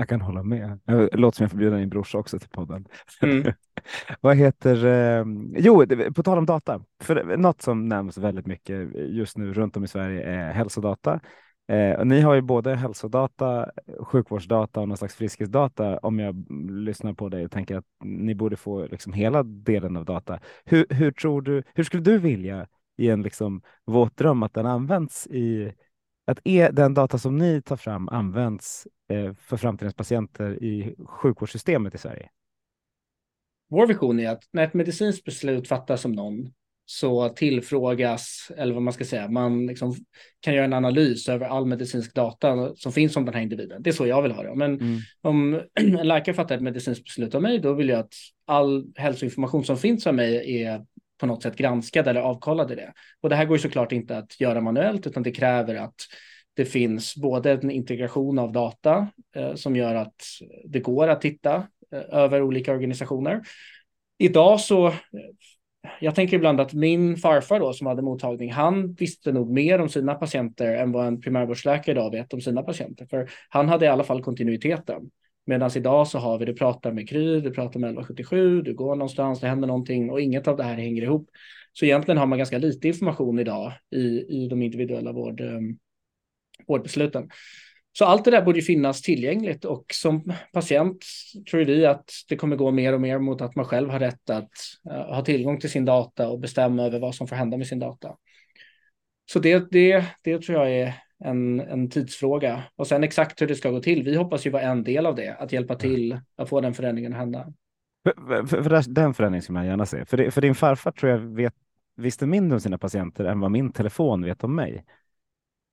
Jag 0.00 0.08
kan 0.08 0.20
hålla 0.20 0.42
med. 0.42 0.80
Låter 1.12 1.36
som 1.36 1.44
jag 1.44 1.50
får 1.50 1.58
bjuda 1.58 1.76
min 1.76 1.88
brorsa 1.88 2.18
också 2.18 2.38
till 2.38 2.48
podden. 2.48 2.86
Mm. 3.22 3.52
Vad 4.20 4.36
heter, 4.36 4.84
eh, 4.84 5.24
jo, 5.56 5.84
på 6.14 6.22
tal 6.22 6.38
om 6.38 6.46
data, 6.46 6.84
för 7.02 7.36
något 7.36 7.62
som 7.62 7.88
nämns 7.88 8.18
väldigt 8.18 8.46
mycket 8.46 8.94
just 8.94 9.36
nu 9.36 9.52
runt 9.52 9.76
om 9.76 9.84
i 9.84 9.88
Sverige 9.88 10.22
är 10.22 10.52
hälsodata. 10.52 11.20
Eh, 11.68 12.04
ni 12.04 12.20
har 12.20 12.34
ju 12.34 12.40
både 12.40 12.74
hälsodata, 12.74 13.70
sjukvårdsdata 14.00 14.80
och 14.80 14.88
någon 14.88 14.96
slags 14.96 15.14
friskhetsdata. 15.14 15.98
Om 15.98 16.18
jag 16.18 16.46
lyssnar 16.70 17.12
på 17.12 17.28
dig 17.28 17.44
och 17.44 17.50
tänker 17.50 17.76
att 17.76 17.86
ni 18.04 18.34
borde 18.34 18.56
få 18.56 18.86
liksom 18.86 19.12
hela 19.12 19.42
delen 19.42 19.96
av 19.96 20.04
data. 20.04 20.40
Hur, 20.64 20.86
hur 20.90 21.12
tror 21.12 21.42
du, 21.42 21.62
hur 21.74 21.84
skulle 21.84 22.02
du 22.02 22.18
vilja 22.18 22.66
i 22.96 23.08
en 23.10 23.22
liksom 23.22 23.62
våt 23.84 24.16
dröm 24.16 24.42
att 24.42 24.54
den 24.54 24.66
används 24.66 25.26
i 25.26 25.72
att 26.30 26.40
är 26.44 26.72
den 26.72 26.94
data 26.94 27.18
som 27.18 27.38
ni 27.38 27.62
tar 27.62 27.76
fram 27.76 28.08
används 28.08 28.86
eh, 29.08 29.34
för 29.34 29.56
framtidens 29.56 29.94
patienter 29.94 30.62
i 30.62 30.94
sjukvårdssystemet 31.06 31.94
i 31.94 31.98
Sverige? 31.98 32.28
Vår 33.70 33.86
vision 33.86 34.20
är 34.20 34.30
att 34.30 34.42
när 34.52 34.64
ett 34.64 34.74
medicinskt 34.74 35.24
beslut 35.24 35.68
fattas 35.68 36.04
om 36.04 36.12
någon 36.12 36.52
så 36.84 37.28
tillfrågas, 37.28 38.52
eller 38.56 38.74
vad 38.74 38.82
man 38.82 38.92
ska 38.92 39.04
säga, 39.04 39.28
man 39.28 39.66
liksom 39.66 39.94
kan 40.40 40.54
göra 40.54 40.64
en 40.64 40.72
analys 40.72 41.28
över 41.28 41.46
all 41.46 41.66
medicinsk 41.66 42.14
data 42.14 42.76
som 42.76 42.92
finns 42.92 43.16
om 43.16 43.24
den 43.24 43.34
här 43.34 43.42
individen. 43.42 43.82
Det 43.82 43.90
är 43.90 43.94
så 43.94 44.06
jag 44.06 44.22
vill 44.22 44.32
ha 44.32 44.42
det. 44.42 44.54
Men 44.54 44.80
mm. 44.80 44.98
om 45.20 45.62
en 45.74 45.92
läkare 46.08 46.34
fattar 46.34 46.54
ett 46.54 46.62
medicinskt 46.62 47.04
beslut 47.04 47.34
om 47.34 47.42
mig, 47.42 47.58
då 47.58 47.72
vill 47.74 47.88
jag 47.88 47.98
att 47.98 48.14
all 48.44 48.92
hälsoinformation 48.96 49.64
som 49.64 49.76
finns 49.76 50.06
om 50.06 50.16
mig 50.16 50.62
är 50.62 50.86
på 51.20 51.26
något 51.26 51.42
sätt 51.42 51.56
granskade 51.56 52.10
eller 52.10 52.20
avkollade 52.20 52.74
det. 52.74 52.92
Och 53.20 53.28
det 53.28 53.36
här 53.36 53.44
går 53.44 53.56
ju 53.56 53.62
såklart 53.62 53.92
inte 53.92 54.18
att 54.18 54.40
göra 54.40 54.60
manuellt, 54.60 55.06
utan 55.06 55.22
det 55.22 55.30
kräver 55.30 55.74
att 55.74 55.94
det 56.54 56.64
finns 56.64 57.16
både 57.16 57.52
en 57.52 57.70
integration 57.70 58.38
av 58.38 58.52
data 58.52 59.08
eh, 59.36 59.54
som 59.54 59.76
gör 59.76 59.94
att 59.94 60.22
det 60.64 60.80
går 60.80 61.08
att 61.08 61.20
titta 61.20 61.66
eh, 61.92 62.18
över 62.18 62.42
olika 62.42 62.72
organisationer. 62.72 63.40
Idag 64.18 64.60
så, 64.60 64.86
eh, 64.86 64.92
jag 66.00 66.14
tänker 66.14 66.36
ibland 66.36 66.60
att 66.60 66.72
min 66.72 67.16
farfar 67.16 67.60
då 67.60 67.72
som 67.72 67.86
hade 67.86 68.02
mottagning, 68.02 68.52
han 68.52 68.92
visste 68.92 69.32
nog 69.32 69.50
mer 69.50 69.80
om 69.80 69.88
sina 69.88 70.14
patienter 70.14 70.74
än 70.74 70.92
vad 70.92 71.06
en 71.06 71.20
primärvårdsläkare 71.20 71.92
idag 71.96 72.10
vet 72.10 72.32
om 72.32 72.40
sina 72.40 72.62
patienter. 72.62 73.06
För 73.06 73.30
han 73.48 73.68
hade 73.68 73.84
i 73.84 73.88
alla 73.88 74.04
fall 74.04 74.22
kontinuiteten. 74.22 75.10
Medan 75.46 75.70
idag 75.76 76.08
så 76.08 76.18
har 76.18 76.38
vi, 76.38 76.44
du 76.44 76.54
pratar 76.54 76.92
med 76.92 77.08
Kry, 77.08 77.40
du 77.40 77.50
pratar 77.50 77.80
med 77.80 77.88
1177, 77.88 78.62
du 78.62 78.74
går 78.74 78.94
någonstans, 78.96 79.40
det 79.40 79.48
händer 79.48 79.68
någonting 79.68 80.10
och 80.10 80.20
inget 80.20 80.48
av 80.48 80.56
det 80.56 80.62
här 80.62 80.74
hänger 80.74 81.02
ihop. 81.02 81.30
Så 81.72 81.84
egentligen 81.84 82.18
har 82.18 82.26
man 82.26 82.38
ganska 82.38 82.58
lite 82.58 82.88
information 82.88 83.38
idag 83.38 83.72
i, 83.90 84.04
i 84.42 84.48
de 84.50 84.62
individuella 84.62 85.12
vård, 85.12 85.40
ehm, 85.40 85.78
vårdbesluten. 86.66 87.30
Så 87.92 88.04
allt 88.04 88.24
det 88.24 88.30
där 88.30 88.42
borde 88.42 88.62
finnas 88.62 89.02
tillgängligt 89.02 89.64
och 89.64 89.84
som 89.92 90.32
patient 90.52 91.04
tror 91.50 91.64
vi 91.64 91.86
att 91.86 92.10
det 92.28 92.36
kommer 92.36 92.56
gå 92.56 92.70
mer 92.70 92.92
och 92.92 93.00
mer 93.00 93.18
mot 93.18 93.40
att 93.40 93.56
man 93.56 93.64
själv 93.64 93.90
har 93.90 93.98
rätt 93.98 94.30
att 94.30 94.50
uh, 94.90 95.14
ha 95.14 95.24
tillgång 95.24 95.60
till 95.60 95.70
sin 95.70 95.84
data 95.84 96.28
och 96.28 96.40
bestämma 96.40 96.82
över 96.82 96.98
vad 96.98 97.14
som 97.14 97.28
får 97.28 97.36
hända 97.36 97.56
med 97.56 97.66
sin 97.66 97.78
data. 97.78 98.16
Så 99.32 99.38
det, 99.38 99.70
det, 99.70 100.04
det 100.22 100.42
tror 100.42 100.58
jag 100.58 100.72
är 100.76 100.94
en, 101.24 101.60
en 101.60 101.90
tidsfråga. 101.90 102.62
Och 102.76 102.86
sen 102.86 103.04
exakt 103.04 103.42
hur 103.42 103.46
det 103.46 103.54
ska 103.54 103.70
gå 103.70 103.80
till. 103.80 104.02
Vi 104.02 104.16
hoppas 104.16 104.46
ju 104.46 104.50
vara 104.50 104.62
en 104.62 104.84
del 104.84 105.06
av 105.06 105.14
det, 105.14 105.36
att 105.38 105.52
hjälpa 105.52 105.74
till 105.74 106.20
att 106.36 106.48
få 106.48 106.60
den 106.60 106.74
förändringen 106.74 107.12
att 107.12 107.18
hända. 107.18 107.52
För, 108.04 108.46
för, 108.46 108.62
för 108.62 108.92
den 108.92 109.14
förändringen 109.14 109.42
skulle 109.42 109.58
man 109.58 109.66
gärna 109.66 109.86
se. 109.86 110.04
För, 110.04 110.16
det, 110.16 110.30
för 110.30 110.40
din 110.40 110.54
farfar 110.54 110.90
tror 110.90 111.12
jag 111.12 111.18
vet, 111.18 111.54
visste 111.96 112.26
mindre 112.26 112.56
om 112.56 112.60
sina 112.60 112.78
patienter 112.78 113.24
än 113.24 113.40
vad 113.40 113.50
min 113.50 113.72
telefon 113.72 114.24
vet 114.24 114.44
om 114.44 114.54
mig. 114.54 114.84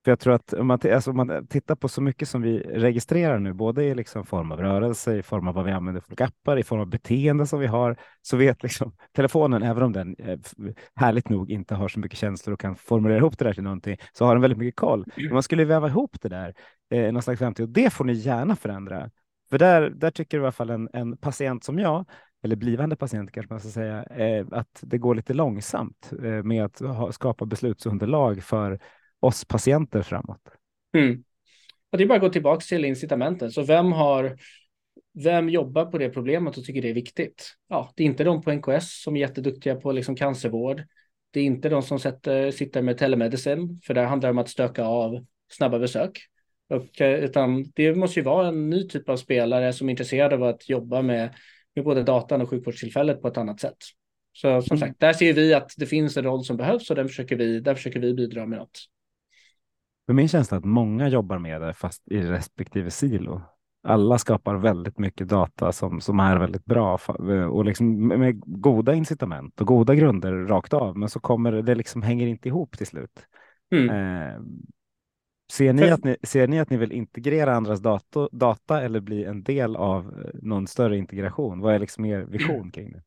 För 0.07 0.11
jag 0.11 0.19
tror 0.19 0.33
att 0.33 0.53
om 0.53 0.67
man, 0.67 0.79
alltså 0.93 1.11
om 1.11 1.17
man 1.17 1.47
tittar 1.47 1.75
på 1.75 1.87
så 1.87 2.01
mycket 2.01 2.29
som 2.29 2.41
vi 2.41 2.59
registrerar 2.59 3.39
nu, 3.39 3.53
både 3.53 3.83
i 3.83 3.95
liksom 3.95 4.25
form 4.25 4.51
av 4.51 4.59
rörelse, 4.59 5.17
i 5.17 5.23
form 5.23 5.47
av 5.47 5.53
vad 5.53 5.65
vi 5.65 5.71
använder 5.71 6.01
för 6.01 6.23
appar, 6.23 6.57
i 6.57 6.63
form 6.63 6.79
av 6.79 6.87
beteende 6.87 7.47
som 7.47 7.59
vi 7.59 7.67
har, 7.67 7.97
så 8.21 8.37
vet 8.37 8.63
liksom 8.63 8.91
telefonen, 9.15 9.63
även 9.63 9.83
om 9.83 9.93
den 9.93 10.15
eh, 10.19 10.39
härligt 10.95 11.29
nog 11.29 11.51
inte 11.51 11.75
har 11.75 11.87
så 11.87 11.99
mycket 11.99 12.19
känslor 12.19 12.53
och 12.53 12.59
kan 12.59 12.75
formulera 12.75 13.17
ihop 13.17 13.37
det 13.37 13.45
där 13.45 13.53
till 13.53 13.63
någonting, 13.63 13.97
så 14.13 14.25
har 14.25 14.35
den 14.35 14.41
väldigt 14.41 14.57
mycket 14.57 14.79
koll. 14.79 15.05
Men 15.15 15.33
man 15.33 15.43
skulle 15.43 15.65
väva 15.65 15.87
ihop 15.87 16.17
det 16.21 16.29
där, 16.29 16.53
eh, 16.91 17.11
någon 17.13 17.21
slags 17.21 17.39
framtid, 17.39 17.63
och 17.63 17.69
det 17.69 17.89
får 17.89 18.05
ni 18.05 18.13
gärna 18.13 18.55
förändra. 18.55 19.09
För 19.49 19.57
där, 19.57 19.89
där 19.89 20.11
tycker 20.11 20.37
i 20.37 20.41
alla 20.41 20.51
fall 20.51 20.69
en, 20.69 20.89
en 20.93 21.17
patient 21.17 21.63
som 21.63 21.79
jag, 21.79 22.05
eller 22.43 22.55
blivande 22.55 22.95
patient 22.95 23.31
kanske 23.31 23.53
man 23.53 23.59
ska 23.59 23.69
säga, 23.69 24.03
eh, 24.03 24.45
att 24.51 24.79
det 24.81 24.97
går 24.97 25.15
lite 25.15 25.33
långsamt 25.33 26.11
eh, 26.23 26.43
med 26.43 26.65
att 26.65 26.79
ha, 26.79 27.11
skapa 27.11 27.45
beslutsunderlag 27.45 28.43
för 28.43 28.79
oss 29.19 29.45
patienter 29.45 30.01
framåt. 30.01 30.41
Mm. 30.97 31.23
Och 31.91 31.97
det 31.97 32.03
är 32.03 32.07
bara 32.07 32.15
att 32.15 32.21
gå 32.21 32.29
tillbaka 32.29 32.61
till 32.61 32.85
incitamenten. 32.85 33.51
Så 33.51 33.61
vem 33.61 33.91
har 33.91 34.37
vem 35.23 35.49
jobbar 35.49 35.85
på 35.85 35.97
det 35.97 36.09
problemet 36.09 36.57
och 36.57 36.63
tycker 36.63 36.81
det 36.81 36.89
är 36.89 36.93
viktigt? 36.93 37.53
Ja, 37.67 37.93
det 37.95 38.03
är 38.03 38.07
inte 38.07 38.23
de 38.23 38.41
på 38.41 38.51
NKS 38.51 39.03
som 39.03 39.15
är 39.15 39.19
jätteduktiga 39.19 39.75
på 39.75 39.91
liksom 39.91 40.15
cancervård. 40.15 40.83
Det 41.31 41.39
är 41.39 41.43
inte 41.43 41.69
de 41.69 41.83
som 41.83 41.99
sätter, 41.99 42.51
sitter 42.51 42.81
med 42.81 42.97
telemedicin, 42.97 43.79
för 43.83 43.93
där 43.93 44.05
handlar 44.05 44.29
det 44.29 44.31
om 44.31 44.37
att 44.37 44.49
stöka 44.49 44.83
av 44.83 45.25
snabba 45.51 45.79
besök. 45.79 46.19
Och, 46.69 47.01
eh, 47.01 47.23
utan 47.23 47.71
det 47.75 47.95
måste 47.95 48.19
ju 48.19 48.23
vara 48.23 48.47
en 48.47 48.69
ny 48.69 48.87
typ 48.87 49.09
av 49.09 49.17
spelare 49.17 49.73
som 49.73 49.89
är 49.89 49.91
intresserad 49.91 50.33
av 50.33 50.43
att 50.43 50.69
jobba 50.69 51.01
med, 51.01 51.35
med 51.75 51.85
både 51.85 52.03
datan 52.03 52.41
och 52.41 52.49
sjukvårdstillfället 52.49 53.21
på 53.21 53.27
ett 53.27 53.37
annat 53.37 53.59
sätt. 53.59 53.77
Så 54.33 54.61
som 54.61 54.77
mm. 54.77 54.87
sagt, 54.87 54.99
där 54.99 55.13
ser 55.13 55.33
vi 55.33 55.53
att 55.53 55.71
det 55.77 55.85
finns 55.85 56.17
en 56.17 56.23
roll 56.23 56.43
som 56.43 56.57
behövs 56.57 56.89
och 56.89 56.95
den 56.95 57.07
försöker 57.07 57.35
vi, 57.35 57.59
där 57.59 57.75
försöker 57.75 57.99
vi 57.99 58.13
bidra 58.13 58.45
med 58.45 58.59
något. 58.59 58.79
För 60.07 60.13
min 60.13 60.27
känsla 60.27 60.55
är 60.55 60.59
att 60.59 60.65
många 60.65 61.07
jobbar 61.07 61.39
med 61.39 61.61
det 61.61 61.73
fast 61.73 62.07
i 62.11 62.21
respektive 62.21 62.91
silo. 62.91 63.41
Alla 63.83 64.17
skapar 64.17 64.55
väldigt 64.55 64.99
mycket 64.99 65.27
data 65.27 65.71
som, 65.71 66.01
som 66.01 66.19
är 66.19 66.37
väldigt 66.37 66.65
bra 66.65 66.99
och 67.51 67.65
liksom 67.65 68.07
med 68.07 68.41
goda 68.45 68.93
incitament 68.93 69.61
och 69.61 69.67
goda 69.67 69.95
grunder 69.95 70.31
rakt 70.33 70.73
av. 70.73 70.97
Men 70.97 71.09
så 71.09 71.19
kommer 71.19 71.51
det 71.51 71.75
liksom 71.75 72.01
hänger 72.01 72.27
inte 72.27 72.47
ihop 72.47 72.77
till 72.77 72.87
slut. 72.87 73.27
Mm. 73.71 73.89
Eh, 73.89 74.41
ser, 75.51 75.73
ni 75.73 75.89
att 75.89 76.03
ni, 76.03 76.17
ser 76.23 76.47
ni 76.47 76.59
att 76.59 76.69
ni 76.69 76.77
vill 76.77 76.91
integrera 76.91 77.55
andras 77.55 77.79
data, 77.79 78.29
data 78.31 78.81
eller 78.81 78.99
bli 78.99 79.23
en 79.23 79.43
del 79.43 79.75
av 79.75 80.25
någon 80.33 80.67
större 80.67 80.97
integration? 80.97 81.59
Vad 81.59 81.75
är 81.75 81.79
liksom 81.79 82.05
er 82.05 82.19
vision 82.19 82.71
kring 82.71 82.91
det? 82.91 83.03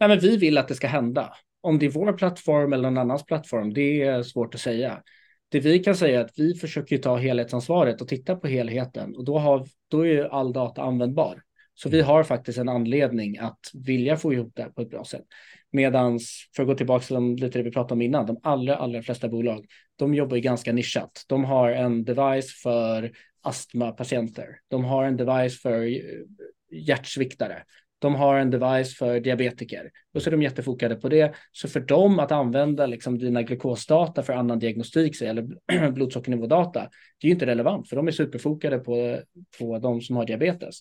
Nej, 0.00 0.08
men 0.08 0.18
vi 0.18 0.36
vill 0.36 0.58
att 0.58 0.68
det 0.68 0.74
ska 0.74 0.86
hända. 0.86 1.32
Om 1.60 1.78
det 1.78 1.86
är 1.86 1.90
vår 1.90 2.12
plattform 2.12 2.72
eller 2.72 2.90
någon 2.90 2.98
annans 2.98 3.24
plattform, 3.24 3.74
det 3.74 4.02
är 4.02 4.22
svårt 4.22 4.54
att 4.54 4.60
säga 4.60 5.02
det 5.48 5.60
vi 5.60 5.78
kan 5.78 5.94
säga 5.96 6.20
är 6.20 6.24
att 6.24 6.38
vi 6.38 6.54
försöker 6.54 6.98
ta 6.98 7.16
helhetsansvaret 7.16 8.00
och 8.00 8.08
titta 8.08 8.36
på 8.36 8.46
helheten 8.46 9.16
och 9.16 9.24
då, 9.24 9.38
har, 9.38 9.66
då 9.88 10.06
är 10.06 10.24
all 10.24 10.52
data 10.52 10.82
användbar. 10.82 11.42
Så 11.74 11.88
vi 11.88 12.00
har 12.00 12.24
faktiskt 12.24 12.58
en 12.58 12.68
anledning 12.68 13.38
att 13.38 13.60
vilja 13.74 14.16
få 14.16 14.32
ihop 14.32 14.52
det 14.54 14.62
här 14.62 14.70
på 14.70 14.82
ett 14.82 14.90
bra 14.90 15.04
sätt. 15.04 15.24
Medans, 15.72 16.48
för 16.56 16.62
att 16.62 16.66
gå 16.66 16.74
tillbaka 16.74 17.04
till 17.04 17.34
lite 17.34 17.58
det 17.58 17.62
vi 17.62 17.70
pratade 17.70 17.94
om 17.94 18.02
innan, 18.02 18.26
de 18.26 18.40
allra, 18.42 18.76
allra 18.76 19.02
flesta 19.02 19.28
bolag, 19.28 19.66
de 19.96 20.14
jobbar 20.14 20.36
ju 20.36 20.42
ganska 20.42 20.72
nischat. 20.72 21.24
De 21.28 21.44
har 21.44 21.70
en 21.70 22.04
device 22.04 22.62
för 22.62 23.12
astmapatienter. 23.42 24.46
De 24.68 24.84
har 24.84 25.04
en 25.04 25.16
device 25.16 25.62
för 25.62 26.00
hjärtsviktare. 26.70 27.62
De 27.98 28.14
har 28.14 28.38
en 28.38 28.50
device 28.50 28.94
för 28.94 29.20
diabetiker 29.20 29.90
och 30.14 30.22
så 30.22 30.28
är 30.28 30.30
de 30.30 30.42
jättefokade 30.42 30.96
på 30.96 31.08
det. 31.08 31.34
Så 31.52 31.68
för 31.68 31.80
dem 31.80 32.18
att 32.18 32.32
använda 32.32 32.86
liksom 32.86 33.18
dina 33.18 33.42
glukosdata 33.42 34.22
för 34.22 34.32
annan 34.32 34.58
diagnostik 34.58 35.22
eller 35.22 35.90
blodsockernivådata, 35.90 36.80
det 37.20 37.26
är 37.26 37.28
ju 37.28 37.32
inte 37.32 37.46
relevant 37.46 37.88
för 37.88 37.96
de 37.96 38.08
är 38.08 38.12
superfokade 38.12 38.78
på, 38.78 39.20
på 39.58 39.78
de 39.78 40.00
som 40.00 40.16
har 40.16 40.26
diabetes. 40.26 40.80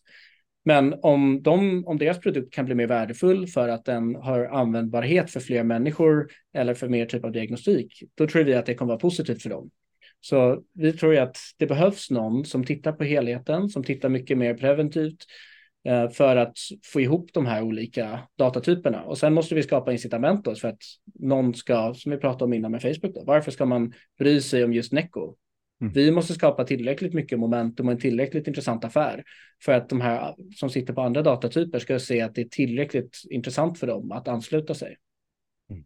Men 0.66 0.96
om, 1.02 1.42
de, 1.44 1.86
om 1.86 1.98
deras 1.98 2.20
produkt 2.20 2.54
kan 2.54 2.66
bli 2.66 2.76
mer 2.76 2.88
värdefull 2.88 3.48
för 3.48 3.70
att 3.70 3.86
den 3.86 4.16
har 4.16 4.46
användbarhet 4.46 5.32
för 5.32 5.40
fler 5.40 5.64
människor 5.64 6.28
eller 6.54 6.74
för 6.74 6.88
mer 6.88 7.06
typ 7.06 7.26
av 7.26 7.32
diagnostik, 7.32 8.04
då 8.16 8.28
tror 8.28 8.44
vi 8.44 8.54
att 8.54 8.66
det 8.66 8.74
kommer 8.74 8.92
vara 8.92 9.00
positivt 9.00 9.42
för 9.42 9.50
dem. 9.50 9.70
Så 10.22 10.64
vi 10.74 10.94
tror 10.94 11.14
ju 11.14 11.20
att 11.20 11.38
det 11.58 11.68
behövs 11.68 12.12
någon 12.12 12.46
som 12.46 12.64
tittar 12.64 12.92
på 12.92 13.04
helheten, 13.04 13.70
som 13.70 13.84
tittar 13.84 14.10
mycket 14.10 14.38
mer 14.38 14.54
preventivt 14.54 15.26
för 16.14 16.36
att 16.36 16.58
få 16.94 17.02
ihop 17.02 17.34
de 17.34 17.46
här 17.46 17.62
olika 17.62 18.20
datatyperna. 18.38 19.04
Och 19.04 19.18
sen 19.18 19.34
måste 19.34 19.56
vi 19.56 19.64
skapa 19.64 19.92
incitament 19.92 20.46
då 20.46 20.56
för 20.56 20.68
att 20.68 20.82
någon 21.20 21.54
ska, 21.54 21.94
som 21.94 22.12
vi 22.12 22.18
pratade 22.18 22.44
om 22.44 22.54
innan 22.54 22.72
med 22.72 22.82
Facebook, 22.82 23.16
då, 23.16 23.24
varför 23.26 23.52
ska 23.52 23.66
man 23.66 23.94
bry 24.20 24.42
sig 24.42 24.64
om 24.64 24.74
just 24.74 24.92
Neco? 24.92 25.36
Mm. 25.82 25.94
Vi 25.94 26.12
måste 26.12 26.34
skapa 26.34 26.64
tillräckligt 26.64 27.14
mycket 27.14 27.40
momentum 27.40 27.88
och 27.88 27.92
en 27.92 28.00
tillräckligt 28.00 28.48
intressant 28.48 28.86
affär 28.86 29.24
för 29.64 29.72
att 29.74 29.90
de 29.90 30.02
här 30.02 30.36
som 30.56 30.70
sitter 30.70 30.94
på 30.94 31.02
andra 31.02 31.22
datatyper 31.22 31.80
ska 31.80 32.00
se 32.00 32.22
att 32.22 32.36
det 32.36 32.42
är 32.42 32.50
tillräckligt 32.50 33.22
intressant 33.30 33.80
för 33.80 33.88
dem 33.88 34.12
att 34.12 34.28
ansluta 34.28 34.74
sig. 34.74 34.98
Mm. 35.70 35.84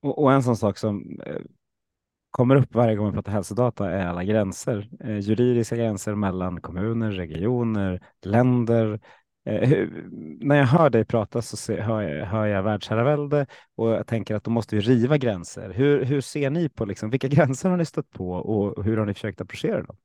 Och, 0.00 0.22
och, 0.22 0.32
en 0.32 0.42
sån 0.42 0.56
sak 0.56 0.78
som 0.78 1.20
eh, 1.26 1.40
kommer 2.36 2.56
upp 2.56 2.74
varje 2.74 2.96
gång 2.96 3.06
vi 3.06 3.12
pratar 3.12 3.32
hälsodata 3.32 3.90
är 3.90 4.06
alla 4.06 4.24
gränser, 4.24 4.88
eh, 5.04 5.18
juridiska 5.18 5.76
gränser 5.76 6.14
mellan 6.14 6.60
kommuner, 6.60 7.10
regioner, 7.10 8.00
länder, 8.24 9.00
Eh, 9.46 9.88
när 10.40 10.56
jag 10.56 10.66
hör 10.66 10.90
dig 10.90 11.04
prata 11.04 11.42
så 11.42 11.56
ser, 11.56 11.78
hör, 11.78 12.02
jag, 12.02 12.26
hör 12.26 12.46
jag 12.46 12.62
världsherravälde 12.62 13.46
och 13.74 13.90
jag 13.90 14.06
tänker 14.06 14.34
att 14.34 14.44
då 14.44 14.50
måste 14.50 14.76
vi 14.76 14.82
riva 14.82 15.18
gränser. 15.18 15.70
Hur, 15.70 16.04
hur 16.04 16.20
ser 16.20 16.50
ni 16.50 16.68
på 16.68 16.84
liksom, 16.84 17.10
vilka 17.10 17.28
gränser 17.28 17.70
har 17.70 17.76
ni 17.76 17.84
stött 17.84 18.10
på 18.10 18.30
och 18.30 18.84
hur 18.84 18.96
har 18.96 19.06
ni 19.06 19.14
försökt 19.14 19.40
approchera 19.40 19.82
dem? 19.82 19.96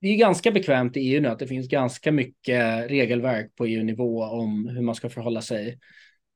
Det 0.00 0.08
är 0.08 0.16
ganska 0.16 0.50
bekvämt 0.50 0.96
i 0.96 1.00
EU 1.00 1.20
nu 1.20 1.28
att 1.28 1.38
det 1.38 1.46
finns 1.46 1.68
ganska 1.68 2.12
mycket 2.12 2.90
regelverk 2.90 3.56
på 3.56 3.66
EU-nivå 3.66 4.24
om 4.24 4.68
hur 4.68 4.82
man 4.82 4.94
ska 4.94 5.08
förhålla 5.08 5.42
sig 5.42 5.78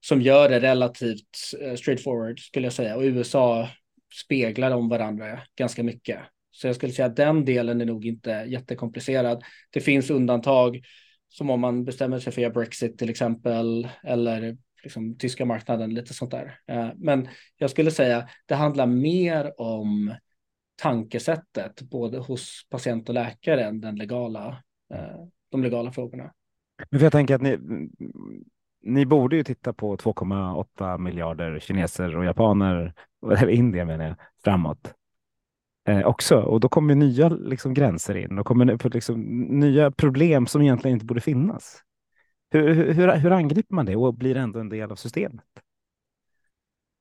som 0.01 0.23
gör 0.23 0.49
det 0.49 0.61
relativt 0.61 1.39
eh, 1.61 1.75
straightforward 1.75 2.41
skulle 2.41 2.67
jag 2.67 2.73
säga 2.73 2.97
och 2.97 3.03
USA 3.03 3.69
speglar 4.15 4.71
om 4.71 4.89
varandra 4.89 5.41
ganska 5.57 5.83
mycket. 5.83 6.19
Så 6.51 6.67
jag 6.67 6.77
skulle 6.77 6.93
säga 6.93 7.07
att 7.07 7.17
den 7.17 7.45
delen 7.45 7.81
är 7.81 7.85
nog 7.85 8.07
inte 8.07 8.31
jättekomplicerad. 8.31 9.45
Det 9.71 9.81
finns 9.81 10.11
undantag 10.11 10.83
som 11.29 11.51
om 11.51 11.61
man 11.61 11.85
bestämmer 11.85 12.19
sig 12.19 12.33
för 12.33 12.41
att 12.41 12.43
göra 12.43 12.53
Brexit 12.53 12.99
till 12.99 13.11
exempel, 13.11 13.89
eller 14.03 14.57
liksom 14.83 15.19
tyska 15.19 15.45
marknaden, 15.45 15.95
lite 15.95 16.15
sånt 16.15 16.31
där. 16.31 16.59
Eh, 16.67 16.89
men 16.97 17.29
jag 17.57 17.71
skulle 17.71 17.91
säga 17.91 18.29
det 18.47 18.55
handlar 18.55 18.87
mer 18.87 19.61
om 19.61 20.15
tankesättet, 20.83 21.83
både 21.83 22.19
hos 22.19 22.67
patient 22.71 23.09
och 23.09 23.15
läkare, 23.15 23.65
än 23.65 23.81
den 23.81 23.97
legala, 23.97 24.63
eh, 24.95 25.27
de 25.51 25.63
legala 25.63 25.93
frågorna. 25.93 26.33
Men 26.91 27.01
jag 27.01 27.13
tänker 27.13 27.35
att 27.35 27.43
ni, 27.43 27.59
ni 28.83 29.07
borde 29.07 29.37
ju 29.37 29.45
titta 29.45 29.73
på 29.73 29.97
2,8 29.97 30.99
miljarder 30.99 31.59
kineser 31.59 32.17
och 32.17 32.25
japaner, 32.25 32.95
eller 33.27 33.49
Indien 33.49 33.87
menar 33.87 34.05
jag, 34.05 34.17
framåt 34.45 34.95
eh, 35.89 36.07
också. 36.07 36.37
Och 36.37 36.61
då 36.61 36.69
kommer 36.69 36.95
nya 36.95 37.29
liksom, 37.29 37.75
gränser 37.75 38.17
in 38.17 38.39
och 38.39 38.47
kommer 38.47 38.89
liksom, 38.95 39.23
nya 39.61 39.91
problem 39.91 40.47
som 40.47 40.63
egentligen 40.63 40.95
inte 40.95 41.07
borde 41.07 41.21
finnas. 41.21 41.83
Hur, 42.51 42.75
hur, 42.75 43.17
hur 43.17 43.31
angriper 43.31 43.75
man 43.75 43.87
det 43.87 43.97
och 43.97 44.15
blir 44.15 44.37
ändå 44.37 44.61
en 44.61 44.69
del 44.69 44.93
av 44.93 44.97
systemet? 44.97 45.45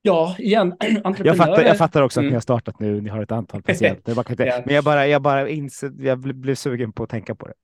Ja, 0.02 0.36
igen, 0.38 0.74
entreprenörer. 1.04 1.24
Jag 1.24 1.36
fattar, 1.36 1.62
jag 1.62 1.78
fattar 1.78 2.02
också 2.02 2.20
att 2.20 2.22
mm. 2.22 2.30
ni 2.30 2.34
har 2.34 2.40
startat 2.40 2.80
nu, 2.80 3.00
ni 3.00 3.10
har 3.10 3.22
ett 3.22 3.32
antal 3.32 3.62
patienter. 3.62 4.14
ja. 4.38 4.62
Men 4.66 4.74
jag 4.74 4.84
bara, 4.84 5.06
jag 5.06 5.22
bara 5.22 5.48
inser, 5.48 5.92
jag 5.98 6.18
blev 6.18 6.54
sugen 6.54 6.92
på 6.92 7.02
att 7.02 7.10
tänka 7.10 7.34
på 7.34 7.46
det. 7.46 7.54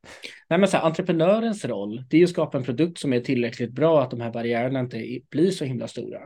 Nej, 0.49 0.59
men 0.59 0.69
så 0.69 0.77
här, 0.77 0.85
entreprenörens 0.85 1.65
roll, 1.65 2.05
det 2.11 2.19
är 2.19 2.25
att 2.25 2.31
skapa 2.31 2.59
en 2.59 2.65
produkt 2.65 2.99
som 2.99 3.13
är 3.13 3.21
tillräckligt 3.21 3.73
bra 3.73 4.03
att 4.03 4.11
de 4.11 4.21
här 4.21 4.31
barriärerna 4.31 4.81
inte 4.81 5.21
blir 5.31 5.51
så 5.51 5.65
himla 5.65 5.89
stora. 5.89 6.19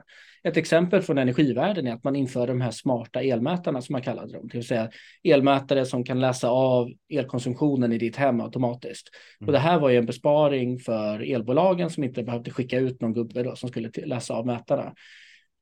Ett 0.43 0.57
exempel 0.57 1.03
från 1.03 1.19
energivärlden 1.19 1.87
är 1.87 1.95
att 1.95 2.05
man 2.05 2.17
inför 2.17 2.47
de 2.47 2.61
här 2.61 2.71
smarta 2.71 3.23
elmätarna 3.23 3.83
som 3.83 3.93
man 3.93 4.03
kallade 4.03 4.33
dem, 4.33 4.49
det 4.49 4.59
vill 4.59 4.67
säga 4.67 4.91
elmätare 5.25 5.87
som 5.87 6.05
kan 6.05 6.21
läsa 6.21 6.49
av 6.49 6.91
elkonsumtionen 7.09 7.93
i 7.93 7.99
ditt 7.99 8.17
hem 8.17 8.41
automatiskt. 8.41 9.09
Mm. 9.41 9.49
Och 9.49 9.53
det 9.53 9.59
här 9.59 9.79
var 9.79 9.91
ju 9.91 9.97
en 9.97 10.07
besparing 10.07 10.79
för 10.79 11.33
elbolagen 11.33 11.91
som 11.91 12.05
inte 12.05 12.23
behövde 12.23 12.51
skicka 12.51 12.79
ut 12.79 13.01
någon 13.01 13.13
gubbe 13.13 13.43
då, 13.43 13.57
som 13.57 13.69
skulle 13.69 13.91
läsa 14.05 14.35
av 14.35 14.47
mätarna. 14.47 14.93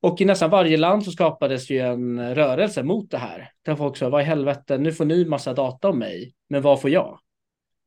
Och 0.00 0.20
i 0.20 0.24
nästan 0.24 0.50
varje 0.50 0.76
land 0.76 1.04
så 1.04 1.10
skapades 1.10 1.70
ju 1.70 1.78
en 1.78 2.34
rörelse 2.34 2.82
mot 2.82 3.10
det 3.10 3.18
här. 3.18 3.50
Där 3.62 3.76
folk 3.76 3.96
sa, 3.96 4.08
vad 4.08 4.22
i 4.22 4.24
helvete, 4.24 4.78
nu 4.78 4.92
får 4.92 5.04
ni 5.04 5.24
massa 5.24 5.54
data 5.54 5.88
om 5.88 5.98
mig, 5.98 6.34
men 6.48 6.62
vad 6.62 6.80
får 6.80 6.90
jag? 6.90 7.18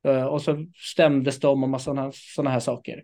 Eh, 0.07 0.25
och 0.25 0.41
så 0.41 0.65
stämdes 0.75 1.39
de 1.39 1.63
om 1.63 1.71
massa 1.71 2.11
sådana 2.13 2.49
här 2.49 2.59
saker. 2.59 3.03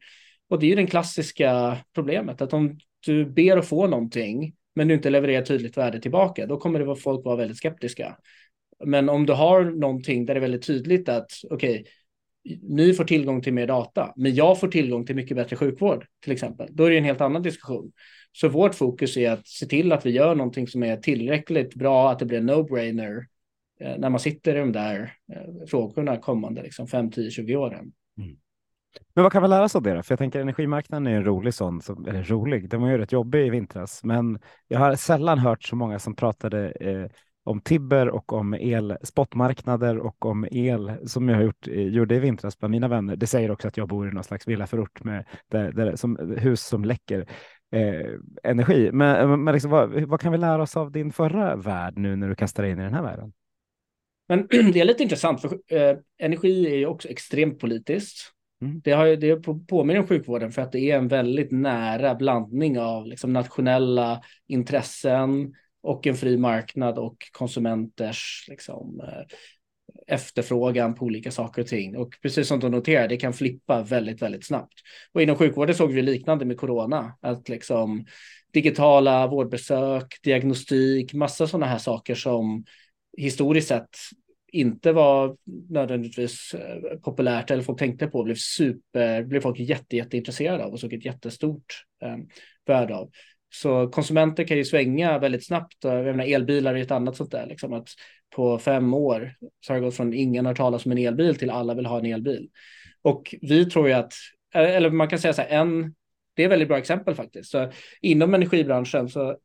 Och 0.50 0.60
det 0.60 0.66
är 0.66 0.70
ju 0.70 0.76
det 0.76 0.88
klassiska 0.88 1.78
problemet, 1.94 2.42
att 2.42 2.54
om 2.54 2.80
du 3.06 3.26
ber 3.26 3.58
att 3.58 3.68
få 3.68 3.88
någonting, 3.88 4.54
men 4.76 4.88
du 4.88 4.94
inte 4.94 5.10
levererar 5.10 5.42
tydligt 5.42 5.78
värde 5.78 6.00
tillbaka, 6.00 6.46
då 6.46 6.58
kommer 6.58 6.80
det 6.80 6.86
vara 6.86 6.96
folk 6.96 7.26
vara 7.26 7.36
väldigt 7.36 7.58
skeptiska. 7.58 8.18
Men 8.86 9.10
om 9.10 9.26
du 9.26 9.34
har 9.34 9.64
någonting 9.64 10.26
där 10.26 10.34
det 10.34 10.38
är 10.38 10.42
väldigt 10.42 10.68
tydligt 10.68 11.10
att 11.10 11.32
okej, 11.50 11.80
okay, 11.80 11.84
ni 12.62 12.94
får 12.94 13.04
tillgång 13.04 13.42
till 13.42 13.54
mer 13.54 13.68
data, 13.68 14.14
men 14.16 14.36
jag 14.36 14.60
får 14.60 14.68
tillgång 14.68 15.06
till 15.06 15.16
mycket 15.16 15.38
bättre 15.38 15.56
sjukvård 15.56 16.06
till 16.24 16.32
exempel. 16.32 16.68
Då 16.72 16.84
är 16.84 16.90
det 16.90 16.98
en 16.98 17.04
helt 17.04 17.22
annan 17.22 17.42
diskussion. 17.42 17.92
Så 18.40 18.50
vårt 18.50 18.76
fokus 18.76 19.18
är 19.18 19.32
att 19.32 19.48
se 19.48 19.66
till 19.66 19.92
att 19.92 20.06
vi 20.06 20.10
gör 20.10 20.36
någonting 20.36 20.68
som 20.68 20.84
är 20.84 20.98
tillräckligt 20.98 21.76
bra, 21.76 22.12
att 22.12 22.20
det 22.20 22.26
blir 22.26 22.38
en 22.38 22.50
no-brainer 22.50 23.26
eh, 23.80 23.98
när 23.98 24.10
man 24.10 24.20
sitter 24.20 24.56
i 24.56 24.60
de 24.60 24.72
där 24.72 25.14
eh, 25.34 25.68
frågorna 25.68 26.18
kommande 26.18 26.64
liksom 26.64 26.88
5, 26.88 27.12
10, 27.12 27.32
20 27.32 27.56
åren. 27.56 27.92
Mm. 28.18 28.38
Men 29.14 29.24
vad 29.24 29.32
kan 29.32 29.42
vi 29.42 29.48
lära 29.48 29.64
oss 29.64 29.76
av 29.76 29.84
det 29.84 29.94
då? 29.94 30.04
För 30.04 30.12
jag 30.12 30.20
tänker 30.20 30.40
energimarknaden 30.40 31.08
är 31.08 31.18
en 31.18 31.26
rolig 31.26 31.54
sån, 31.54 31.82
som, 31.82 32.06
eller 32.06 32.24
rolig, 32.24 32.70
den 32.70 32.82
var 32.82 32.90
ju 32.90 32.98
rätt 32.98 33.12
jobbig 33.12 33.48
i 33.48 33.50
vintras, 33.50 34.04
men 34.04 34.40
jag 34.68 34.80
har 34.80 34.96
sällan 34.96 35.40
hört 35.40 35.64
så 35.64 35.76
många 35.76 36.00
som 36.00 36.16
pratade 36.16 36.72
eh, 36.72 37.12
om 37.44 37.62
Tibber 37.62 38.10
och 38.10 38.34
om 38.34 38.54
el, 38.54 38.98
spotmarknader 39.04 39.98
och 39.98 40.26
om 40.26 40.48
el 40.52 40.98
som 41.06 41.30
jag 41.30 41.36
har 41.36 41.44
gjort, 41.44 41.68
eh, 41.68 41.82
gjorde 41.82 42.16
i 42.16 42.20
vintras 42.20 42.60
bland 42.60 42.72
mina 42.72 42.88
vänner. 42.88 43.16
Det 43.16 43.28
säger 43.28 43.52
också 43.52 43.68
att 43.68 43.78
jag 43.78 43.88
bor 43.88 44.10
i 44.10 44.12
någon 44.12 44.24
slags 44.24 44.48
villaförort 44.48 45.04
med 45.04 45.26
där, 45.48 45.72
där, 45.72 45.96
som, 45.96 46.36
hus 46.38 46.62
som 46.62 46.86
läcker 46.86 47.28
eh, 47.72 48.12
energi. 48.44 48.92
Men, 48.92 49.44
men 49.44 49.54
liksom, 49.54 49.72
vad, 49.72 50.04
vad, 50.04 50.22
kan 50.22 50.32
vi 50.32 50.38
lära 50.38 50.62
oss 50.62 50.78
av 50.78 50.92
din 50.92 51.12
förra 51.12 51.56
värld 51.56 51.98
nu 51.98 52.16
när 52.16 52.30
du 52.30 52.36
kastar 52.36 52.64
dig 52.64 52.72
in 52.72 52.80
i 52.80 52.84
den 52.84 52.94
här 52.94 53.04
världen? 53.04 53.34
Men 54.28 54.48
det 54.74 54.80
är 54.80 54.86
lite 54.86 55.04
intressant, 55.04 55.42
för 55.42 55.50
eh, 55.68 55.98
energi 56.20 56.68
är 56.68 56.76
ju 56.76 56.86
också 56.86 57.08
extremt 57.08 57.60
politiskt. 57.60 58.34
Mm. 58.62 58.82
Det, 58.84 58.92
har, 58.92 59.08
det 59.08 59.36
påminner 59.68 60.00
om 60.00 60.08
sjukvården 60.08 60.52
för 60.52 60.62
att 60.62 60.72
det 60.72 60.92
är 60.92 60.98
en 60.98 61.08
väldigt 61.08 61.52
nära 61.52 62.16
blandning 62.16 62.80
av 62.80 63.08
liksom 63.08 63.34
nationella 63.34 64.22
intressen 64.48 65.54
och 65.82 66.08
en 66.08 66.16
fri 66.16 66.38
marknad 66.38 66.98
och 66.98 67.18
konsumenters 67.32 68.46
liksom, 68.50 69.02
eh, 69.02 69.36
efterfrågan 70.08 70.96
på 70.96 71.06
olika 71.06 71.32
saker 71.32 71.62
och 71.62 71.68
ting. 71.68 71.98
Och 71.98 72.14
precis 72.22 72.48
som 72.48 72.60
du 72.60 72.70
noterar, 72.70 73.08
det 73.08 73.18
kan 73.18 73.34
flippa 73.34 73.84
väldigt, 73.84 74.22
väldigt 74.22 74.46
snabbt. 74.46 74.74
Och 75.14 75.22
inom 75.22 75.36
sjukvården 75.36 75.76
såg 75.76 75.92
vi 75.92 76.02
liknande 76.02 76.46
med 76.46 76.58
corona, 76.58 77.18
att 77.22 77.50
liksom 77.50 78.06
digitala 78.54 79.28
vårdbesök, 79.28 80.16
diagnostik, 80.24 81.14
massa 81.14 81.48
sådana 81.48 81.66
här 81.66 81.78
saker 81.78 82.16
som 82.16 82.66
historiskt 83.18 83.68
sett 83.68 83.90
inte 84.52 84.92
var 84.92 85.38
nödvändigtvis 85.70 86.54
eh, 86.54 87.00
populärt 87.00 87.52
eller 87.52 87.64
folk 87.64 87.80
tänkte 87.80 88.08
på 88.08 88.24
blev 88.24 88.36
super, 88.36 89.24
blev 89.24 89.42
folk 89.42 89.60
jätte, 89.60 89.96
jätteintresserade 89.96 90.64
av 90.64 90.74
och 90.74 90.80
såg 90.80 90.94
ett 90.94 91.06
jättestort 91.06 91.84
eh, 92.04 92.18
värde 92.66 92.96
av. 92.96 93.10
Så 93.50 93.88
konsumenter 93.88 94.44
kan 94.44 94.58
ju 94.58 94.66
svänga 94.66 95.20
väldigt 95.20 95.46
snabbt. 95.46 95.78
Jag 95.84 96.06
menar, 96.06 96.26
elbilar 96.26 96.76
är 96.76 96.82
ett 96.82 96.92
annat 96.92 97.16
sånt 97.16 97.32
där. 97.32 97.48
Liksom 97.48 97.74
att 97.74 97.90
på 98.36 98.60
fem 98.60 98.94
år 98.94 99.36
så 99.60 99.74
har 99.74 99.80
det 99.80 99.86
gått 99.86 99.96
från 99.96 100.14
ingen 100.14 100.46
har 100.46 100.56
talat 100.56 100.86
om 100.86 100.92
en 100.92 100.98
elbil 100.98 101.36
till 101.36 101.50
alla 101.50 101.74
vill 101.74 101.86
ha 101.86 102.00
en 102.00 102.06
elbil. 102.06 102.50
Och 103.02 103.36
vi 103.42 103.66
tror 103.66 103.88
ju 103.88 103.94
att, 103.94 104.14
eh, 104.56 104.76
eller 104.76 104.90
man 104.90 105.08
kan 105.08 105.20
säga 105.20 105.34
så 105.34 105.42
här, 105.42 105.50
en, 105.50 105.96
det 106.34 106.42
är 106.42 106.46
ett 106.46 106.52
väldigt 106.52 106.68
bra 106.68 106.78
exempel 106.78 107.16
faktiskt. 107.16 107.52
Så 107.52 107.72
inom 108.02 108.34
energibranschen 108.34 109.10
så 109.10 109.38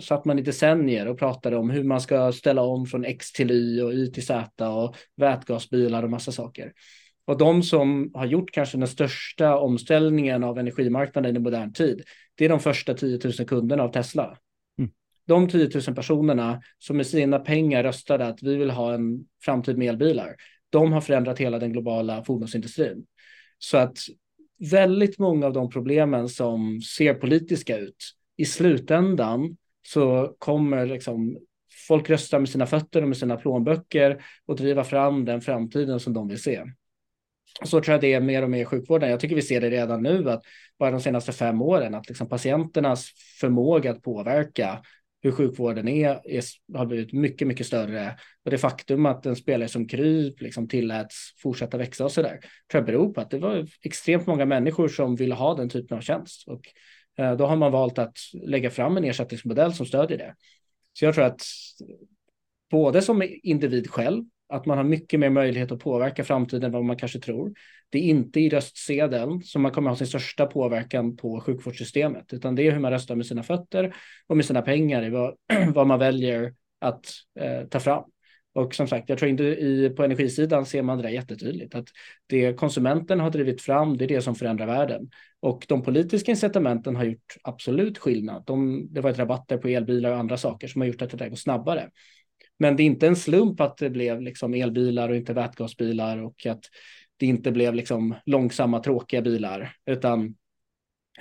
satt 0.00 0.24
man 0.24 0.38
i 0.38 0.42
decennier 0.42 1.08
och 1.08 1.18
pratade 1.18 1.56
om 1.56 1.70
hur 1.70 1.84
man 1.84 2.00
ska 2.00 2.32
ställa 2.32 2.62
om 2.62 2.86
från 2.86 3.04
X 3.04 3.32
till 3.32 3.50
Y 3.50 3.82
och 3.82 3.92
Y 3.92 4.10
till 4.12 4.26
Z 4.26 4.68
och 4.68 4.96
vätgasbilar 5.16 6.02
och 6.02 6.10
massa 6.10 6.32
saker. 6.32 6.72
Och 7.24 7.38
de 7.38 7.62
som 7.62 8.10
har 8.14 8.26
gjort 8.26 8.50
kanske 8.50 8.78
den 8.78 8.88
största 8.88 9.58
omställningen 9.58 10.44
av 10.44 10.58
energimarknaden 10.58 11.36
i 11.36 11.38
modern 11.38 11.72
tid, 11.72 12.02
det 12.34 12.44
är 12.44 12.48
de 12.48 12.60
första 12.60 12.94
10 12.94 13.18
000 13.24 13.32
kunderna 13.32 13.82
av 13.82 13.92
Tesla. 13.92 14.36
De 15.26 15.48
10 15.48 15.70
000 15.86 15.94
personerna 15.94 16.62
som 16.78 16.96
med 16.96 17.06
sina 17.06 17.38
pengar 17.38 17.82
röstade 17.82 18.26
att 18.26 18.42
vi 18.42 18.56
vill 18.56 18.70
ha 18.70 18.94
en 18.94 19.24
framtid 19.44 19.78
med 19.78 19.88
elbilar, 19.88 20.36
de 20.70 20.92
har 20.92 21.00
förändrat 21.00 21.38
hela 21.38 21.58
den 21.58 21.72
globala 21.72 22.24
fordonsindustrin. 22.24 23.06
Så 23.58 23.76
att 23.78 23.98
väldigt 24.70 25.18
många 25.18 25.46
av 25.46 25.52
de 25.52 25.70
problemen 25.70 26.28
som 26.28 26.80
ser 26.80 27.14
politiska 27.14 27.78
ut, 27.78 28.14
i 28.36 28.44
slutändan 28.44 29.56
så 29.82 30.34
kommer 30.38 30.86
liksom 30.86 31.38
folk 31.88 32.10
rösta 32.10 32.38
med 32.38 32.48
sina 32.48 32.66
fötter 32.66 33.02
och 33.02 33.08
med 33.08 33.16
sina 33.16 33.36
plånböcker 33.36 34.24
och 34.46 34.56
driva 34.56 34.84
fram 34.84 35.24
den 35.24 35.40
framtiden 35.40 36.00
som 36.00 36.12
de 36.12 36.28
vill 36.28 36.42
se. 36.42 36.64
Så 37.64 37.80
tror 37.80 37.92
jag 37.92 38.00
det 38.00 38.12
är 38.12 38.20
mer 38.20 38.42
och 38.42 38.50
mer 38.50 38.62
i 38.62 38.64
sjukvården. 38.64 39.10
Jag 39.10 39.20
tycker 39.20 39.36
vi 39.36 39.42
ser 39.42 39.60
det 39.60 39.70
redan 39.70 40.02
nu, 40.02 40.30
att 40.30 40.42
bara 40.78 40.90
de 40.90 41.00
senaste 41.00 41.32
fem 41.32 41.62
åren, 41.62 41.94
att 41.94 42.08
liksom 42.08 42.28
patienternas 42.28 43.10
förmåga 43.40 43.90
att 43.90 44.02
påverka 44.02 44.82
hur 45.22 45.32
sjukvården 45.32 45.88
är, 45.88 46.20
är, 46.24 46.44
har 46.74 46.86
blivit 46.86 47.12
mycket, 47.12 47.48
mycket 47.48 47.66
större. 47.66 48.16
Och 48.44 48.50
det 48.50 48.58
faktum 48.58 49.06
att 49.06 49.26
en 49.26 49.36
spelare 49.36 49.68
som 49.68 49.88
Kryp 49.88 50.40
liksom 50.40 50.68
tilläts 50.68 51.16
fortsätta 51.42 51.78
växa 51.78 52.04
och 52.04 52.12
så 52.12 52.22
där, 52.22 52.38
tror 52.38 52.48
jag 52.70 52.84
beror 52.84 53.12
på 53.12 53.20
att 53.20 53.30
det 53.30 53.38
var 53.38 53.66
extremt 53.82 54.26
många 54.26 54.46
människor 54.46 54.88
som 54.88 55.16
ville 55.16 55.34
ha 55.34 55.54
den 55.54 55.68
typen 55.68 55.96
av 55.96 56.00
tjänst. 56.00 56.48
Och 56.48 56.60
eh, 57.18 57.36
då 57.36 57.46
har 57.46 57.56
man 57.56 57.72
valt 57.72 57.98
att 57.98 58.18
lägga 58.42 58.70
fram 58.70 58.96
en 58.96 59.04
ersättningsmodell 59.04 59.74
som 59.74 59.86
stödjer 59.86 60.18
det. 60.18 60.34
Så 60.92 61.04
jag 61.04 61.14
tror 61.14 61.24
att 61.24 61.42
både 62.70 63.02
som 63.02 63.22
individ 63.42 63.90
själv, 63.90 64.24
att 64.50 64.66
man 64.66 64.76
har 64.78 64.84
mycket 64.84 65.20
mer 65.20 65.30
möjlighet 65.30 65.72
att 65.72 65.80
påverka 65.80 66.24
framtiden 66.24 66.64
än 66.64 66.72
vad 66.72 66.84
man 66.84 66.96
kanske 66.96 67.18
tror. 67.20 67.52
Det 67.90 67.98
är 67.98 68.02
inte 68.02 68.40
i 68.40 68.48
röstsedeln 68.48 69.42
som 69.42 69.62
man 69.62 69.72
kommer 69.72 69.90
ha 69.90 69.96
sin 69.96 70.06
största 70.06 70.46
påverkan 70.46 71.16
på 71.16 71.40
sjukvårdssystemet, 71.40 72.32
utan 72.32 72.54
det 72.54 72.66
är 72.66 72.72
hur 72.72 72.80
man 72.80 72.90
röstar 72.90 73.16
med 73.16 73.26
sina 73.26 73.42
fötter 73.42 73.94
och 74.26 74.36
med 74.36 74.44
sina 74.44 74.62
pengar 74.62 75.04
i 75.04 75.10
vad, 75.10 75.34
vad 75.74 75.86
man 75.86 75.98
väljer 75.98 76.54
att 76.80 77.04
eh, 77.40 77.68
ta 77.68 77.80
fram. 77.80 78.04
Och 78.52 78.74
som 78.74 78.88
sagt, 78.88 79.08
jag 79.08 79.18
tror 79.18 79.30
inte 79.30 79.42
i, 79.42 79.90
på 79.96 80.04
energisidan 80.04 80.66
ser 80.66 80.82
man 80.82 80.98
det 80.98 81.02
där 81.02 81.10
jättetydligt, 81.10 81.74
att 81.74 81.88
det 82.26 82.52
konsumenten 82.52 83.20
har 83.20 83.30
drivit 83.30 83.62
fram, 83.62 83.96
det 83.96 84.04
är 84.04 84.08
det 84.08 84.22
som 84.22 84.34
förändrar 84.34 84.66
världen. 84.66 85.10
Och 85.40 85.64
de 85.68 85.82
politiska 85.82 86.30
incitamenten 86.30 86.96
har 86.96 87.04
gjort 87.04 87.36
absolut 87.42 87.98
skillnad. 87.98 88.44
De, 88.46 88.88
det 88.90 89.00
har 89.00 89.02
varit 89.02 89.18
rabatter 89.18 89.56
på 89.56 89.68
elbilar 89.68 90.10
och 90.10 90.18
andra 90.18 90.36
saker 90.36 90.68
som 90.68 90.80
har 90.80 90.88
gjort 90.88 91.02
att 91.02 91.10
det 91.10 91.16
där 91.16 91.28
går 91.28 91.36
snabbare. 91.36 91.90
Men 92.62 92.76
det 92.76 92.82
är 92.82 92.84
inte 92.84 93.06
en 93.06 93.16
slump 93.16 93.60
att 93.60 93.76
det 93.76 93.90
blev 93.90 94.22
liksom 94.22 94.54
elbilar 94.54 95.08
och 95.08 95.16
inte 95.16 95.32
vätgasbilar 95.32 96.18
och 96.18 96.46
att 96.46 96.64
det 97.16 97.26
inte 97.26 97.52
blev 97.52 97.74
liksom 97.74 98.14
långsamma 98.26 98.80
tråkiga 98.80 99.22
bilar, 99.22 99.76
utan 99.86 100.34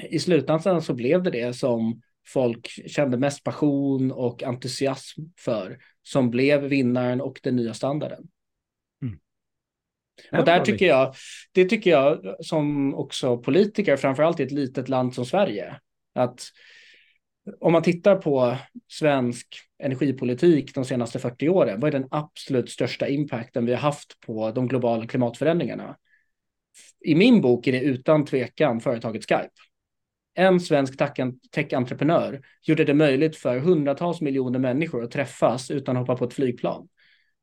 i 0.09 0.19
slutändan 0.19 0.81
så 0.81 0.93
blev 0.93 1.23
det 1.23 1.31
det 1.31 1.53
som 1.53 2.01
folk 2.27 2.67
kände 2.87 3.17
mest 3.17 3.43
passion 3.43 4.11
och 4.11 4.43
entusiasm 4.43 5.21
för, 5.39 5.79
som 6.03 6.29
blev 6.29 6.61
vinnaren 6.61 7.21
och 7.21 7.39
den 7.43 7.55
nya 7.55 7.73
standarden. 7.73 8.27
Mm. 9.01 9.19
Och 10.39 10.45
där 10.45 10.65
tycker 10.65 10.85
jag, 10.85 11.13
det 11.51 11.65
tycker 11.65 11.89
jag 11.89 12.35
som 12.45 12.95
också 12.95 13.37
politiker, 13.37 13.97
framförallt 13.97 14.39
i 14.39 14.43
ett 14.43 14.51
litet 14.51 14.89
land 14.89 15.15
som 15.15 15.25
Sverige, 15.25 15.79
att 16.15 16.41
om 17.59 17.71
man 17.71 17.83
tittar 17.83 18.15
på 18.15 18.57
svensk 18.87 19.47
energipolitik 19.83 20.75
de 20.75 20.85
senaste 20.85 21.19
40 21.19 21.49
åren, 21.49 21.79
vad 21.79 21.87
är 21.87 21.99
den 21.99 22.07
absolut 22.11 22.69
största 22.69 23.07
impacten 23.07 23.65
vi 23.65 23.73
har 23.73 23.79
haft 23.79 24.19
på 24.19 24.51
de 24.51 24.67
globala 24.67 25.07
klimatförändringarna? 25.07 25.97
I 27.05 27.15
min 27.15 27.41
bok 27.41 27.67
är 27.67 27.71
det 27.71 27.81
utan 27.81 28.25
tvekan 28.25 28.79
företaget 28.79 29.25
Skype. 29.29 29.49
En 30.33 30.59
svensk 30.59 30.97
tech-entreprenör 31.51 32.41
gjorde 32.61 32.85
det 32.85 32.93
möjligt 32.93 33.35
för 33.35 33.59
hundratals 33.59 34.21
miljoner 34.21 34.59
människor 34.59 35.03
att 35.03 35.11
träffas 35.11 35.71
utan 35.71 35.97
att 35.97 36.01
hoppa 36.01 36.15
på 36.15 36.25
ett 36.25 36.33
flygplan. 36.33 36.87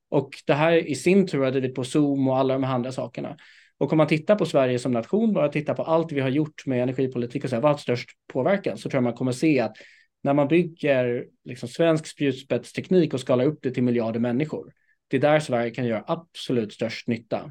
Och 0.08 0.30
det 0.46 0.54
här 0.54 0.72
i 0.72 0.94
sin 0.94 1.26
tur 1.26 1.44
har 1.44 1.50
drivit 1.50 1.74
på 1.74 1.84
Zoom 1.84 2.28
och 2.28 2.38
alla 2.38 2.54
de 2.54 2.64
här 2.64 2.74
andra 2.74 2.92
sakerna. 2.92 3.36
Och 3.78 3.92
om 3.92 3.98
man 3.98 4.06
tittar 4.06 4.36
på 4.36 4.46
Sverige 4.46 4.78
som 4.78 4.92
nation, 4.92 5.32
bara 5.32 5.48
tittar 5.48 5.74
på 5.74 5.82
allt 5.82 6.12
vi 6.12 6.20
har 6.20 6.28
gjort 6.28 6.66
med 6.66 6.82
energipolitik 6.82 7.44
och 7.44 7.50
så 7.50 7.56
här, 7.56 7.62
vad 7.62 7.72
har 7.72 7.78
störst 7.78 8.10
påverkan, 8.32 8.78
så 8.78 8.90
tror 8.90 8.96
jag 8.96 9.04
man 9.04 9.12
kommer 9.12 9.32
se 9.32 9.60
att 9.60 9.76
när 10.22 10.34
man 10.34 10.48
bygger 10.48 11.26
liksom 11.44 11.68
svensk 11.68 12.06
spjutspetsteknik 12.06 13.14
och 13.14 13.20
skalar 13.20 13.44
upp 13.44 13.58
det 13.62 13.70
till 13.70 13.82
miljarder 13.82 14.20
människor, 14.20 14.72
det 15.08 15.16
är 15.16 15.20
där 15.20 15.40
Sverige 15.40 15.70
kan 15.70 15.86
göra 15.86 16.04
absolut 16.06 16.72
störst 16.72 17.08
nytta. 17.08 17.50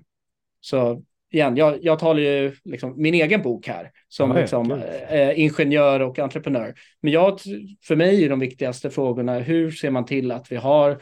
Så 0.61 1.03
igen, 1.31 1.57
jag, 1.57 1.83
jag 1.83 1.99
talar 1.99 2.19
ju 2.19 2.55
liksom 2.63 2.93
min 2.97 3.13
egen 3.13 3.41
bok 3.41 3.67
här 3.67 3.91
som 4.07 4.31
ja, 4.31 4.39
liksom, 4.41 4.71
eh, 5.09 5.39
ingenjör 5.39 5.99
och 5.99 6.19
entreprenör. 6.19 6.75
Men 7.01 7.13
jag, 7.13 7.39
för 7.83 7.95
mig 7.95 8.23
är 8.23 8.29
de 8.29 8.39
viktigaste 8.39 8.89
frågorna, 8.89 9.39
hur 9.39 9.71
ser 9.71 9.91
man 9.91 10.05
till 10.05 10.31
att 10.31 10.51
vi 10.51 10.55
har 10.55 10.97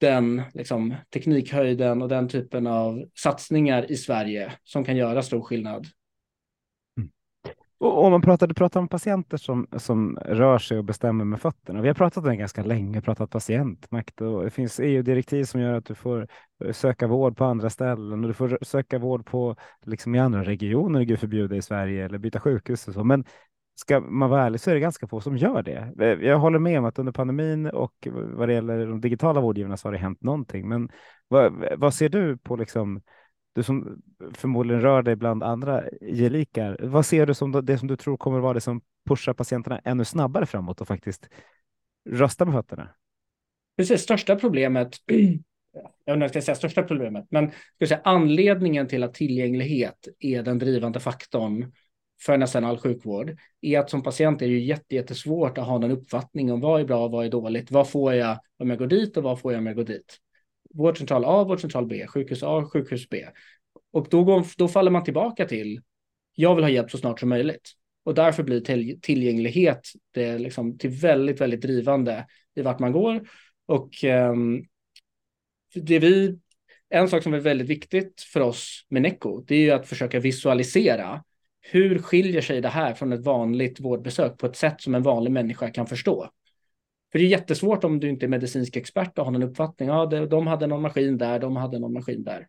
den 0.00 0.42
liksom, 0.54 0.94
teknikhöjden 1.12 2.02
och 2.02 2.08
den 2.08 2.28
typen 2.28 2.66
av 2.66 3.04
satsningar 3.14 3.90
i 3.92 3.96
Sverige 3.96 4.52
som 4.64 4.84
kan 4.84 4.96
göra 4.96 5.22
stor 5.22 5.40
skillnad. 5.40 5.86
Och 7.84 8.04
om 8.04 8.10
man 8.12 8.22
pratar, 8.22 8.46
du 8.46 8.54
pratar 8.54 8.80
om 8.80 8.88
patienter 8.88 9.36
som, 9.36 9.66
som 9.76 10.18
rör 10.24 10.58
sig 10.58 10.78
och 10.78 10.84
bestämmer 10.84 11.24
med 11.24 11.40
fötterna. 11.40 11.80
Vi 11.80 11.88
har 11.88 11.94
pratat 11.94 12.24
om 12.24 12.30
det 12.30 12.36
ganska 12.36 12.62
länge, 12.62 13.00
pratat 13.00 13.30
patientmakt 13.30 14.20
och 14.20 14.44
det 14.44 14.50
finns 14.50 14.80
EU-direktiv 14.80 15.44
som 15.44 15.60
gör 15.60 15.74
att 15.74 15.84
du 15.84 15.94
får 15.94 16.28
eh, 16.64 16.72
söka 16.72 17.06
vård 17.06 17.36
på 17.36 17.44
andra 17.44 17.70
ställen 17.70 18.20
och 18.20 18.28
du 18.28 18.34
får 18.34 18.58
söka 18.62 18.98
vård 18.98 19.26
på 19.26 19.56
liksom 19.86 20.14
i 20.14 20.18
andra 20.18 20.44
regioner, 20.44 21.02
gud 21.02 21.18
förbjude 21.18 21.56
i 21.56 21.62
Sverige 21.62 22.04
eller 22.04 22.18
byta 22.18 22.40
sjukhus 22.40 22.88
och 22.88 22.94
så. 22.94 23.04
Men 23.04 23.24
ska 23.74 24.00
man 24.00 24.30
vara 24.30 24.42
ärlig 24.42 24.60
så 24.60 24.70
är 24.70 24.74
det 24.74 24.80
ganska 24.80 25.06
få 25.06 25.20
som 25.20 25.36
gör 25.36 25.62
det. 25.62 25.92
Eh, 26.00 26.26
jag 26.28 26.38
håller 26.38 26.58
med 26.58 26.78
om 26.78 26.84
att 26.84 26.98
under 26.98 27.12
pandemin 27.12 27.66
och 27.66 28.08
vad 28.12 28.48
det 28.48 28.54
gäller 28.54 28.86
de 28.86 29.00
digitala 29.00 29.40
vårdgivarna 29.40 29.76
så 29.76 29.88
har 29.88 29.92
det 29.92 29.98
hänt 29.98 30.22
någonting. 30.22 30.68
Men 30.68 30.88
vad, 31.28 31.64
vad 31.76 31.94
ser 31.94 32.08
du 32.08 32.38
på 32.38 32.56
liksom, 32.56 33.00
du 33.54 33.62
som 33.62 34.02
förmodligen 34.34 34.82
rör 34.82 35.02
dig 35.02 35.16
bland 35.16 35.42
andra 35.42 35.84
gelikar, 36.00 36.76
vad 36.82 37.06
ser 37.06 37.26
du 37.26 37.34
som 37.34 37.52
det 37.64 37.78
som 37.78 37.88
du 37.88 37.96
tror 37.96 38.16
kommer 38.16 38.40
vara 38.40 38.54
det 38.54 38.60
som 38.60 38.80
pushar 39.08 39.32
patienterna 39.32 39.78
ännu 39.78 40.04
snabbare 40.04 40.46
framåt 40.46 40.80
och 40.80 40.88
faktiskt 40.88 41.28
rösta 42.10 42.44
med 42.44 42.54
fötterna? 42.54 42.88
Precis, 43.76 44.02
största 44.02 44.36
problemet, 44.36 44.96
jag 45.06 45.16
vet 45.16 45.26
inte 46.00 46.12
om 46.12 46.20
jag 46.20 46.30
ska 46.30 46.42
säga 46.42 46.54
största 46.54 46.82
problemet, 46.82 47.26
men 47.30 47.50
ska 47.76 47.86
säga, 47.86 48.00
anledningen 48.04 48.88
till 48.88 49.02
att 49.02 49.14
tillgänglighet 49.14 50.08
är 50.18 50.42
den 50.42 50.58
drivande 50.58 51.00
faktorn 51.00 51.72
för 52.20 52.36
nästan 52.36 52.64
all 52.64 52.78
sjukvård 52.78 53.36
är 53.60 53.78
att 53.78 53.90
som 53.90 54.02
patient 54.02 54.42
är 54.42 54.46
det 54.46 54.52
ju 54.52 54.76
jättesvårt 54.88 55.58
att 55.58 55.66
ha 55.66 55.78
någon 55.78 55.90
uppfattning 55.90 56.52
om 56.52 56.60
vad 56.60 56.80
är 56.80 56.84
bra 56.84 57.04
och 57.04 57.10
vad 57.10 57.26
är 57.26 57.30
dåligt. 57.30 57.70
Vad 57.70 57.90
får 57.90 58.14
jag 58.14 58.38
om 58.58 58.70
jag 58.70 58.78
går 58.78 58.86
dit 58.86 59.16
och 59.16 59.22
vad 59.22 59.40
får 59.40 59.52
jag 59.52 59.58
om 59.58 59.66
jag 59.66 59.76
går 59.76 59.84
dit? 59.84 60.20
Vårdcentral 60.74 61.24
A, 61.24 61.44
vårdcentral 61.44 61.86
B, 61.86 62.06
sjukhus 62.06 62.42
A, 62.42 62.64
sjukhus 62.72 63.08
B. 63.08 63.24
Och 63.92 64.06
då, 64.10 64.24
går, 64.24 64.46
då 64.56 64.68
faller 64.68 64.90
man 64.90 65.04
tillbaka 65.04 65.44
till 65.44 65.80
jag 66.34 66.54
vill 66.54 66.64
ha 66.64 66.70
hjälp 66.70 66.90
så 66.90 66.98
snart 66.98 67.20
som 67.20 67.28
möjligt. 67.28 67.72
Och 68.04 68.14
därför 68.14 68.42
blir 68.42 68.60
till, 68.60 69.00
tillgänglighet 69.00 69.88
det 70.10 70.38
liksom 70.38 70.78
till 70.78 70.90
väldigt, 70.90 71.40
väldigt 71.40 71.60
drivande 71.60 72.26
i 72.56 72.62
vart 72.62 72.78
man 72.78 72.92
går. 72.92 73.28
Och 73.66 74.04
um, 74.04 74.64
det 75.74 75.98
vi, 75.98 76.38
en 76.88 77.08
sak 77.08 77.22
som 77.22 77.34
är 77.34 77.40
väldigt 77.40 77.68
viktigt 77.68 78.20
för 78.20 78.40
oss 78.40 78.86
med 78.88 79.02
Neco, 79.02 79.40
det 79.40 79.54
är 79.54 79.60
ju 79.60 79.70
att 79.70 79.88
försöka 79.88 80.20
visualisera 80.20 81.24
hur 81.60 81.98
skiljer 81.98 82.40
sig 82.40 82.60
det 82.60 82.68
här 82.68 82.94
från 82.94 83.12
ett 83.12 83.24
vanligt 83.24 83.80
vårdbesök 83.80 84.38
på 84.38 84.46
ett 84.46 84.56
sätt 84.56 84.80
som 84.80 84.94
en 84.94 85.02
vanlig 85.02 85.30
människa 85.30 85.70
kan 85.70 85.86
förstå? 85.86 86.30
För 87.14 87.18
det 87.18 87.24
är 87.24 87.28
jättesvårt 87.28 87.84
om 87.84 88.00
du 88.00 88.08
inte 88.08 88.26
är 88.26 88.28
medicinsk 88.28 88.76
expert 88.76 89.18
och 89.18 89.24
har 89.24 89.32
någon 89.32 89.42
uppfattning. 89.42 89.88
Ja, 89.88 90.06
de 90.06 90.46
hade 90.46 90.66
någon 90.66 90.82
maskin 90.82 91.18
där, 91.18 91.38
de 91.38 91.56
hade 91.56 91.78
någon 91.78 91.92
maskin 91.92 92.24
där. 92.24 92.46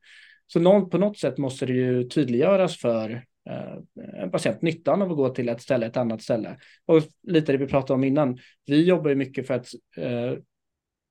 Så 0.47 0.59
någon, 0.59 0.89
på 0.89 0.97
något 0.97 1.17
sätt 1.17 1.37
måste 1.37 1.65
det 1.65 1.73
ju 1.73 2.03
tydliggöras 2.03 2.77
för 2.77 3.25
eh, 3.49 4.21
en 4.21 4.31
patient 4.31 4.61
nyttan 4.61 5.01
av 5.01 5.11
att 5.11 5.17
gå 5.17 5.29
till 5.29 5.49
ett 5.49 5.61
ställe, 5.61 5.85
ett 5.85 5.97
annat 5.97 6.21
ställe. 6.21 6.57
Och 6.85 7.03
lite 7.27 7.51
det 7.51 7.57
vi 7.57 7.67
pratade 7.67 7.93
om 7.93 8.03
innan. 8.03 8.37
Vi 8.65 8.83
jobbar 8.83 9.09
ju 9.09 9.15
mycket 9.15 9.47
för 9.47 9.53
att 9.53 9.67
eh, 9.97 10.33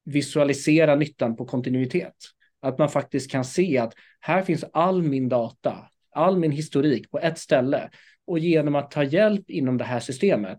visualisera 0.04 0.94
nyttan 0.94 1.36
på 1.36 1.44
kontinuitet. 1.44 2.16
Att 2.60 2.78
man 2.78 2.88
faktiskt 2.88 3.30
kan 3.30 3.44
se 3.44 3.78
att 3.78 3.94
här 4.20 4.42
finns 4.42 4.64
all 4.72 5.02
min 5.02 5.28
data 5.28 5.88
all 6.14 6.38
min 6.38 6.52
historik 6.52 7.10
på 7.10 7.18
ett 7.18 7.38
ställe 7.38 7.90
och 8.26 8.38
genom 8.38 8.74
att 8.74 8.90
ta 8.90 9.02
hjälp 9.02 9.50
inom 9.50 9.78
det 9.78 9.84
här 9.84 10.00
systemet, 10.00 10.58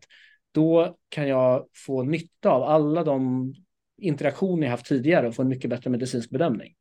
då 0.55 0.97
kan 1.09 1.27
jag 1.27 1.65
få 1.85 2.03
nytta 2.03 2.49
av 2.49 2.63
alla 2.63 3.03
de 3.03 3.53
interaktioner 4.01 4.63
jag 4.63 4.71
haft 4.71 4.85
tidigare 4.85 5.27
och 5.27 5.35
få 5.35 5.41
en 5.41 5.47
mycket 5.47 5.69
bättre 5.69 5.89
medicinsk 5.89 6.29
bedömning. 6.29 6.73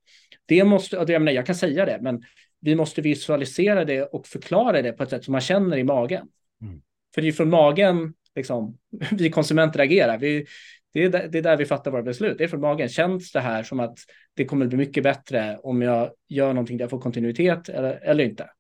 Det 0.47 0.65
måste, 0.65 0.97
jag, 0.97 1.09
menar, 1.09 1.33
jag 1.33 1.47
kan 1.47 1.55
säga 1.55 1.85
det, 1.85 1.99
men 2.03 2.23
vi 2.61 2.75
måste 2.75 3.03
visualisera 3.03 3.85
det 3.85 4.03
och 4.03 4.27
förklara 4.27 4.83
det 4.83 4.93
på 4.93 5.03
ett 5.03 5.11
sätt 5.11 5.25
som 5.25 5.33
man 5.33 5.41
känner 5.41 5.77
i 5.77 5.85
magen. 5.85 6.29
Mm. 6.63 6.81
För 7.15 7.23
det 7.23 7.29
är 7.29 7.33
från 7.33 7.51
magen 7.51 8.15
liksom, 8.35 8.79
vi 9.11 9.31
konsumenter 9.31 9.81
agerar. 9.81 10.19
Vi, 10.19 10.47
Det 10.93 11.05
är, 11.05 11.09
där, 11.09 11.29
det 11.29 11.39
är 11.39 11.43
där 11.43 11.57
vi 11.57 11.67
fattar 11.67 11.91
våra 11.91 12.03
beslut. 12.03 12.39
Det 12.39 12.45
är 12.45 12.49
från 12.49 12.61
magen. 12.61 12.89
Känns 12.89 13.33
det 13.33 13.41
här 13.41 13.63
som 13.63 13.81
att 13.81 13.99
det 14.35 14.45
kommer 14.45 14.67
bli 14.67 14.77
mycket 14.79 15.03
bättre 15.03 15.59
om 15.63 15.83
jag 15.83 16.11
gör 16.29 16.53
någonting 16.53 16.77
där 16.77 16.83
jag 16.83 16.91
får 16.91 17.01
kontinuitet 17.01 17.69
eller, 17.69 18.01
eller 18.03 18.25
inte? 18.25 18.51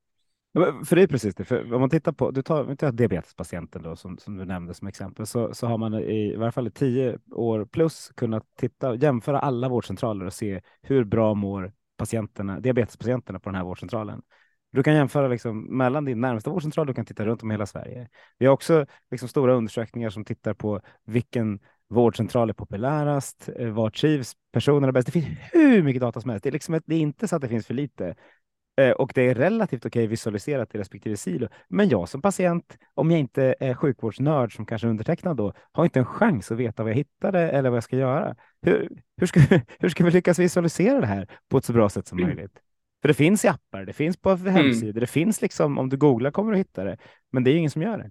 För 0.84 0.96
det 0.96 1.02
är 1.02 1.06
precis 1.06 1.34
det. 1.34 1.44
För 1.44 1.74
om 1.74 1.80
man 1.80 1.90
tittar 1.90 2.12
på, 2.12 2.30
du 2.30 2.42
tar, 2.42 2.64
vi 2.64 2.76
tar 2.76 2.92
diabetespatienten 2.92 3.82
då, 3.82 3.96
som, 3.96 4.18
som 4.18 4.36
du 4.36 4.44
nämnde 4.44 4.74
som 4.74 4.88
exempel, 4.88 5.26
så, 5.26 5.54
så 5.54 5.66
har 5.66 5.78
man 5.78 5.94
i, 5.94 6.32
i 6.32 6.36
varje 6.36 6.52
fall 6.52 6.66
i 6.66 6.70
tio 6.70 7.18
år 7.30 7.64
plus 7.64 8.12
kunnat 8.16 8.44
titta, 8.58 8.94
jämföra 8.94 9.38
alla 9.38 9.68
vårdcentraler 9.68 10.26
och 10.26 10.32
se 10.32 10.60
hur 10.82 11.04
bra 11.04 11.34
mår 11.34 11.72
patienterna, 11.96 12.60
diabetespatienterna 12.60 13.40
på 13.40 13.48
den 13.48 13.54
här 13.54 13.64
vårdcentralen. 13.64 14.22
Du 14.72 14.82
kan 14.82 14.94
jämföra 14.94 15.28
liksom 15.28 15.76
mellan 15.76 16.04
din 16.04 16.20
närmsta 16.20 16.50
vårdcentral, 16.50 16.86
du 16.86 16.94
kan 16.94 17.04
titta 17.04 17.26
runt 17.26 17.42
om 17.42 17.50
hela 17.50 17.66
Sverige. 17.66 18.08
Vi 18.38 18.46
har 18.46 18.52
också 18.52 18.86
liksom 19.10 19.28
stora 19.28 19.54
undersökningar 19.54 20.10
som 20.10 20.24
tittar 20.24 20.54
på 20.54 20.80
vilken 21.04 21.60
vårdcentral 21.88 22.48
är 22.48 22.54
populärast, 22.54 23.48
eh, 23.58 23.68
var 23.68 23.90
trivs 23.90 24.32
personerna 24.52 24.92
bäst. 24.92 25.06
Det 25.06 25.12
finns 25.12 25.26
hur 25.52 25.82
mycket 25.82 26.00
data 26.00 26.20
som 26.20 26.30
helst. 26.30 26.42
Det 26.42 26.50
är, 26.50 26.52
liksom 26.52 26.74
ett, 26.74 26.84
det 26.86 26.94
är 26.94 27.00
inte 27.00 27.28
så 27.28 27.36
att 27.36 27.42
det 27.42 27.48
finns 27.48 27.66
för 27.66 27.74
lite. 27.74 28.14
Eh, 28.76 28.90
och 28.90 29.12
det 29.14 29.22
är 29.22 29.34
relativt 29.34 29.86
okej 29.86 30.06
visualiserat 30.06 30.74
i 30.74 30.78
respektive 30.78 31.16
silo. 31.16 31.48
Men 31.68 31.88
jag 31.88 32.08
som 32.08 32.22
patient, 32.22 32.78
om 32.94 33.10
jag 33.10 33.20
inte 33.20 33.54
är 33.60 33.74
sjukvårdsnörd 33.74 34.56
som 34.56 34.66
kanske 34.66 34.88
undertecknad 34.88 35.36
då, 35.36 35.52
har 35.72 35.84
inte 35.84 35.98
en 35.98 36.06
chans 36.06 36.50
att 36.50 36.58
veta 36.58 36.82
vad 36.82 36.90
jag 36.90 36.96
hittade 36.96 37.50
eller 37.50 37.70
vad 37.70 37.76
jag 37.76 37.84
ska 37.84 37.96
göra. 37.96 38.36
Hur, 38.62 38.88
hur, 39.16 39.26
ska, 39.26 39.40
hur 39.78 39.88
ska 39.88 40.04
vi 40.04 40.10
lyckas 40.10 40.38
visualisera 40.38 41.00
det 41.00 41.06
här 41.06 41.28
på 41.48 41.58
ett 41.58 41.64
så 41.64 41.72
bra 41.72 41.88
sätt 41.88 42.06
som 42.06 42.18
mm. 42.18 42.28
möjligt? 42.28 42.58
För 43.02 43.08
det 43.08 43.14
finns 43.14 43.44
i 43.44 43.48
appar, 43.48 43.84
det 43.84 43.92
finns 43.92 44.16
på 44.16 44.30
mm. 44.30 44.54
hemsidor, 44.54 44.90
mm. 44.90 45.00
det 45.00 45.06
finns 45.06 45.42
liksom, 45.42 45.78
om 45.78 45.88
du 45.88 45.96
googlar 45.96 46.30
kommer 46.30 46.52
du 46.52 46.58
hitta 46.58 46.84
det, 46.84 46.98
men 47.32 47.44
det 47.44 47.50
är 47.50 47.56
ingen 47.56 47.70
som 47.70 47.82
gör 47.82 47.98
det. 47.98 48.10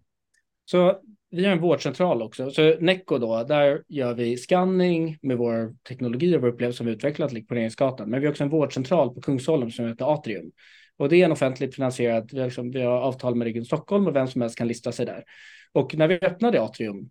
Så 0.66 1.00
vi 1.36 1.46
har 1.46 1.52
en 1.52 1.62
vårdcentral 1.62 2.22
också. 2.22 2.52
Så 2.52 2.76
Neco 2.80 3.18
då, 3.18 3.44
där 3.44 3.84
gör 3.88 4.14
vi 4.14 4.38
scanning 4.38 5.18
med 5.22 5.38
vår 5.38 5.76
teknologi 5.88 6.38
och 6.38 6.42
vår 6.42 6.48
upplevelse 6.48 6.78
som 6.78 6.86
vi 6.86 6.92
utvecklat 6.94 7.48
på 7.48 7.56
Regeringsgatan. 7.56 8.10
Men 8.10 8.20
vi 8.20 8.26
har 8.26 8.32
också 8.32 8.44
en 8.44 8.50
vårdcentral 8.50 9.14
på 9.14 9.22
Kungsholmen 9.22 9.72
som 9.72 9.88
heter 9.88 10.14
Atrium. 10.14 10.52
Och 10.98 11.10
det 11.10 11.22
är 11.22 11.26
en 11.26 11.32
offentligt 11.32 11.76
finansierad, 11.76 12.30
vi 12.34 12.40
har, 12.40 12.46
liksom, 12.46 12.72
vi 12.72 12.82
har 12.82 12.98
avtal 12.98 13.36
med 13.36 13.46
Region 13.46 13.66
Stockholm 13.66 14.08
och 14.08 14.16
vem 14.16 14.28
som 14.28 14.42
helst 14.42 14.58
kan 14.58 14.68
lista 14.68 14.92
sig 14.92 15.06
där. 15.06 15.24
Och 15.72 15.96
när 15.96 16.08
vi 16.08 16.20
öppnade 16.22 16.62
Atrium, 16.62 17.10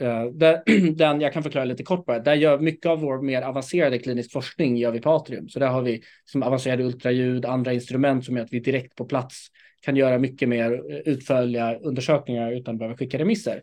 eh, 0.00 0.24
där, 0.24 0.62
den 0.96 1.20
jag 1.20 1.32
kan 1.32 1.42
förklara 1.42 1.64
lite 1.64 1.82
kort 1.82 2.06
bara, 2.06 2.18
där 2.18 2.34
gör 2.34 2.58
mycket 2.58 2.86
av 2.86 3.00
vår 3.00 3.22
mer 3.22 3.42
avancerade 3.42 3.98
klinisk 3.98 4.32
forskning 4.32 4.76
gör 4.76 4.92
vi 4.92 5.00
på 5.00 5.10
Atrium. 5.10 5.48
Så 5.48 5.58
där 5.58 5.68
har 5.68 5.82
vi 5.82 6.02
som 6.24 6.42
avancerade 6.42 6.84
ultraljud, 6.84 7.44
andra 7.44 7.72
instrument 7.72 8.24
som 8.24 8.36
gör 8.36 8.44
att 8.44 8.52
vi 8.52 8.60
direkt 8.60 8.94
på 8.94 9.04
plats 9.04 9.48
kan 9.80 9.96
göra 9.96 10.18
mycket 10.18 10.48
mer 10.48 10.72
eh, 10.72 10.98
utförliga 10.98 11.78
undersökningar 11.78 12.52
utan 12.52 12.74
att 12.74 12.78
behöva 12.78 12.96
skicka 12.96 13.18
remisser. 13.18 13.62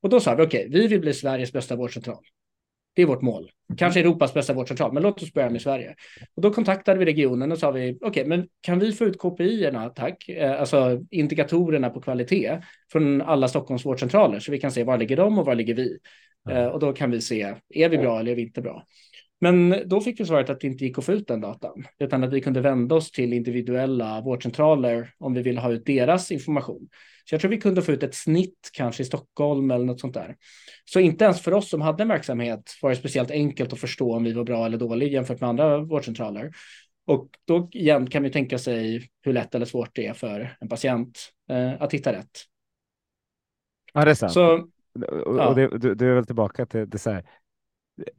Och 0.00 0.08
då 0.08 0.20
sa 0.20 0.34
vi 0.34 0.42
okej, 0.42 0.66
okay, 0.68 0.80
vi 0.80 0.86
vill 0.86 1.00
bli 1.00 1.14
Sveriges 1.14 1.52
bästa 1.52 1.76
vårdcentral. 1.76 2.24
Det 2.94 3.02
är 3.02 3.06
vårt 3.06 3.22
mål. 3.22 3.50
Kanske 3.76 4.00
Europas 4.00 4.34
bästa 4.34 4.52
vårdcentral, 4.52 4.92
men 4.92 5.02
låt 5.02 5.22
oss 5.22 5.32
börja 5.32 5.50
med 5.50 5.62
Sverige. 5.62 5.94
Och 6.34 6.42
då 6.42 6.50
kontaktade 6.50 6.98
vi 6.98 7.04
regionen 7.04 7.52
och 7.52 7.58
sa 7.58 7.70
vi, 7.70 7.92
okej, 7.92 8.08
okay, 8.08 8.24
men 8.24 8.48
kan 8.60 8.78
vi 8.78 8.92
få 8.92 9.04
ut 9.04 9.18
KPI-erna, 9.18 9.88
tack, 9.88 10.28
eh, 10.28 10.60
alltså 10.60 11.00
indikatorerna 11.10 11.90
på 11.90 12.00
kvalitet 12.00 12.60
från 12.92 13.22
alla 13.22 13.48
Stockholms 13.48 13.86
vårdcentraler 13.86 14.40
så 14.40 14.52
vi 14.52 14.60
kan 14.60 14.72
se 14.72 14.84
var 14.84 14.98
ligger 14.98 15.16
de 15.16 15.38
och 15.38 15.46
var 15.46 15.54
ligger 15.54 15.74
vi? 15.74 15.98
Mm. 16.50 16.72
Och 16.72 16.80
då 16.80 16.92
kan 16.92 17.10
vi 17.10 17.20
se, 17.20 17.54
är 17.68 17.88
vi 17.88 17.98
bra 17.98 18.20
eller 18.20 18.32
är 18.32 18.36
vi 18.36 18.42
inte 18.42 18.62
bra? 18.62 18.86
Men 19.44 19.82
då 19.86 20.00
fick 20.00 20.20
vi 20.20 20.24
svaret 20.24 20.50
att 20.50 20.60
det 20.60 20.66
inte 20.66 20.84
gick 20.84 20.98
att 20.98 21.04
få 21.04 21.12
ut 21.12 21.28
den 21.28 21.40
datan, 21.40 21.84
utan 21.98 22.24
att 22.24 22.32
vi 22.32 22.40
kunde 22.40 22.60
vända 22.60 22.94
oss 22.94 23.10
till 23.10 23.32
individuella 23.32 24.20
vårdcentraler 24.20 25.14
om 25.18 25.34
vi 25.34 25.42
ville 25.42 25.60
ha 25.60 25.72
ut 25.72 25.86
deras 25.86 26.30
information. 26.32 26.88
Så 27.24 27.34
jag 27.34 27.40
tror 27.40 27.50
vi 27.50 27.60
kunde 27.60 27.82
få 27.82 27.92
ut 27.92 28.02
ett 28.02 28.14
snitt 28.14 28.70
kanske 28.72 29.02
i 29.02 29.06
Stockholm 29.06 29.70
eller 29.70 29.84
något 29.84 30.00
sånt 30.00 30.14
där. 30.14 30.36
Så 30.84 31.00
inte 31.00 31.24
ens 31.24 31.40
för 31.40 31.52
oss 31.52 31.70
som 31.70 31.80
hade 31.80 32.02
en 32.02 32.08
verksamhet 32.08 32.78
var 32.82 32.90
det 32.90 32.96
speciellt 32.96 33.30
enkelt 33.30 33.72
att 33.72 33.78
förstå 33.78 34.16
om 34.16 34.24
vi 34.24 34.32
var 34.32 34.44
bra 34.44 34.66
eller 34.66 34.78
dåliga 34.78 35.10
jämfört 35.10 35.40
med 35.40 35.50
andra 35.50 35.78
vårdcentraler. 35.78 36.52
Och 37.06 37.28
då 37.44 37.68
igen 37.72 38.06
kan 38.06 38.22
vi 38.22 38.30
tänka 38.30 38.58
sig 38.58 39.08
hur 39.22 39.32
lätt 39.32 39.54
eller 39.54 39.66
svårt 39.66 39.90
det 39.92 40.06
är 40.06 40.14
för 40.14 40.56
en 40.60 40.68
patient 40.68 41.18
eh, 41.50 41.82
att 41.82 41.94
hitta 41.94 42.12
rätt. 42.12 42.40
Ja, 43.92 44.04
det 44.04 44.10
är 44.10 44.14
sant. 44.14 44.32
Så, 44.32 44.54
och, 45.26 45.38
ja. 45.38 45.48
och 45.48 45.54
det, 45.54 45.78
du, 45.78 45.94
du 45.94 46.10
är 46.10 46.14
väl 46.14 46.26
tillbaka 46.26 46.66
till 46.66 46.90
det 46.90 46.98
så 46.98 47.10
här, 47.10 47.24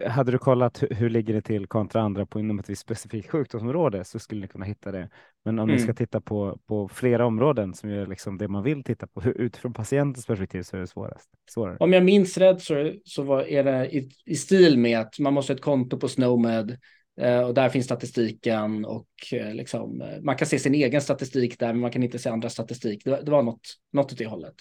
hade 0.07 0.31
du 0.31 0.37
kollat 0.37 0.83
hur, 0.83 0.89
hur 0.89 1.09
ligger 1.09 1.33
det 1.33 1.41
till 1.41 1.67
kontra 1.67 2.01
andra 2.01 2.25
på 2.25 2.39
inom 2.39 2.59
ett 2.59 2.69
visst 2.69 2.81
specifikt 2.81 3.31
sjukdomsområde 3.31 4.03
så 4.03 4.19
skulle 4.19 4.41
ni 4.41 4.47
kunna 4.47 4.65
hitta 4.65 4.91
det. 4.91 5.09
Men 5.45 5.59
om 5.59 5.69
mm. 5.69 5.75
ni 5.75 5.81
ska 5.81 5.93
titta 5.93 6.21
på, 6.21 6.59
på 6.67 6.87
flera 6.87 7.25
områden 7.25 7.73
som 7.73 7.89
är 7.89 8.05
liksom 8.05 8.37
det 8.37 8.47
man 8.47 8.63
vill 8.63 8.83
titta 8.83 9.07
på 9.07 9.23
utifrån 9.23 9.73
patientens 9.73 10.25
perspektiv 10.25 10.63
så 10.63 10.75
är 10.75 10.81
det 10.81 10.87
svårast. 10.87 11.29
Svårare. 11.49 11.77
Om 11.79 11.93
jag 11.93 12.05
minns 12.05 12.37
rätt 12.37 12.61
så, 12.61 12.93
så 13.03 13.23
var, 13.23 13.41
är 13.43 13.63
det 13.63 13.95
i, 13.95 14.09
i 14.25 14.35
stil 14.35 14.79
med 14.79 14.99
att 14.99 15.19
man 15.19 15.33
måste 15.33 15.53
ha 15.53 15.55
ett 15.55 15.63
konto 15.63 15.99
på 15.99 16.07
Snowmed 16.07 16.77
eh, 17.21 17.41
och 17.41 17.53
där 17.53 17.69
finns 17.69 17.85
statistiken 17.85 18.85
och 18.85 19.07
eh, 19.31 19.53
liksom, 19.53 20.01
eh, 20.01 20.21
man 20.21 20.35
kan 20.35 20.47
se 20.47 20.59
sin 20.59 20.75
egen 20.75 21.01
statistik 21.01 21.59
där 21.59 21.67
men 21.67 21.79
man 21.79 21.91
kan 21.91 22.03
inte 22.03 22.19
se 22.19 22.29
andra 22.29 22.49
statistik. 22.49 23.01
Det, 23.05 23.21
det 23.21 23.31
var 23.31 23.43
något, 23.43 23.67
något 23.93 24.11
åt 24.11 24.17
det 24.17 24.25
hållet. 24.25 24.55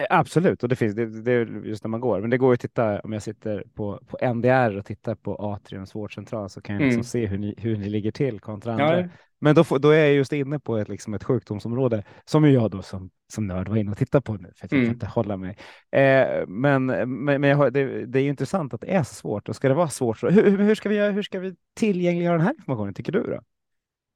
Eh, 0.00 0.06
absolut, 0.10 0.62
och 0.62 0.68
det 0.68 0.76
finns 0.76 0.94
det, 0.94 1.22
det 1.22 1.32
är 1.32 1.64
just 1.64 1.84
när 1.84 1.88
man 1.88 2.00
går. 2.00 2.20
Men 2.20 2.30
det 2.30 2.38
går 2.38 2.52
att 2.52 2.60
titta 2.60 3.00
om 3.00 3.12
jag 3.12 3.22
sitter 3.22 3.64
på, 3.74 4.00
på 4.06 4.34
NDR 4.34 4.76
och 4.76 4.86
tittar 4.86 5.14
på 5.14 5.36
Atriums 5.36 5.94
vårdcentral 5.94 6.50
så 6.50 6.60
kan 6.60 6.74
jag 6.74 6.82
liksom 6.82 6.94
mm. 6.94 7.04
se 7.04 7.26
hur 7.26 7.38
ni, 7.38 7.54
hur 7.58 7.76
ni 7.76 7.88
ligger 7.88 8.10
till 8.10 8.40
kontra 8.40 8.72
andra. 8.72 9.00
Ja. 9.00 9.08
Men 9.40 9.54
då, 9.54 9.62
då 9.78 9.90
är 9.90 9.98
jag 9.98 10.14
just 10.14 10.32
inne 10.32 10.58
på 10.58 10.76
ett, 10.76 10.88
liksom 10.88 11.14
ett 11.14 11.24
sjukdomsområde 11.24 12.04
som 12.24 12.52
jag 12.52 12.70
då 12.70 12.82
som, 12.82 13.10
som 13.32 13.46
nörd 13.46 13.68
var 13.68 13.76
inne 13.76 13.90
och 13.90 13.98
tittade 13.98 14.22
på 14.22 14.34
nu 14.34 14.52
för 14.56 14.66
att 14.66 14.72
jag 14.72 14.78
mm. 14.78 14.86
kan 14.86 14.94
inte 14.94 15.06
hålla 15.06 15.36
mig. 15.36 15.56
Eh, 15.92 16.46
men 16.46 16.86
men, 16.86 17.40
men 17.40 17.56
har, 17.56 17.70
det, 17.70 18.06
det, 18.06 18.20
är 18.20 18.28
intressant 18.28 18.74
att 18.74 18.80
det 18.80 18.90
är 18.94 19.02
så 19.02 19.14
svårt 19.14 19.48
och 19.48 19.56
ska 19.56 19.68
det 19.68 19.74
vara 19.74 19.88
svårt 19.88 20.18
så 20.18 20.28
hur, 20.28 20.58
hur, 20.58 20.74
ska, 20.74 20.88
vi, 20.88 21.10
hur 21.10 21.22
ska 21.22 21.38
vi 21.38 21.54
tillgängliggöra 21.74 22.36
den 22.36 22.46
här 22.46 22.54
informationen 22.58 22.94
tycker 22.94 23.12
du 23.12 23.22
då? 23.22 23.40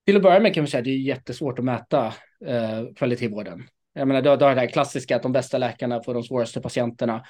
Till 0.06 0.16
att 0.16 0.22
börja 0.22 0.40
med 0.40 0.54
kan 0.54 0.64
vi 0.64 0.70
säga 0.70 0.78
att 0.78 0.84
det 0.84 0.90
är 0.90 0.98
jättesvårt 0.98 1.58
att 1.58 1.64
mäta 1.64 2.06
eh, 2.46 2.94
kvalitet 2.96 3.24
i 3.24 3.28
vården. 3.28 3.62
Jag 3.96 4.08
menar, 4.08 4.22
du 4.22 4.28
har, 4.28 4.36
det 4.36 4.60
här 4.60 4.66
klassiska 4.66 5.16
att 5.16 5.22
de 5.22 5.32
bästa 5.32 5.58
läkarna 5.58 6.02
får 6.02 6.14
de 6.14 6.22
svåraste 6.22 6.60
patienterna. 6.60 7.24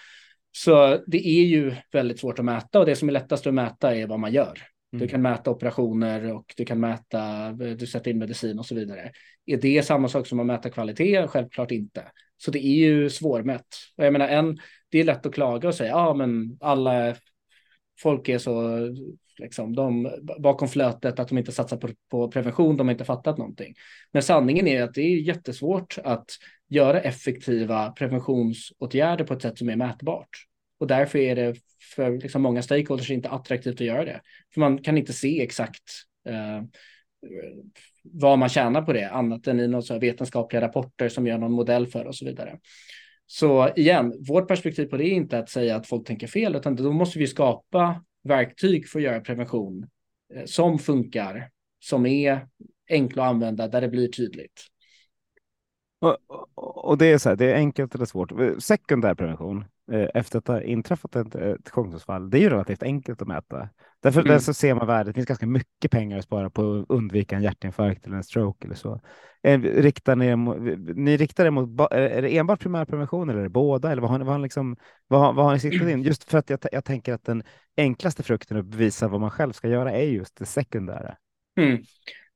Så 0.53 1.03
det 1.07 1.29
är 1.29 1.45
ju 1.45 1.75
väldigt 1.93 2.21
svårt 2.21 2.39
att 2.39 2.45
mäta 2.45 2.79
och 2.81 2.87
det 2.87 2.97
som 2.97 3.09
är 3.09 3.12
lättast 3.12 3.47
att 3.47 3.55
mäta 3.55 3.97
är 3.97 4.07
vad 4.07 4.21
man 4.21 4.33
gör. 4.33 4.62
Mm. 4.93 5.07
Du 5.07 5.09
kan 5.09 5.23
mäta 5.23 5.51
operationer 5.51 6.33
och 6.33 6.55
du 6.57 6.64
kan 6.64 6.81
mäta, 6.81 7.53
du 7.53 7.87
sätter 7.87 8.11
in 8.11 8.19
medicin 8.19 8.59
och 8.59 8.67
så 8.67 8.75
vidare. 8.75 9.12
Är 9.47 9.57
det 9.57 9.83
samma 9.83 10.09
sak 10.09 10.27
som 10.27 10.41
att 10.41 10.47
mäta 10.47 10.71
kvalitet? 10.71 11.27
Självklart 11.27 11.71
inte. 11.71 12.05
Så 12.37 12.51
det 12.51 12.67
är 12.67 12.77
ju 12.77 13.11
svårmätt. 13.11 13.67
Och 13.97 14.05
jag 14.05 14.12
menar, 14.12 14.29
en, 14.29 14.59
det 14.89 14.99
är 14.99 15.05
lätt 15.05 15.27
att 15.27 15.35
klaga 15.35 15.69
och 15.69 15.75
säga, 15.75 15.91
ja 15.91 16.14
men 16.14 16.59
alla 16.61 17.14
folk 18.03 18.29
är 18.29 18.39
så 18.39 18.79
liksom, 19.39 19.75
de, 19.75 20.11
bakom 20.39 20.69
flötet, 20.69 21.19
att 21.19 21.29
de 21.29 21.39
inte 21.39 21.53
satsar 21.53 21.77
på, 21.77 21.89
på 22.11 22.31
prevention, 22.31 22.77
de 22.77 22.87
har 22.87 22.93
inte 22.93 23.05
fattat 23.05 23.39
någonting. 23.39 23.75
Men 24.12 24.23
sanningen 24.23 24.67
är 24.67 24.83
att 24.83 24.95
det 24.95 25.01
är 25.01 25.21
jättesvårt 25.21 25.99
att 26.05 26.27
göra 26.69 27.01
effektiva 27.01 27.91
preventionsåtgärder 27.91 29.25
på 29.25 29.35
ett 29.35 29.43
sätt 29.43 29.59
som 29.59 29.69
är 29.69 29.77
mätbart. 29.77 30.29
Och 30.79 30.87
därför 30.87 31.19
är 31.19 31.37
det 31.37 31.57
för 31.95 32.19
liksom 32.19 32.43
många 32.43 32.62
stakeholders 32.62 33.11
inte 33.11 33.29
attraktivt 33.29 33.75
att 33.75 33.87
göra 33.87 34.05
det. 34.05 34.21
För 34.55 34.61
man 34.61 34.83
kan 34.83 34.99
inte 34.99 35.12
se 35.12 35.43
exakt 35.43 35.83
eh, 36.29 36.62
vad 38.03 38.39
man 38.39 38.49
tjänar 38.49 38.83
på 38.83 38.93
det, 38.93 39.11
annat 39.11 39.47
än 39.47 39.61
i 39.61 39.69
några 39.69 39.99
vetenskapliga 39.99 40.62
rapporter 40.62 41.09
som 41.09 41.27
gör 41.27 41.39
någon 41.39 41.53
modell 41.53 41.87
för 41.87 42.05
och 42.05 42.17
så 42.17 42.25
vidare. 42.25 42.59
Så 43.27 43.75
igen, 43.77 44.25
vårt 44.29 44.49
perspektiv 44.49 44.87
på 44.87 44.97
det 44.97 45.05
är 45.05 45.12
inte 45.12 45.39
att 45.39 45.51
säga 45.51 45.77
att 45.77 45.87
folk 45.87 46.07
tänker 46.07 46.27
fel, 46.27 46.57
utan 46.57 46.77
då 46.77 46.93
måste 46.93 47.19
vi 47.19 47.27
skapa 47.27 48.05
verktyg 48.23 48.89
för 48.89 48.99
att 48.99 49.05
göra 49.05 49.21
prevention 49.21 49.87
eh, 50.35 50.45
som 50.45 50.79
funkar, 50.79 51.51
som 51.81 52.07
är 52.07 52.47
enkla 52.91 53.23
att 53.23 53.31
använda, 53.31 53.69
där 53.69 53.81
det 53.81 53.89
blir 53.89 54.09
tydligt. 54.09 54.67
Och, 55.99 56.17
och, 56.89 56.99
det 56.99 57.07
är 57.07 57.19
så 57.19 57.29
här, 57.29 57.37
det 57.37 57.53
är 57.53 57.55
enkelt 57.55 57.95
eller 57.95 58.05
svårt. 58.05 58.33
Sekundär 58.59 59.15
prevention 59.15 59.65
eh, 59.93 60.09
efter 60.15 60.39
att 60.39 60.49
ha 60.49 60.63
inträffat 60.63 61.17
ett, 61.17 61.35
ett 61.35 61.71
sjukdomsfall, 61.71 62.31
det 62.31 62.39
är 62.39 62.41
ju 62.41 62.51
relativt 62.51 62.83
enkelt 62.83 63.23
att 63.23 63.29
mäta. 63.29 63.69
Därför 64.03 64.21
mm. 64.21 64.33
där 64.33 64.39
så 64.39 64.55
ser 64.55 64.75
man 64.75 64.87
värdet. 64.87 65.07
Det 65.07 65.13
finns 65.13 65.27
ganska 65.27 65.47
mycket 65.47 65.91
pengar 65.91 66.19
att 66.19 66.25
spara 66.25 66.51
på 66.51 66.75
att 66.75 66.87
undvika 66.89 67.37
en 67.37 67.43
hjärtinfarkt 67.43 68.07
eller 68.07 68.17
en 68.17 68.25
stroke 68.25 68.67
eller 68.67 68.75
så. 68.75 69.01
Eh, 69.43 69.61
riktar 69.61 70.17
ni, 70.17 70.37
ni 70.95 71.17
riktar 71.17 71.47
er 71.47 71.51
mot, 71.51 71.81
är 71.91 72.23
det 72.23 72.37
enbart 72.37 72.61
primärprevention 72.61 73.31
eller 73.31 73.41
är 73.41 73.45
det 73.45 73.51
båda? 73.51 73.93
Eller 73.93 74.03
vad 74.03 74.11
har 74.11 74.19
ni, 74.19 74.25
vad 74.25 74.35
har 74.35 74.39
ni, 74.39 74.43
liksom, 74.43 74.77
vad, 75.09 75.35
vad 75.35 75.45
har 75.45 75.53
ni 75.53 75.61
siktat 75.61 75.89
in? 75.89 76.03
Just 76.03 76.25
för 76.25 76.39
att 76.39 76.51
jag, 76.51 76.61
jag 76.73 76.85
tänker 76.85 77.13
att 77.13 77.25
den 77.25 77.43
enklaste 77.77 78.23
frukten 78.23 78.57
att 78.57 78.67
bevisa 78.67 79.09
vad 79.09 79.21
man 79.21 79.31
själv 79.31 79.53
ska 79.53 79.69
göra 79.69 79.93
är 79.93 80.05
just 80.05 80.37
det 80.37 80.47
sekundära. 80.47 81.17
Mm 81.59 81.79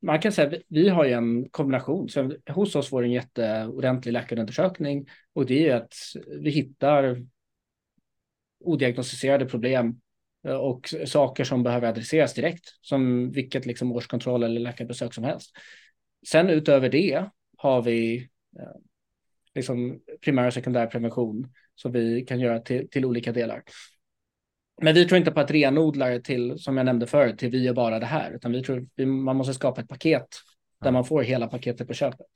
man 0.03 0.20
kan 0.20 0.32
säga 0.32 0.48
att 0.48 0.62
vi 0.68 0.88
har 0.88 1.05
ju 1.05 1.12
en 1.12 1.48
kombination. 1.48 2.09
Så 2.09 2.32
hos 2.48 2.76
oss 2.76 2.88
får 2.88 3.05
en 3.05 3.12
jätteordentlig 3.12 4.12
läkarundersökning 4.12 5.09
och 5.32 5.46
det 5.46 5.68
är 5.68 5.76
att 5.76 5.94
vi 6.40 6.51
hittar 6.51 7.26
odiagnostiserade 8.61 9.46
problem 9.46 10.01
eh, 10.46 10.55
och 10.55 10.94
saker 11.07 11.44
som 11.44 11.62
behöver 11.62 11.88
adresseras 11.88 12.34
direkt, 12.34 12.64
som 12.80 13.30
vilket 13.30 13.66
liksom 13.66 13.92
årskontroll 13.92 14.42
eller 14.42 14.61
läkarbesök 14.61 15.14
som 15.14 15.24
helst. 15.24 15.51
Sen 16.28 16.51
utöver 16.51 16.88
det 16.88 17.24
har 17.57 17.82
vi 17.82 18.16
eh, 18.59 18.80
liksom 19.55 20.01
primär 20.24 20.46
och 20.46 20.55
sekundär 20.55 20.86
prevention 20.86 21.53
som 21.74 21.92
vi 21.92 22.24
kan 22.24 22.40
göra 22.40 22.61
till, 22.61 22.88
till 22.90 23.05
olika 23.05 23.32
delar. 23.32 23.62
Men 24.83 24.95
vi 24.95 25.05
tror 25.05 25.18
inte 25.18 25.31
på 25.31 25.41
att 25.41 25.51
renodla 25.51 26.09
det 26.09 26.20
till, 26.20 26.59
som 26.59 26.76
jag 26.76 26.87
nämnde 26.87 27.07
förut, 27.07 27.39
till 27.39 27.51
vi 27.51 27.64
gör 27.64 27.74
bara 27.74 27.99
det 27.99 28.07
här, 28.07 28.31
utan 28.31 28.53
vi 28.53 28.62
tror 28.62 28.87
vi, 28.95 29.07
man 29.07 29.37
måste 29.37 29.55
skapa 29.55 29.81
ett 29.81 29.89
paket 29.89 30.28
där 30.81 30.91
man 30.91 31.05
får 31.05 31.22
hela 31.22 31.47
paketet 31.47 31.89
på 31.89 31.95
köpet. 31.95 32.26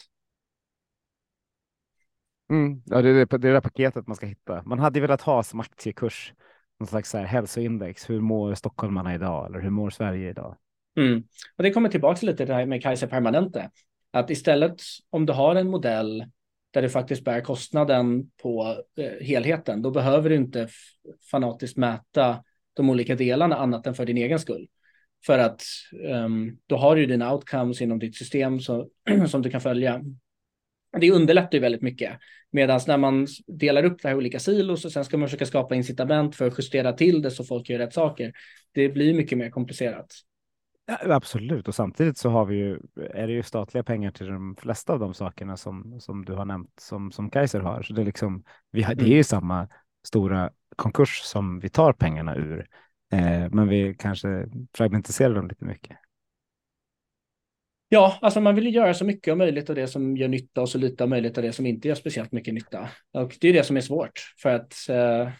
Mm. 2.50 2.82
Ja, 2.86 3.02
det 3.02 3.08
är 3.08 3.14
det, 3.14 3.38
det 3.38 3.48
är 3.48 3.52
det 3.52 3.60
paketet 3.60 4.06
man 4.06 4.16
ska 4.16 4.26
hitta. 4.26 4.62
Man 4.62 4.78
hade 4.78 5.00
velat 5.00 5.20
ha 5.20 5.42
som 5.42 5.60
aktiekurs, 5.60 6.32
någon 6.80 6.86
slags 6.86 7.10
så 7.10 7.18
här 7.18 7.24
hälsoindex. 7.24 8.10
Hur 8.10 8.20
mår 8.20 8.54
stockholmarna 8.54 9.14
idag? 9.14 9.46
Eller 9.46 9.60
hur 9.60 9.70
mår 9.70 9.90
Sverige 9.90 10.30
idag? 10.30 10.56
Mm. 10.96 11.22
Och 11.56 11.62
det 11.62 11.70
kommer 11.70 11.88
tillbaka 11.88 12.26
lite 12.26 12.36
till 12.36 12.46
det 12.46 12.54
här 12.54 12.66
med 12.66 12.82
Kaiser 12.82 13.06
Permanente. 13.06 13.70
Att 14.10 14.30
istället 14.30 14.80
om 15.10 15.26
du 15.26 15.32
har 15.32 15.56
en 15.56 15.70
modell 15.70 16.24
där 16.74 16.82
du 16.82 16.88
faktiskt 16.88 17.24
bär 17.24 17.40
kostnaden 17.40 18.30
på 18.42 18.82
eh, 18.98 19.26
helheten, 19.26 19.82
då 19.82 19.90
behöver 19.90 20.30
du 20.30 20.36
inte 20.36 20.68
fanatiskt 21.30 21.76
mäta 21.76 22.44
de 22.74 22.90
olika 22.90 23.14
delarna 23.14 23.56
annat 23.56 23.86
än 23.86 23.94
för 23.94 24.06
din 24.06 24.16
egen 24.16 24.38
skull. 24.38 24.68
För 25.26 25.38
att 25.38 25.62
um, 26.08 26.58
då 26.66 26.76
har 26.76 26.96
du 26.96 27.06
dina 27.06 27.34
outcomes 27.34 27.80
inom 27.80 27.98
ditt 27.98 28.16
system 28.16 28.60
så, 28.60 28.88
som 29.28 29.42
du 29.42 29.50
kan 29.50 29.60
följa. 29.60 30.02
Det 31.00 31.10
underlättar 31.10 31.54
ju 31.54 31.60
väldigt 31.60 31.82
mycket. 31.82 32.18
Medan 32.50 32.80
när 32.86 32.96
man 32.96 33.26
delar 33.46 33.84
upp 33.84 34.02
det 34.02 34.08
här 34.08 34.14
i 34.14 34.18
olika 34.18 34.38
silos 34.38 34.84
och 34.84 34.92
sen 34.92 35.04
ska 35.04 35.16
man 35.16 35.28
försöka 35.28 35.46
skapa 35.46 35.74
incitament 35.74 36.36
för 36.36 36.46
att 36.46 36.58
justera 36.58 36.92
till 36.92 37.22
det 37.22 37.30
så 37.30 37.44
folk 37.44 37.68
gör 37.68 37.78
rätt 37.78 37.94
saker. 37.94 38.32
Det 38.72 38.88
blir 38.88 39.14
mycket 39.14 39.38
mer 39.38 39.50
komplicerat. 39.50 40.14
Ja, 40.86 41.14
absolut, 41.14 41.68
och 41.68 41.74
samtidigt 41.74 42.18
så 42.18 42.28
har 42.28 42.44
vi 42.44 42.56
ju, 42.56 42.80
är 42.96 43.26
det 43.26 43.32
ju 43.32 43.42
statliga 43.42 43.84
pengar 43.84 44.10
till 44.10 44.26
de 44.26 44.56
flesta 44.56 44.92
av 44.92 44.98
de 44.98 45.14
sakerna 45.14 45.56
som, 45.56 46.00
som 46.00 46.24
du 46.24 46.32
har 46.32 46.44
nämnt 46.44 46.80
som, 46.80 47.12
som 47.12 47.30
Kaiser 47.30 47.60
har. 47.60 47.82
Så 47.82 47.92
det 47.92 48.00
är, 48.02 48.04
liksom, 48.04 48.44
vi 48.70 48.82
har, 48.82 48.94
det 48.94 49.04
är 49.04 49.06
ju 49.06 49.12
mm. 49.12 49.24
samma 49.24 49.68
stora 50.06 50.50
konkurs 50.76 51.20
som 51.20 51.60
vi 51.60 51.68
tar 51.68 51.92
pengarna 51.92 52.36
ur, 52.36 52.68
eh, 53.12 53.50
men 53.50 53.68
vi 53.68 53.94
kanske 53.98 54.46
fragmentiserar 54.76 55.34
dem 55.34 55.48
lite 55.48 55.64
mycket. 55.64 55.96
Ja, 57.88 58.18
alltså 58.20 58.40
man 58.40 58.54
vill 58.54 58.74
göra 58.74 58.94
så 58.94 59.04
mycket 59.04 59.32
av 59.32 59.38
möjligt 59.38 59.70
av 59.70 59.76
det 59.76 59.86
som 59.86 60.16
gör 60.16 60.28
nytta 60.28 60.60
och 60.60 60.68
så 60.68 60.78
lite 60.78 61.04
av 61.04 61.10
möjligt 61.10 61.38
av 61.38 61.44
det 61.44 61.52
som 61.52 61.66
inte 61.66 61.88
gör 61.88 61.94
speciellt 61.94 62.32
mycket 62.32 62.54
nytta. 62.54 62.88
Och 63.12 63.36
det 63.40 63.48
är 63.48 63.52
det 63.52 63.64
som 63.64 63.76
är 63.76 63.80
svårt 63.80 64.34
för 64.42 64.54
att 64.54 64.74
eh, 64.88 65.30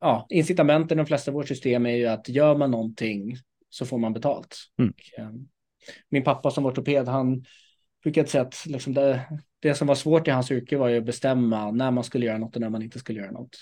ja, 0.00 0.26
incitamenten 0.30 0.98
i 0.98 1.00
de 1.00 1.06
flesta 1.06 1.30
av 1.30 1.34
vårt 1.34 1.48
system 1.48 1.86
är 1.86 1.96
ju 1.96 2.06
att 2.06 2.28
gör 2.28 2.56
man 2.56 2.70
någonting 2.70 3.36
så 3.74 3.86
får 3.86 3.98
man 3.98 4.12
betalt. 4.12 4.56
Mm. 4.78 4.90
Och, 4.90 5.18
eh, 5.18 5.30
min 6.10 6.24
pappa 6.24 6.50
som 6.50 6.66
ortoped, 6.66 7.08
han 7.08 7.44
brukade 8.02 8.28
säga 8.28 8.42
att 8.42 8.66
liksom 8.66 8.94
det, 8.94 9.20
det 9.60 9.74
som 9.74 9.86
var 9.86 9.94
svårt 9.94 10.28
i 10.28 10.30
hans 10.30 10.50
yrke 10.50 10.76
var 10.76 10.88
ju 10.88 10.98
att 10.98 11.04
bestämma 11.04 11.70
när 11.70 11.90
man 11.90 12.04
skulle 12.04 12.26
göra 12.26 12.38
något 12.38 12.54
och 12.54 12.60
när 12.60 12.70
man 12.70 12.82
inte 12.82 12.98
skulle 12.98 13.20
göra 13.20 13.30
något. 13.30 13.56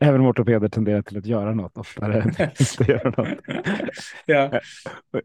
Även 0.00 0.20
om 0.20 0.26
ortopeder 0.26 0.68
tenderar 0.68 1.02
till 1.02 1.18
att 1.18 1.26
göra 1.26 1.54
något 1.54 1.78
oftare 1.78 2.22
än 2.22 2.28
inte 2.28 2.84
göra 2.92 3.10
något. 3.16 3.38
ja. 4.26 4.60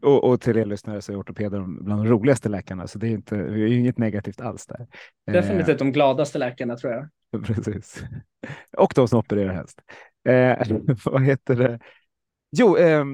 och, 0.02 0.24
och 0.24 0.40
till 0.40 0.56
er 0.56 0.64
lyssnare 0.64 1.02
så 1.02 1.12
är 1.12 1.20
ortopeder 1.20 1.82
bland 1.84 2.04
de 2.04 2.10
roligaste 2.10 2.48
läkarna, 2.48 2.86
så 2.86 2.98
det 2.98 3.08
är, 3.08 3.10
inte, 3.10 3.36
det 3.36 3.60
är 3.60 3.66
inget 3.66 3.98
negativt 3.98 4.40
alls 4.40 4.66
där. 4.66 4.86
Definitivt 5.26 5.68
eh, 5.68 5.76
de 5.76 5.92
gladaste 5.92 6.38
läkarna 6.38 6.76
tror 6.76 6.92
jag. 6.92 7.08
Precis. 7.46 8.04
Och 8.76 8.92
de 8.96 9.08
som 9.08 9.18
opererar 9.18 9.54
helst. 9.54 9.80
Eh, 10.28 10.78
vad 11.04 11.24
heter 11.24 11.56
det? 11.56 11.78
Jo, 12.52 12.76
eh, 12.76 13.04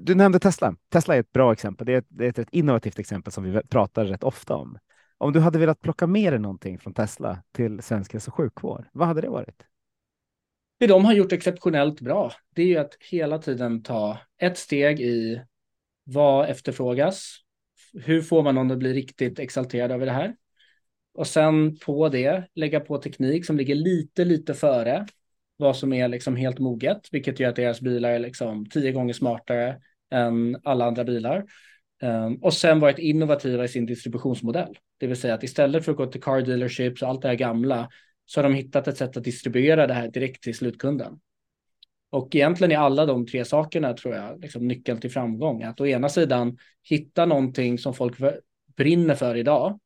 du 0.00 0.14
nämnde 0.14 0.38
Tesla. 0.38 0.76
Tesla 0.92 1.16
är 1.16 1.20
ett 1.20 1.32
bra 1.32 1.52
exempel. 1.52 1.86
Det 1.86 1.92
är 1.92 1.98
ett, 1.98 2.06
det 2.08 2.38
är 2.38 2.42
ett 2.42 2.48
innovativt 2.52 2.98
exempel 2.98 3.32
som 3.32 3.44
vi 3.44 3.60
pratar 3.62 4.04
rätt 4.04 4.24
ofta 4.24 4.54
om. 4.54 4.78
Om 5.18 5.32
du 5.32 5.40
hade 5.40 5.58
velat 5.58 5.80
plocka 5.80 6.06
med 6.06 6.32
dig 6.32 6.40
någonting 6.40 6.78
från 6.78 6.94
Tesla 6.94 7.42
till 7.52 7.82
svensk 7.82 8.12
hälso 8.12 8.30
och 8.30 8.34
sjukvård, 8.34 8.86
vad 8.92 9.08
hade 9.08 9.20
det 9.20 9.28
varit? 9.28 9.62
Det 10.78 10.86
de 10.86 11.04
har 11.04 11.12
gjort 11.12 11.32
exceptionellt 11.32 12.00
bra, 12.00 12.32
det 12.54 12.62
är 12.62 12.66
ju 12.66 12.76
att 12.76 12.96
hela 13.10 13.38
tiden 13.38 13.82
ta 13.82 14.18
ett 14.38 14.58
steg 14.58 15.00
i 15.00 15.42
vad 16.04 16.48
efterfrågas. 16.48 17.36
Hur 17.92 18.22
får 18.22 18.42
man 18.42 18.54
någon 18.54 18.70
att 18.70 18.78
bli 18.78 18.92
riktigt 18.92 19.38
exalterad 19.38 19.90
över 19.90 20.06
det 20.06 20.12
här? 20.12 20.36
Och 21.14 21.26
sen 21.26 21.76
på 21.76 22.08
det 22.08 22.48
lägga 22.54 22.80
på 22.80 22.98
teknik 22.98 23.46
som 23.46 23.56
ligger 23.56 23.74
lite, 23.74 24.24
lite 24.24 24.54
före 24.54 25.06
vad 25.56 25.76
som 25.76 25.92
är 25.92 26.08
liksom 26.08 26.36
helt 26.36 26.58
moget, 26.58 27.08
vilket 27.12 27.40
gör 27.40 27.48
att 27.48 27.56
deras 27.56 27.80
bilar 27.80 28.10
är 28.10 28.18
liksom 28.18 28.66
tio 28.66 28.92
gånger 28.92 29.12
smartare 29.12 29.80
än 30.10 30.56
alla 30.64 30.84
andra 30.84 31.04
bilar. 31.04 31.44
Um, 32.02 32.36
och 32.36 32.54
sen 32.54 32.80
varit 32.80 32.98
innovativa 32.98 33.64
i 33.64 33.68
sin 33.68 33.86
distributionsmodell, 33.86 34.78
det 34.98 35.06
vill 35.06 35.16
säga 35.16 35.34
att 35.34 35.42
istället 35.42 35.84
för 35.84 35.92
att 35.92 35.98
gå 35.98 36.06
till 36.06 36.22
car 36.22 36.40
dealerships 36.40 37.02
och 37.02 37.08
allt 37.08 37.22
det 37.22 37.28
här 37.28 37.34
gamla 37.34 37.88
så 38.26 38.38
har 38.40 38.42
de 38.42 38.54
hittat 38.54 38.88
ett 38.88 38.96
sätt 38.96 39.16
att 39.16 39.24
distribuera 39.24 39.86
det 39.86 39.94
här 39.94 40.08
direkt 40.08 40.42
till 40.42 40.54
slutkunden. 40.56 41.20
Och 42.10 42.34
egentligen 42.34 42.72
är 42.72 42.76
alla 42.76 43.06
de 43.06 43.26
tre 43.26 43.44
sakerna 43.44 43.92
tror 43.92 44.14
jag 44.14 44.40
liksom 44.40 44.68
nyckeln 44.68 45.00
till 45.00 45.10
framgång. 45.10 45.62
Att 45.62 45.80
å 45.80 45.86
ena 45.86 46.08
sidan 46.08 46.58
hitta 46.82 47.26
någonting 47.26 47.78
som 47.78 47.94
folk 47.94 48.16
brinner 48.76 49.14
för 49.14 49.36
idag, 49.36 49.80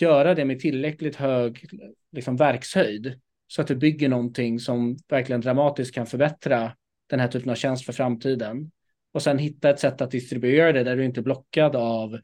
göra 0.00 0.34
det 0.34 0.44
med 0.44 0.60
tillräckligt 0.60 1.16
hög 1.16 1.66
liksom, 2.12 2.36
verkshöjd 2.36 3.20
så 3.48 3.62
att 3.62 3.68
du 3.68 3.76
bygger 3.76 4.08
någonting 4.08 4.60
som 4.60 4.96
verkligen 5.08 5.40
dramatiskt 5.40 5.94
kan 5.94 6.06
förbättra 6.06 6.72
den 7.06 7.20
här 7.20 7.28
typen 7.28 7.50
av 7.50 7.54
tjänst 7.54 7.84
för 7.84 7.92
framtiden. 7.92 8.70
Och 9.12 9.22
sen 9.22 9.38
hitta 9.38 9.70
ett 9.70 9.80
sätt 9.80 10.00
att 10.00 10.10
distribuera 10.10 10.72
det 10.72 10.84
där 10.84 10.96
du 10.96 11.04
inte 11.04 11.20
är 11.20 11.22
blockad 11.22 11.76
av 11.76 12.18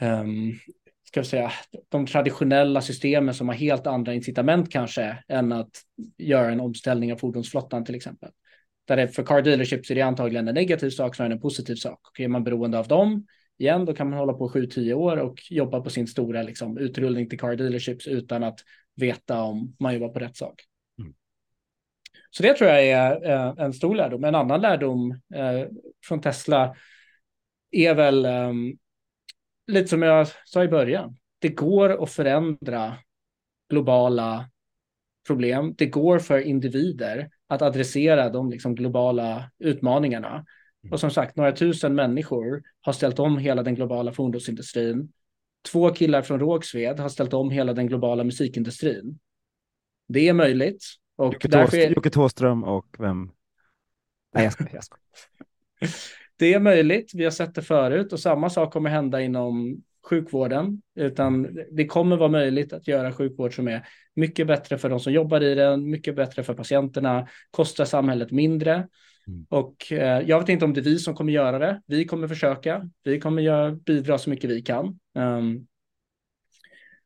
um, 0.00 0.58
ska 1.04 1.20
vi 1.20 1.26
säga, 1.26 1.52
de 1.88 2.06
traditionella 2.06 2.80
systemen 2.80 3.34
som 3.34 3.48
har 3.48 3.54
helt 3.54 3.86
andra 3.86 4.14
incitament 4.14 4.72
kanske 4.72 5.18
än 5.28 5.52
att 5.52 5.70
göra 6.18 6.52
en 6.52 6.60
omställning 6.60 7.12
av 7.12 7.16
fordonsflottan 7.16 7.84
till 7.84 7.94
exempel. 7.94 8.30
Där 8.84 8.96
det 8.96 9.08
för 9.08 9.22
car 9.22 9.42
dealerships 9.42 9.90
är 9.90 9.94
det 9.94 10.02
antagligen 10.02 10.48
en 10.48 10.54
negativ 10.54 10.90
sak 10.90 11.16
snarare 11.16 11.32
än 11.32 11.36
en 11.36 11.40
positiv 11.40 11.74
sak. 11.74 12.00
Och 12.10 12.20
är 12.20 12.28
man 12.28 12.44
beroende 12.44 12.78
av 12.78 12.88
dem 12.88 13.26
igen, 13.58 13.84
då 13.84 13.94
kan 13.94 14.10
man 14.10 14.18
hålla 14.18 14.32
på 14.32 14.48
7-10 14.48 14.92
år 14.92 15.16
och 15.16 15.38
jobba 15.50 15.80
på 15.80 15.90
sin 15.90 16.06
stora 16.06 16.42
liksom, 16.42 16.78
utrullning 16.78 17.28
till 17.28 17.38
car 17.38 17.56
dealerships 17.56 18.06
utan 18.06 18.42
att 18.42 18.60
veta 18.94 19.42
om 19.42 19.76
man 19.80 19.94
jobbar 19.94 20.08
på 20.08 20.18
rätt 20.18 20.36
sak. 20.36 20.62
Mm. 20.98 21.14
Så 22.30 22.42
det 22.42 22.54
tror 22.54 22.70
jag 22.70 22.86
är 22.86 23.30
eh, 23.30 23.64
en 23.64 23.72
stor 23.72 23.94
lärdom. 23.94 24.24
En 24.24 24.34
annan 24.34 24.60
lärdom 24.60 25.20
eh, 25.34 25.68
från 26.04 26.20
Tesla 26.20 26.76
är 27.70 27.94
väl 27.94 28.24
eh, 28.24 28.52
lite 29.66 29.88
som 29.88 30.02
jag 30.02 30.26
sa 30.44 30.64
i 30.64 30.68
början. 30.68 31.16
Det 31.38 31.48
går 31.48 32.02
att 32.02 32.10
förändra 32.10 32.94
globala 33.70 34.50
problem. 35.26 35.74
Det 35.78 35.86
går 35.86 36.18
för 36.18 36.38
individer 36.38 37.30
att 37.46 37.62
adressera 37.62 38.30
de 38.30 38.50
liksom 38.50 38.74
globala 38.74 39.50
utmaningarna. 39.58 40.44
Och 40.90 41.00
som 41.00 41.10
sagt, 41.10 41.36
några 41.36 41.52
tusen 41.52 41.94
människor 41.94 42.62
har 42.80 42.92
ställt 42.92 43.18
om 43.18 43.38
hela 43.38 43.62
den 43.62 43.74
globala 43.74 44.12
fordonsindustrin. 44.12 45.12
Två 45.70 45.90
killar 45.90 46.22
från 46.22 46.40
Rågsved 46.40 47.00
har 47.00 47.08
ställt 47.08 47.32
om 47.34 47.50
hela 47.50 47.72
den 47.72 47.86
globala 47.86 48.24
musikindustrin. 48.24 49.18
Det 50.08 50.28
är 50.28 50.32
möjligt. 50.32 50.84
Och 51.16 51.34
Jocke, 51.34 51.48
därför 51.48 51.76
är... 51.76 51.90
Jocke 51.90 52.10
Tåström 52.10 52.64
och 52.64 52.86
vem? 52.98 53.30
Nej, 54.34 54.44
jag 54.44 54.52
skojar. 54.52 54.82
Det 56.36 56.54
är 56.54 56.60
möjligt. 56.60 57.10
Vi 57.14 57.24
har 57.24 57.30
sett 57.30 57.54
det 57.54 57.62
förut 57.62 58.12
och 58.12 58.20
samma 58.20 58.50
sak 58.50 58.72
kommer 58.72 58.90
hända 58.90 59.20
inom 59.20 59.82
sjukvården, 60.04 60.82
utan 60.94 61.58
det 61.70 61.86
kommer 61.86 62.16
vara 62.16 62.28
möjligt 62.28 62.72
att 62.72 62.88
göra 62.88 63.12
sjukvård 63.12 63.54
som 63.54 63.68
är 63.68 63.88
mycket 64.14 64.46
bättre 64.46 64.78
för 64.78 64.88
de 64.88 65.00
som 65.00 65.12
jobbar 65.12 65.40
i 65.40 65.54
den, 65.54 65.90
mycket 65.90 66.16
bättre 66.16 66.42
för 66.42 66.54
patienterna, 66.54 67.28
kostar 67.50 67.84
samhället 67.84 68.30
mindre 68.30 68.88
Mm. 69.28 69.46
Och 69.48 69.92
eh, 69.92 70.22
jag 70.28 70.40
vet 70.40 70.48
inte 70.48 70.64
om 70.64 70.72
det 70.72 70.80
är 70.80 70.84
vi 70.84 70.98
som 70.98 71.14
kommer 71.14 71.32
göra 71.32 71.58
det. 71.58 71.82
Vi 71.86 72.04
kommer 72.04 72.28
försöka. 72.28 72.90
Vi 73.04 73.20
kommer 73.20 73.42
göra, 73.42 73.72
bidra 73.72 74.18
så 74.18 74.30
mycket 74.30 74.50
vi 74.50 74.62
kan. 74.62 74.98
Um, 75.14 75.66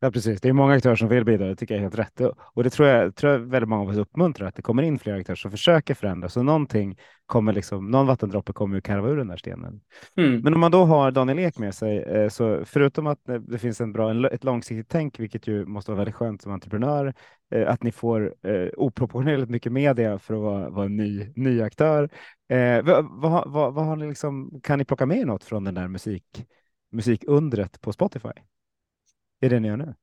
Ja, 0.06 0.10
precis. 0.10 0.40
Det 0.40 0.48
är 0.48 0.52
många 0.52 0.74
aktörer 0.74 0.96
som 0.96 1.08
vill 1.08 1.24
bidra. 1.24 1.46
Det 1.46 1.56
tycker 1.56 1.74
jag 1.74 1.78
är 1.78 1.82
helt 1.82 1.98
rätt. 1.98 2.20
Och 2.54 2.64
det 2.64 2.70
tror 2.70 2.88
jag, 2.88 3.14
tror 3.14 3.32
jag 3.32 3.38
väldigt 3.38 3.68
många 3.68 3.82
av 3.82 3.88
oss 3.88 3.96
uppmuntrar, 3.96 4.48
att 4.48 4.54
det 4.54 4.62
kommer 4.62 4.82
in 4.82 4.98
fler 4.98 5.14
aktörer 5.14 5.36
som 5.36 5.50
försöker 5.50 5.94
förändra. 5.94 6.28
Så 6.28 6.42
någonting 6.42 6.98
kommer 7.26 7.52
liksom, 7.52 7.90
någon 7.90 8.06
vattendroppe 8.06 8.52
kommer 8.52 8.76
ju 8.76 8.80
karva 8.80 9.08
ur 9.08 9.16
den 9.16 9.28
där 9.28 9.36
stenen. 9.36 9.80
Mm. 10.16 10.40
Men 10.40 10.54
om 10.54 10.60
man 10.60 10.70
då 10.70 10.84
har 10.84 11.10
Daniel 11.10 11.38
Ek 11.38 11.58
med 11.58 11.74
sig, 11.74 11.98
eh, 11.98 12.28
så 12.28 12.64
förutom 12.64 13.06
att 13.06 13.18
det 13.40 13.58
finns 13.58 13.80
en 13.80 13.92
bra, 13.92 14.28
ett 14.28 14.44
långsiktigt 14.44 14.88
tänk, 14.88 15.20
vilket 15.20 15.46
ju 15.46 15.64
måste 15.64 15.90
vara 15.90 15.98
väldigt 15.98 16.14
skönt 16.14 16.42
som 16.42 16.52
entreprenör, 16.52 17.14
eh, 17.54 17.68
att 17.68 17.82
ni 17.82 17.92
får 17.92 18.34
eh, 18.42 18.68
oproportionerligt 18.76 19.50
mycket 19.50 19.72
media 19.72 20.18
för 20.18 20.34
att 20.34 20.40
vara, 20.40 20.70
vara 20.70 20.86
en 20.86 20.96
ny, 20.96 21.32
ny 21.36 21.62
aktör. 21.62 22.08
vad, 22.82 23.06
vad, 23.10 23.52
vad, 23.52 23.74
vad 23.74 23.84
har 23.84 23.96
ni 23.96 24.08
liksom, 24.08 24.60
kan 24.62 24.78
ni 24.78 24.84
plocka 24.84 25.06
med 25.06 25.26
något 25.26 25.44
från 25.44 25.64
den 25.64 25.74
där 25.74 25.88
musik, 25.88 26.46
musikundret 26.92 27.80
på 27.80 27.92
Spotify? 27.92 28.32
Är 29.40 29.50
det 29.50 29.60
ni 29.60 29.68
gör 29.68 29.76
nu? 29.76 29.94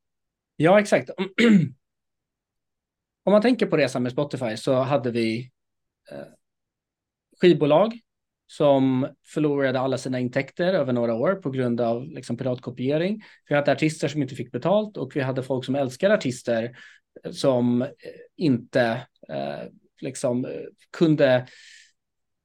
Ja, 0.55 0.79
exakt. 0.79 1.09
Om 1.09 1.31
man 3.31 3.41
tänker 3.41 3.65
på 3.65 3.77
resan 3.77 4.03
med 4.03 4.11
Spotify 4.11 4.57
så 4.57 4.73
hade 4.73 5.11
vi 5.11 5.51
eh, 6.11 6.25
skivbolag 7.41 7.99
som 8.47 9.07
förlorade 9.33 9.79
alla 9.79 9.97
sina 9.97 10.19
intäkter 10.19 10.73
över 10.73 10.93
några 10.93 11.13
år 11.13 11.35
på 11.35 11.49
grund 11.49 11.81
av 11.81 12.07
liksom, 12.07 12.37
piratkopiering. 12.37 13.23
Vi 13.49 13.55
hade 13.55 13.71
artister 13.71 14.07
som 14.07 14.21
inte 14.21 14.35
fick 14.35 14.51
betalt 14.51 14.97
och 14.97 15.15
vi 15.15 15.21
hade 15.21 15.43
folk 15.43 15.65
som 15.65 15.75
älskar 15.75 16.09
artister 16.09 16.77
eh, 17.23 17.31
som 17.31 17.81
eh, 17.81 17.89
inte 18.35 19.07
eh, 19.29 19.69
liksom 20.01 20.45
eh, 20.45 20.51
kunde 20.97 21.47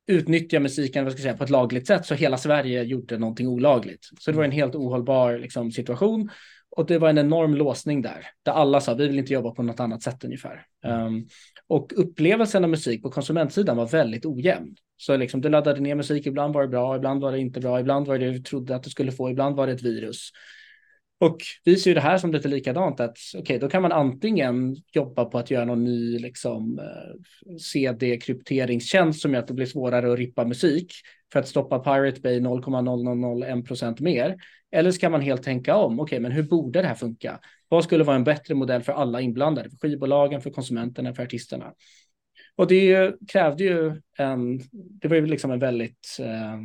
utnyttja 0.06 0.60
musiken 0.60 1.04
vad 1.04 1.12
ska 1.12 1.20
jag 1.20 1.22
säga, 1.22 1.36
på 1.36 1.44
ett 1.44 1.50
lagligt 1.50 1.86
sätt 1.86 2.06
så 2.06 2.14
hela 2.14 2.36
Sverige 2.36 2.82
gjorde 2.82 3.18
någonting 3.18 3.48
olagligt. 3.48 4.04
Så 4.20 4.30
det 4.30 4.36
var 4.36 4.44
en 4.44 4.50
helt 4.50 4.74
ohållbar 4.74 5.38
liksom, 5.38 5.72
situation 5.72 6.30
och 6.70 6.86
det 6.86 6.98
var 6.98 7.08
en 7.08 7.18
enorm 7.18 7.54
låsning 7.54 8.02
där, 8.02 8.26
där 8.42 8.52
alla 8.52 8.80
sa 8.80 8.94
vi 8.94 9.08
vill 9.08 9.18
inte 9.18 9.32
jobba 9.32 9.50
på 9.50 9.62
något 9.62 9.80
annat 9.80 10.02
sätt 10.02 10.24
ungefär. 10.24 10.66
Um, 10.84 11.28
och 11.66 11.92
upplevelsen 11.96 12.64
av 12.64 12.70
musik 12.70 13.02
på 13.02 13.10
konsumentsidan 13.10 13.76
var 13.76 13.86
väldigt 13.86 14.26
ojämn. 14.26 14.76
Så 14.96 15.16
liksom, 15.16 15.40
du 15.40 15.48
laddade 15.48 15.80
ner 15.80 15.94
musik, 15.94 16.26
ibland 16.26 16.54
var 16.54 16.62
det 16.62 16.68
bra, 16.68 16.96
ibland 16.96 17.20
var 17.20 17.32
det 17.32 17.38
inte 17.38 17.60
bra, 17.60 17.80
ibland 17.80 18.06
var 18.06 18.18
det 18.18 18.30
du 18.30 18.38
trodde 18.38 18.76
att 18.76 18.82
du 18.82 18.90
skulle 18.90 19.12
få, 19.12 19.30
ibland 19.30 19.56
var 19.56 19.66
det 19.66 19.72
ett 19.72 19.82
virus. 19.82 20.30
Och 21.20 21.36
vi 21.64 21.76
ser 21.76 21.90
ju 21.90 21.94
det 21.94 22.00
här 22.00 22.18
som 22.18 22.32
lite 22.32 22.48
likadant, 22.48 23.00
att 23.00 23.18
okej, 23.34 23.40
okay, 23.40 23.58
då 23.58 23.68
kan 23.68 23.82
man 23.82 23.92
antingen 23.92 24.76
jobba 24.92 25.24
på 25.24 25.38
att 25.38 25.50
göra 25.50 25.64
någon 25.64 25.84
ny 25.84 26.18
liksom, 26.18 26.78
eh, 26.78 27.56
CD-krypteringstjänst 27.58 29.20
som 29.20 29.32
gör 29.32 29.40
att 29.40 29.48
det 29.48 29.54
blir 29.54 29.66
svårare 29.66 30.12
att 30.12 30.18
rippa 30.18 30.44
musik 30.44 30.92
för 31.32 31.40
att 31.40 31.48
stoppa 31.48 31.78
Pirate 31.78 32.20
Bay 32.20 32.40
0,0001 32.40 33.62
procent 33.62 34.00
mer. 34.00 34.36
Eller 34.70 34.90
ska 34.90 35.10
man 35.10 35.20
helt 35.20 35.42
tänka 35.42 35.76
om, 35.76 36.00
okej, 36.00 36.02
okay, 36.02 36.20
men 36.20 36.32
hur 36.32 36.42
borde 36.42 36.82
det 36.82 36.88
här 36.88 36.94
funka? 36.94 37.40
Vad 37.68 37.84
skulle 37.84 38.04
vara 38.04 38.16
en 38.16 38.24
bättre 38.24 38.54
modell 38.54 38.82
för 38.82 38.92
alla 38.92 39.20
inblandade, 39.20 39.70
för 39.70 39.76
skivbolagen, 39.76 40.40
för 40.40 40.50
konsumenterna, 40.50 41.14
för 41.14 41.22
artisterna? 41.22 41.72
Och 42.56 42.66
det 42.66 43.14
krävde 43.28 43.64
ju 43.64 44.00
en, 44.18 44.60
det 44.72 45.08
var 45.08 45.16
ju 45.16 45.26
liksom 45.26 45.50
en 45.50 45.58
väldigt 45.58 46.16
eh, 46.20 46.58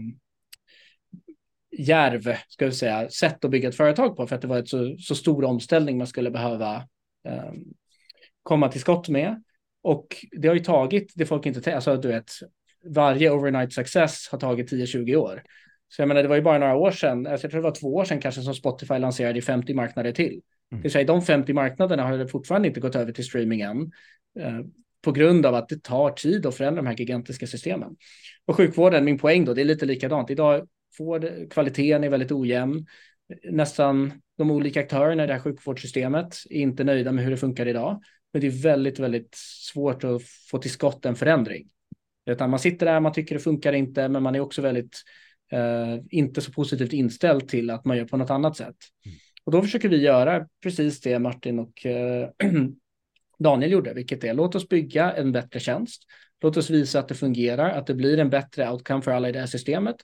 järv, 1.77 2.35
ska 2.47 2.65
vi 2.65 2.71
säga, 2.71 3.09
sätt 3.09 3.45
att 3.45 3.51
bygga 3.51 3.69
ett 3.69 3.75
företag 3.75 4.17
på 4.17 4.27
för 4.27 4.35
att 4.35 4.41
det 4.41 4.47
var 4.47 4.59
ett 4.59 4.69
så, 4.69 4.95
så 4.99 5.15
stor 5.15 5.43
omställning 5.43 5.97
man 5.97 6.07
skulle 6.07 6.31
behöva 6.31 6.75
eh, 7.27 7.53
komma 8.43 8.67
till 8.67 8.81
skott 8.81 9.09
med. 9.09 9.43
Och 9.83 10.07
det 10.31 10.47
har 10.47 10.55
ju 10.55 10.63
tagit 10.63 11.11
det 11.15 11.25
folk 11.25 11.45
inte, 11.45 11.75
alltså 11.75 11.97
du 11.97 12.07
vet, 12.07 12.31
varje 12.85 13.31
overnight 13.31 13.73
success 13.73 14.27
har 14.31 14.39
tagit 14.39 14.71
10-20 14.71 15.15
år. 15.15 15.43
Så 15.87 16.01
jag 16.01 16.07
menar, 16.07 16.23
det 16.23 16.29
var 16.29 16.35
ju 16.35 16.41
bara 16.41 16.57
några 16.57 16.75
år 16.75 16.91
sedan, 16.91 17.27
alltså 17.27 17.45
jag 17.45 17.51
tror 17.51 17.61
det 17.61 17.69
var 17.69 17.75
två 17.75 17.95
år 17.95 18.05
sedan 18.05 18.21
kanske 18.21 18.41
som 18.41 18.53
Spotify 18.53 18.97
lanserade 18.97 19.39
i 19.39 19.41
50 19.41 19.73
marknader 19.73 20.11
till. 20.11 20.31
Mm. 20.31 20.41
Det 20.69 20.77
vill 20.77 20.91
säga, 20.91 21.05
de 21.05 21.21
50 21.21 21.53
marknaderna 21.53 22.03
har 22.03 22.27
fortfarande 22.27 22.67
inte 22.67 22.79
gått 22.79 22.95
över 22.95 23.11
till 23.11 23.23
streaming 23.23 23.61
än. 23.61 23.91
Eh, 24.39 24.59
på 25.01 25.11
grund 25.11 25.45
av 25.45 25.55
att 25.55 25.69
det 25.69 25.83
tar 25.83 26.09
tid 26.09 26.45
att 26.45 26.55
förändra 26.55 26.81
de 26.81 26.87
här 26.87 26.97
gigantiska 26.97 27.47
systemen. 27.47 27.95
Och 28.45 28.55
sjukvården, 28.55 29.05
min 29.05 29.17
poäng 29.17 29.45
då, 29.45 29.53
det 29.53 29.61
är 29.61 29.65
lite 29.65 29.85
likadant. 29.85 30.29
Idag 30.29 30.67
får 30.97 31.49
kvaliteten 31.49 32.03
är 32.03 32.09
väldigt 32.09 32.31
ojämn. 32.31 32.85
Nästan 33.43 34.21
de 34.37 34.51
olika 34.51 34.79
aktörerna 34.79 35.23
i 35.23 35.27
det 35.27 35.33
här 35.33 35.39
sjukvårdssystemet 35.39 36.35
är 36.49 36.59
inte 36.59 36.83
nöjda 36.83 37.11
med 37.11 37.23
hur 37.23 37.31
det 37.31 37.37
funkar 37.37 37.67
idag. 37.67 38.01
Men 38.33 38.41
det 38.41 38.47
är 38.47 38.63
väldigt, 38.63 38.99
väldigt 38.99 39.35
svårt 39.73 40.03
att 40.03 40.23
få 40.51 40.57
till 40.57 40.71
skott 40.71 41.05
en 41.05 41.15
förändring. 41.15 41.69
Utan 42.25 42.49
man 42.49 42.59
sitter 42.59 42.85
där, 42.85 42.99
man 42.99 43.13
tycker 43.13 43.35
det 43.35 43.41
funkar 43.41 43.73
inte, 43.73 44.09
men 44.09 44.23
man 44.23 44.35
är 44.35 44.39
också 44.39 44.61
väldigt 44.61 45.03
eh, 45.51 45.97
inte 46.09 46.41
så 46.41 46.51
positivt 46.51 46.93
inställd 46.93 47.47
till 47.47 47.69
att 47.69 47.85
man 47.85 47.97
gör 47.97 48.05
på 48.05 48.17
något 48.17 48.29
annat 48.29 48.57
sätt. 48.57 48.75
Mm. 49.05 49.17
Och 49.43 49.51
då 49.51 49.61
försöker 49.61 49.89
vi 49.89 49.97
göra 49.97 50.47
precis 50.63 51.01
det 51.01 51.19
Martin 51.19 51.59
och 51.59 51.85
eh, 51.85 52.29
Daniel 53.39 53.71
gjorde, 53.71 53.93
vilket 53.93 54.23
är 54.23 54.33
låt 54.33 54.55
oss 54.55 54.69
bygga 54.69 55.11
en 55.11 55.31
bättre 55.31 55.59
tjänst. 55.59 56.03
Låt 56.43 56.57
oss 56.57 56.69
visa 56.69 56.99
att 56.99 57.07
det 57.07 57.15
fungerar, 57.15 57.69
att 57.69 57.87
det 57.87 57.93
blir 57.93 58.19
en 58.19 58.29
bättre 58.29 58.71
outcome 58.71 59.01
för 59.01 59.11
alla 59.11 59.29
i 59.29 59.31
det 59.31 59.39
här 59.39 59.47
systemet. 59.47 59.95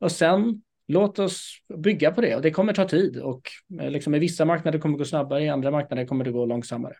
Och 0.00 0.12
sen 0.12 0.62
låt 0.88 1.18
oss 1.18 1.58
bygga 1.76 2.10
på 2.10 2.20
det 2.20 2.36
och 2.36 2.42
det 2.42 2.50
kommer 2.50 2.72
ta 2.72 2.88
tid 2.88 3.16
och 3.16 3.40
eh, 3.80 3.90
liksom 3.90 4.14
i 4.14 4.18
vissa 4.18 4.44
marknader 4.44 4.78
kommer 4.78 4.96
det 4.96 4.98
gå 4.98 5.04
snabbare, 5.04 5.44
i 5.44 5.48
andra 5.48 5.70
marknader 5.70 6.06
kommer 6.06 6.24
det 6.24 6.30
gå 6.30 6.46
långsammare. 6.46 6.94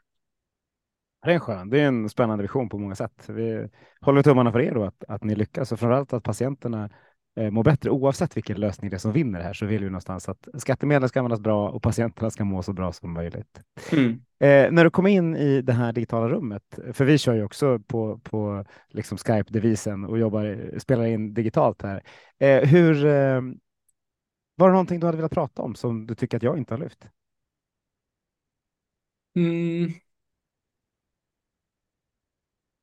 Det 1.25 1.31
är 1.31 1.35
en 1.35 1.41
skön, 1.41 1.71
det 1.71 1.81
är 1.81 1.87
en 1.87 2.09
spännande 2.09 2.43
vision 2.43 2.69
på 2.69 2.79
många 2.79 2.95
sätt. 2.95 3.25
Vi 3.29 3.69
håller 4.01 4.23
tummarna 4.23 4.53
för 4.53 4.61
er 4.61 4.75
då 4.75 4.85
att, 4.85 5.05
att 5.09 5.25
ni 5.25 5.35
lyckas 5.35 5.73
och 5.73 5.79
framförallt 5.79 6.13
att 6.13 6.25
patienterna 6.25 6.91
eh, 7.37 7.51
mår 7.51 7.65
bättre 7.65 7.91
oavsett 7.91 8.37
vilken 8.37 8.61
lösning 8.61 8.91
det 8.91 8.97
är 8.97 8.99
som 8.99 9.13
vinner 9.13 9.41
här 9.41 9.53
så 9.53 9.67
vill 9.67 9.85
vi 9.85 9.91
någonstans 9.91 10.29
att 10.29 10.49
skattemedel 10.55 11.09
ska 11.09 11.21
användas 11.21 11.41
bra 11.41 11.69
och 11.69 11.83
patienterna 11.83 12.31
ska 12.31 12.45
må 12.45 12.63
så 12.63 12.73
bra 12.73 12.93
som 12.93 13.13
möjligt. 13.13 13.61
Mm. 13.93 14.11
Eh, 14.39 14.73
när 14.73 14.85
du 14.85 14.91
kom 14.91 15.07
in 15.07 15.37
i 15.37 15.63
det 15.63 15.73
här 15.73 15.93
digitala 15.93 16.29
rummet, 16.29 16.79
för 16.93 17.05
vi 17.05 17.19
kör 17.19 17.35
ju 17.35 17.45
också 17.45 17.79
på, 17.79 18.19
på 18.19 18.65
liksom 18.89 19.19
Skype-devisen 19.19 20.05
och 20.05 20.19
jobbar, 20.19 20.79
spelar 20.79 21.05
in 21.07 21.35
digitalt 21.35 21.83
här. 21.83 22.03
Eh, 22.39 22.69
hur, 22.69 23.07
eh, 23.07 23.41
var 24.57 24.69
det 24.69 24.73
någonting 24.73 25.01
du 25.01 25.07
hade 25.07 25.17
velat 25.19 25.33
prata 25.33 25.63
om 25.63 25.75
som 25.75 26.07
du 26.07 26.15
tycker 26.15 26.37
att 26.37 26.43
jag 26.43 26.59
inte 26.59 26.75
har 26.75 26.79
lyft? 26.79 27.09
Mm. 29.37 29.93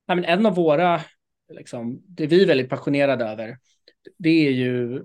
Ja, 0.06 0.16
men 0.16 0.26
en 0.26 0.45
av 0.45 0.56
våra, 0.56 1.01
liksom, 1.54 2.01
det 2.08 2.28
vi 2.28 2.43
är 2.43 2.47
väldigt 2.47 2.70
passionerade 2.70 3.26
över, 3.26 3.58
det 4.18 4.47
är 4.47 4.51
ju 4.51 5.04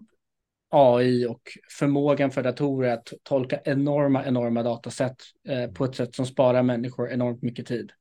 AI 0.71 1.27
och 1.27 1.43
förmågan 1.79 2.31
för 2.31 2.43
datorer 2.43 2.93
att 2.93 3.13
tolka 3.23 3.61
enorma, 3.65 4.27
enorma 4.27 4.63
datasätt 4.63 5.17
eh, 5.49 5.67
på 5.67 5.85
ett 5.85 5.95
sätt 5.95 6.15
som 6.15 6.27
sparar 6.27 6.63
människor 6.63 7.11
enormt 7.11 7.43
mycket 7.43 7.67
tid. 7.67 7.93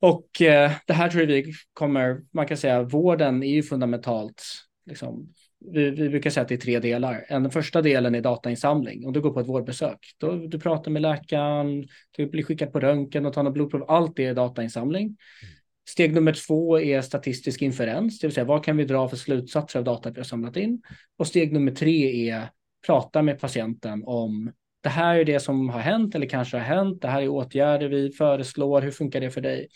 Och 0.00 0.42
eh, 0.42 0.72
det 0.86 0.92
här 0.92 1.08
tror 1.08 1.26
vi 1.26 1.54
kommer, 1.72 2.22
man 2.30 2.46
kan 2.46 2.56
säga 2.56 2.82
vården 2.82 3.42
är 3.42 3.54
ju 3.54 3.62
fundamentalt, 3.62 4.42
liksom, 4.86 5.34
vi, 5.72 5.90
vi 5.90 6.08
brukar 6.08 6.30
säga 6.30 6.42
att 6.42 6.48
det 6.48 6.54
är 6.54 6.58
tre 6.58 6.80
delar. 6.80 7.26
Den 7.28 7.50
första 7.50 7.82
delen 7.82 8.14
är 8.14 8.20
datainsamling. 8.20 9.06
Om 9.06 9.12
du 9.12 9.20
går 9.20 9.30
på 9.30 9.40
ett 9.40 9.48
vårdbesök, 9.48 9.98
då 10.18 10.36
du 10.36 10.60
pratar 10.60 10.90
med 10.90 11.02
läkaren, 11.02 11.88
du 12.10 12.26
blir 12.26 12.42
skickad 12.42 12.72
på 12.72 12.80
röntgen 12.80 13.26
och 13.26 13.32
tar 13.32 13.42
något 13.42 13.54
blodprov, 13.54 13.84
allt 13.88 14.16
det 14.16 14.26
är 14.26 14.34
datainsamling. 14.34 15.04
Mm. 15.04 15.54
Steg 15.88 16.14
nummer 16.14 16.32
två 16.46 16.80
är 16.80 17.00
statistisk 17.00 17.62
inferens, 17.62 18.18
det 18.18 18.26
vill 18.26 18.34
säga 18.34 18.44
vad 18.44 18.64
kan 18.64 18.76
vi 18.76 18.84
dra 18.84 19.08
för 19.08 19.16
slutsatser 19.16 19.78
av 19.78 19.84
data 19.84 20.10
vi 20.10 20.16
har 20.16 20.24
samlat 20.24 20.56
in? 20.56 20.82
Och 21.18 21.26
steg 21.26 21.52
nummer 21.52 21.72
tre 21.72 22.30
är 22.30 22.48
prata 22.86 23.22
med 23.22 23.40
patienten 23.40 24.02
om 24.06 24.52
det 24.80 24.88
här 24.88 25.16
är 25.16 25.24
det 25.24 25.40
som 25.40 25.68
har 25.68 25.80
hänt 25.80 26.14
eller 26.14 26.28
kanske 26.28 26.56
har 26.56 26.64
hänt. 26.64 27.02
Det 27.02 27.08
här 27.08 27.22
är 27.22 27.28
åtgärder 27.28 27.88
vi 27.88 28.12
föreslår. 28.12 28.80
Hur 28.80 28.90
funkar 28.90 29.20
det 29.20 29.30
för 29.30 29.40
dig? 29.40 29.68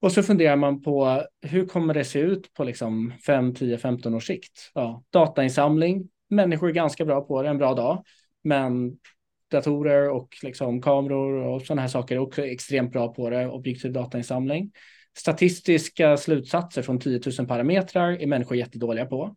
Och 0.00 0.12
så 0.12 0.22
funderar 0.22 0.56
man 0.56 0.82
på 0.82 1.26
hur 1.42 1.66
kommer 1.66 1.94
det 1.94 2.04
se 2.04 2.18
ut 2.18 2.54
på 2.54 2.64
liksom 2.64 3.12
5, 3.26 3.54
10, 3.54 3.78
15 3.78 4.14
års 4.14 4.26
sikt? 4.26 4.70
Ja, 4.74 5.04
datainsamling. 5.10 6.08
Människor 6.30 6.68
är 6.68 6.72
ganska 6.72 7.04
bra 7.04 7.20
på 7.20 7.42
det 7.42 7.48
en 7.48 7.58
bra 7.58 7.74
dag, 7.74 8.04
men 8.44 8.98
datorer 9.50 10.10
och 10.10 10.28
liksom 10.42 10.82
kameror 10.82 11.32
och 11.32 11.62
sådana 11.62 11.82
här 11.82 11.88
saker 11.88 12.14
är 12.14 12.18
också 12.18 12.46
extremt 12.46 12.92
bra 12.92 13.14
på 13.14 13.30
det. 13.30 13.48
Objektiv 13.48 13.92
datainsamling. 13.92 14.72
Statistiska 15.16 16.16
slutsatser 16.16 16.82
från 16.82 17.00
10 17.00 17.20
000 17.38 17.46
parametrar 17.46 18.12
är 18.12 18.26
människor 18.26 18.56
jättedåliga 18.56 19.06
på. 19.06 19.36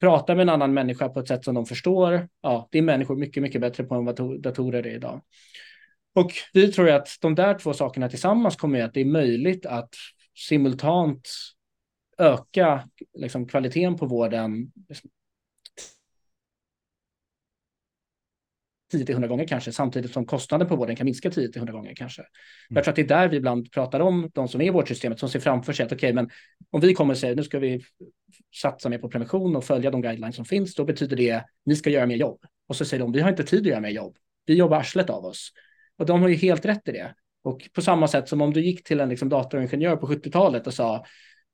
Prata 0.00 0.34
med 0.34 0.42
en 0.42 0.48
annan 0.48 0.74
människa 0.74 1.08
på 1.08 1.20
ett 1.20 1.28
sätt 1.28 1.44
som 1.44 1.54
de 1.54 1.66
förstår. 1.66 2.28
Ja, 2.42 2.68
det 2.70 2.78
är 2.78 2.82
människor 2.82 3.16
mycket, 3.16 3.42
mycket 3.42 3.60
bättre 3.60 3.84
på 3.84 3.94
än 3.94 4.04
vad 4.04 4.42
datorer 4.42 4.86
är 4.86 4.94
idag. 4.94 5.22
Och 6.14 6.32
vi 6.52 6.72
tror 6.72 6.90
att 6.90 7.08
de 7.20 7.34
där 7.34 7.58
två 7.58 7.72
sakerna 7.72 8.08
tillsammans 8.08 8.56
kommer 8.56 8.82
att 8.82 8.94
det 8.94 9.00
är 9.00 9.04
möjligt 9.04 9.66
att 9.66 9.94
simultant 10.48 11.28
öka 12.18 12.88
liksom, 13.18 13.48
kvaliteten 13.48 13.96
på 13.96 14.06
vården 14.06 14.72
liksom, 14.88 15.10
10-100 18.92 19.26
gånger 19.26 19.46
kanske, 19.46 19.72
samtidigt 19.72 20.12
som 20.12 20.26
kostnaden 20.26 20.68
på 20.68 20.76
vården 20.76 20.96
kan 20.96 21.04
minska 21.04 21.30
10-100 21.30 21.72
gånger 21.72 21.94
kanske. 21.94 22.22
Mm. 22.22 22.30
Jag 22.68 22.84
tror 22.84 22.92
att 22.92 22.96
det 22.96 23.02
är 23.02 23.08
där 23.08 23.28
vi 23.28 23.36
ibland 23.36 23.72
pratar 23.72 24.00
om 24.00 24.30
de 24.34 24.48
som 24.48 24.60
är 24.60 24.64
i 24.64 24.70
vårdsystemet, 24.70 25.18
som 25.18 25.28
ser 25.28 25.40
framför 25.40 25.72
sig 25.72 25.86
att 25.86 25.92
okej, 25.92 25.96
okay, 25.96 26.12
men 26.12 26.30
om 26.70 26.80
vi 26.80 26.94
kommer 26.94 27.14
och 27.14 27.18
säger 27.18 27.36
nu 27.36 27.42
ska 27.42 27.58
vi 27.58 27.82
satsa 28.62 28.88
mer 28.88 28.98
på 28.98 29.08
prevention 29.08 29.56
och 29.56 29.64
följa 29.64 29.90
de 29.90 30.02
guidelines 30.02 30.36
som 30.36 30.44
finns, 30.44 30.74
då 30.74 30.84
betyder 30.84 31.16
det 31.16 31.44
ni 31.64 31.76
ska 31.76 31.90
göra 31.90 32.06
mer 32.06 32.16
jobb. 32.16 32.40
Och 32.68 32.76
så 32.76 32.84
säger 32.84 33.02
de, 33.02 33.12
vi 33.12 33.20
har 33.20 33.30
inte 33.30 33.44
tid 33.44 33.60
att 33.60 33.66
göra 33.66 33.80
mer 33.80 33.90
jobb. 33.90 34.16
Vi 34.46 34.54
jobbar 34.54 34.76
arslet 34.76 35.10
av 35.10 35.24
oss. 35.24 35.52
Och 35.98 36.06
de 36.06 36.22
har 36.22 36.28
ju 36.28 36.34
helt 36.34 36.64
rätt 36.64 36.88
i 36.88 36.92
det. 36.92 37.14
Och 37.42 37.68
på 37.72 37.82
samma 37.82 38.08
sätt 38.08 38.28
som 38.28 38.40
om 38.40 38.52
du 38.52 38.64
gick 38.64 38.84
till 38.84 39.00
en 39.00 39.08
liksom, 39.08 39.28
datoringenjör 39.28 39.96
på 39.96 40.06
70-talet 40.06 40.66
och 40.66 40.74
sa, 40.74 41.04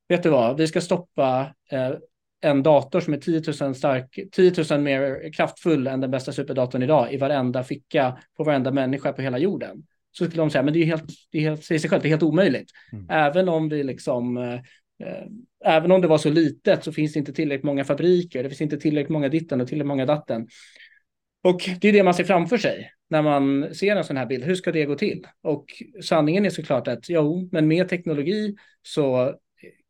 vet 0.08 0.22
du 0.22 0.28
vad, 0.28 0.56
vi 0.56 0.66
ska 0.66 0.80
stoppa 0.80 1.54
eh, 1.70 1.90
en 2.46 2.62
dator 2.62 3.00
som 3.00 3.14
är 3.14 3.18
10 3.18 3.42
000, 3.60 3.74
stark, 3.74 4.18
10 4.32 4.52
000 4.70 4.80
mer 4.80 5.32
kraftfull 5.32 5.86
än 5.86 6.00
den 6.00 6.10
bästa 6.10 6.32
superdatorn 6.32 6.82
idag 6.82 7.12
i 7.12 7.16
varenda 7.16 7.64
ficka 7.64 8.18
på 8.36 8.44
varenda 8.44 8.70
människa 8.70 9.12
på 9.12 9.22
hela 9.22 9.38
jorden. 9.38 9.82
Så 10.12 10.24
skulle 10.24 10.42
de 10.42 10.50
säga, 10.50 10.62
men 10.62 10.74
det 10.74 10.82
är 10.82 10.84
helt, 10.84 11.04
det 11.32 11.38
är 11.38 11.42
helt, 11.42 11.64
säger 11.64 11.78
sig 11.78 11.90
själv, 11.90 12.02
det 12.02 12.08
är 12.08 12.10
helt 12.10 12.22
omöjligt. 12.22 12.70
Mm. 12.92 13.06
Även 13.10 13.48
om 13.48 13.68
vi 13.68 13.82
liksom, 13.82 14.36
eh, 14.36 14.60
även 15.64 15.92
om 15.92 16.00
det 16.00 16.08
var 16.08 16.18
så 16.18 16.30
litet 16.30 16.84
så 16.84 16.92
finns 16.92 17.12
det 17.12 17.18
inte 17.18 17.32
tillräckligt 17.32 17.64
många 17.64 17.84
fabriker, 17.84 18.42
det 18.42 18.48
finns 18.48 18.60
inte 18.60 18.76
tillräckligt 18.76 19.12
många 19.12 19.28
ditten 19.28 19.60
och 19.60 19.68
tillräckligt 19.68 19.88
många 19.88 20.06
datten. 20.06 20.48
Och 21.44 21.60
det 21.80 21.88
är 21.88 21.92
det 21.92 22.02
man 22.02 22.14
ser 22.14 22.24
framför 22.24 22.58
sig 22.58 22.90
när 23.10 23.22
man 23.22 23.74
ser 23.74 23.96
en 23.96 24.04
sån 24.04 24.16
här 24.16 24.26
bild. 24.26 24.44
Hur 24.44 24.54
ska 24.54 24.72
det 24.72 24.84
gå 24.84 24.94
till? 24.94 25.26
Och 25.42 25.64
sanningen 26.02 26.46
är 26.46 26.50
såklart 26.50 26.88
att 26.88 27.08
jo, 27.08 27.48
men 27.52 27.68
med 27.68 27.88
teknologi 27.88 28.56
så 28.82 29.34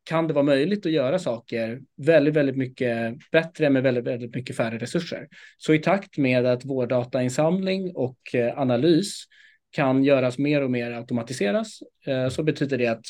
kan 0.06 0.26
det 0.26 0.34
vara 0.34 0.44
möjligt 0.44 0.86
att 0.86 0.92
göra 0.92 1.18
saker 1.18 1.80
väldigt, 1.96 2.34
väldigt 2.34 2.56
mycket 2.56 3.16
bättre 3.32 3.70
med 3.70 3.82
väldigt, 3.82 4.04
väldigt 4.04 4.34
mycket 4.34 4.56
färre 4.56 4.78
resurser. 4.78 5.28
Så 5.58 5.74
i 5.74 5.78
takt 5.78 6.18
med 6.18 6.46
att 6.46 6.64
vår 6.64 6.86
datainsamling 6.86 7.92
och 7.94 8.34
eh, 8.34 8.58
analys 8.58 9.24
kan 9.70 10.04
göras 10.04 10.38
mer 10.38 10.62
och 10.62 10.70
mer 10.70 10.90
automatiseras 10.90 11.78
eh, 12.06 12.28
så 12.28 12.42
betyder 12.42 12.78
det 12.78 12.86
att 12.86 13.04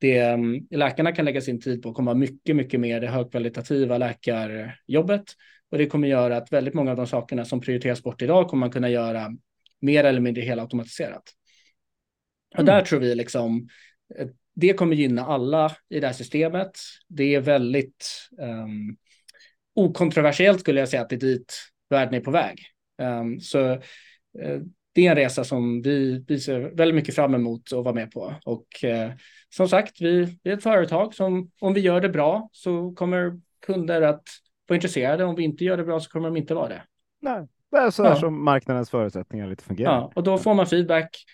det, 0.00 0.18
mm, 0.18 0.66
läkarna 0.70 1.12
kan 1.12 1.24
lägga 1.24 1.40
sin 1.40 1.60
tid 1.60 1.82
på 1.82 1.92
kommer 1.92 2.10
vara 2.10 2.18
mycket, 2.18 2.56
mycket 2.56 2.80
mer 2.80 3.00
det 3.00 3.06
högkvalitativa 3.06 3.98
läkarjobbet. 3.98 5.24
Och 5.70 5.78
det 5.78 5.86
kommer 5.86 6.08
göra 6.08 6.36
att 6.36 6.52
väldigt 6.52 6.74
många 6.74 6.90
av 6.90 6.96
de 6.96 7.06
sakerna 7.06 7.44
som 7.44 7.60
prioriteras 7.60 8.02
bort 8.02 8.22
idag 8.22 8.48
kommer 8.48 8.60
man 8.60 8.70
kunna 8.70 8.88
göra 8.88 9.28
mer 9.80 10.04
eller 10.04 10.20
mindre 10.20 10.42
helautomatiserat. 10.42 11.22
Och 12.54 12.60
mm. 12.60 12.66
där 12.66 12.82
tror 12.82 13.00
vi 13.00 13.14
liksom, 13.14 13.68
eh, 14.18 14.28
det 14.60 14.72
kommer 14.72 14.96
gynna 14.96 15.26
alla 15.26 15.72
i 15.88 16.00
det 16.00 16.06
här 16.06 16.14
systemet. 16.14 16.70
Det 17.08 17.34
är 17.34 17.40
väldigt 17.40 18.28
um, 18.38 18.96
okontroversiellt 19.74 20.60
skulle 20.60 20.80
jag 20.80 20.88
säga 20.88 21.02
att 21.02 21.08
det 21.08 21.16
är 21.16 21.20
dit 21.20 21.54
världen 21.90 22.14
är 22.14 22.20
på 22.20 22.30
väg. 22.30 22.60
Um, 23.02 23.40
så 23.40 23.70
uh, 23.70 23.78
det 24.92 25.06
är 25.06 25.10
en 25.10 25.16
resa 25.16 25.44
som 25.44 25.82
vi, 25.82 26.24
vi 26.28 26.40
ser 26.40 26.60
väldigt 26.60 26.94
mycket 26.94 27.14
fram 27.14 27.34
emot 27.34 27.72
att 27.72 27.84
vara 27.84 27.94
med 27.94 28.10
på. 28.10 28.34
Och 28.44 28.66
uh, 28.84 29.12
som 29.48 29.68
sagt, 29.68 30.00
vi, 30.00 30.38
vi 30.42 30.50
är 30.50 30.56
ett 30.56 30.62
företag 30.62 31.14
som 31.14 31.50
om 31.60 31.74
vi 31.74 31.80
gör 31.80 32.00
det 32.00 32.08
bra 32.08 32.48
så 32.52 32.92
kommer 32.92 33.40
kunder 33.66 34.02
att 34.02 34.24
vara 34.68 34.76
intresserade. 34.76 35.24
Om 35.24 35.34
vi 35.34 35.42
inte 35.42 35.64
gör 35.64 35.76
det 35.76 35.84
bra 35.84 36.00
så 36.00 36.10
kommer 36.10 36.28
de 36.28 36.36
inte 36.36 36.54
vara 36.54 36.68
det. 36.68 36.82
Nej, 37.20 37.46
det 37.70 37.76
är 37.76 37.90
så 37.90 38.02
här 38.02 38.10
ja. 38.10 38.16
som 38.16 38.44
marknadens 38.44 38.90
förutsättningar 38.90 39.46
lite 39.46 39.64
fungerar. 39.64 39.92
Ja, 39.92 40.12
och 40.14 40.22
då 40.22 40.38
får 40.38 40.54
man 40.54 40.66
feedback 40.66 41.24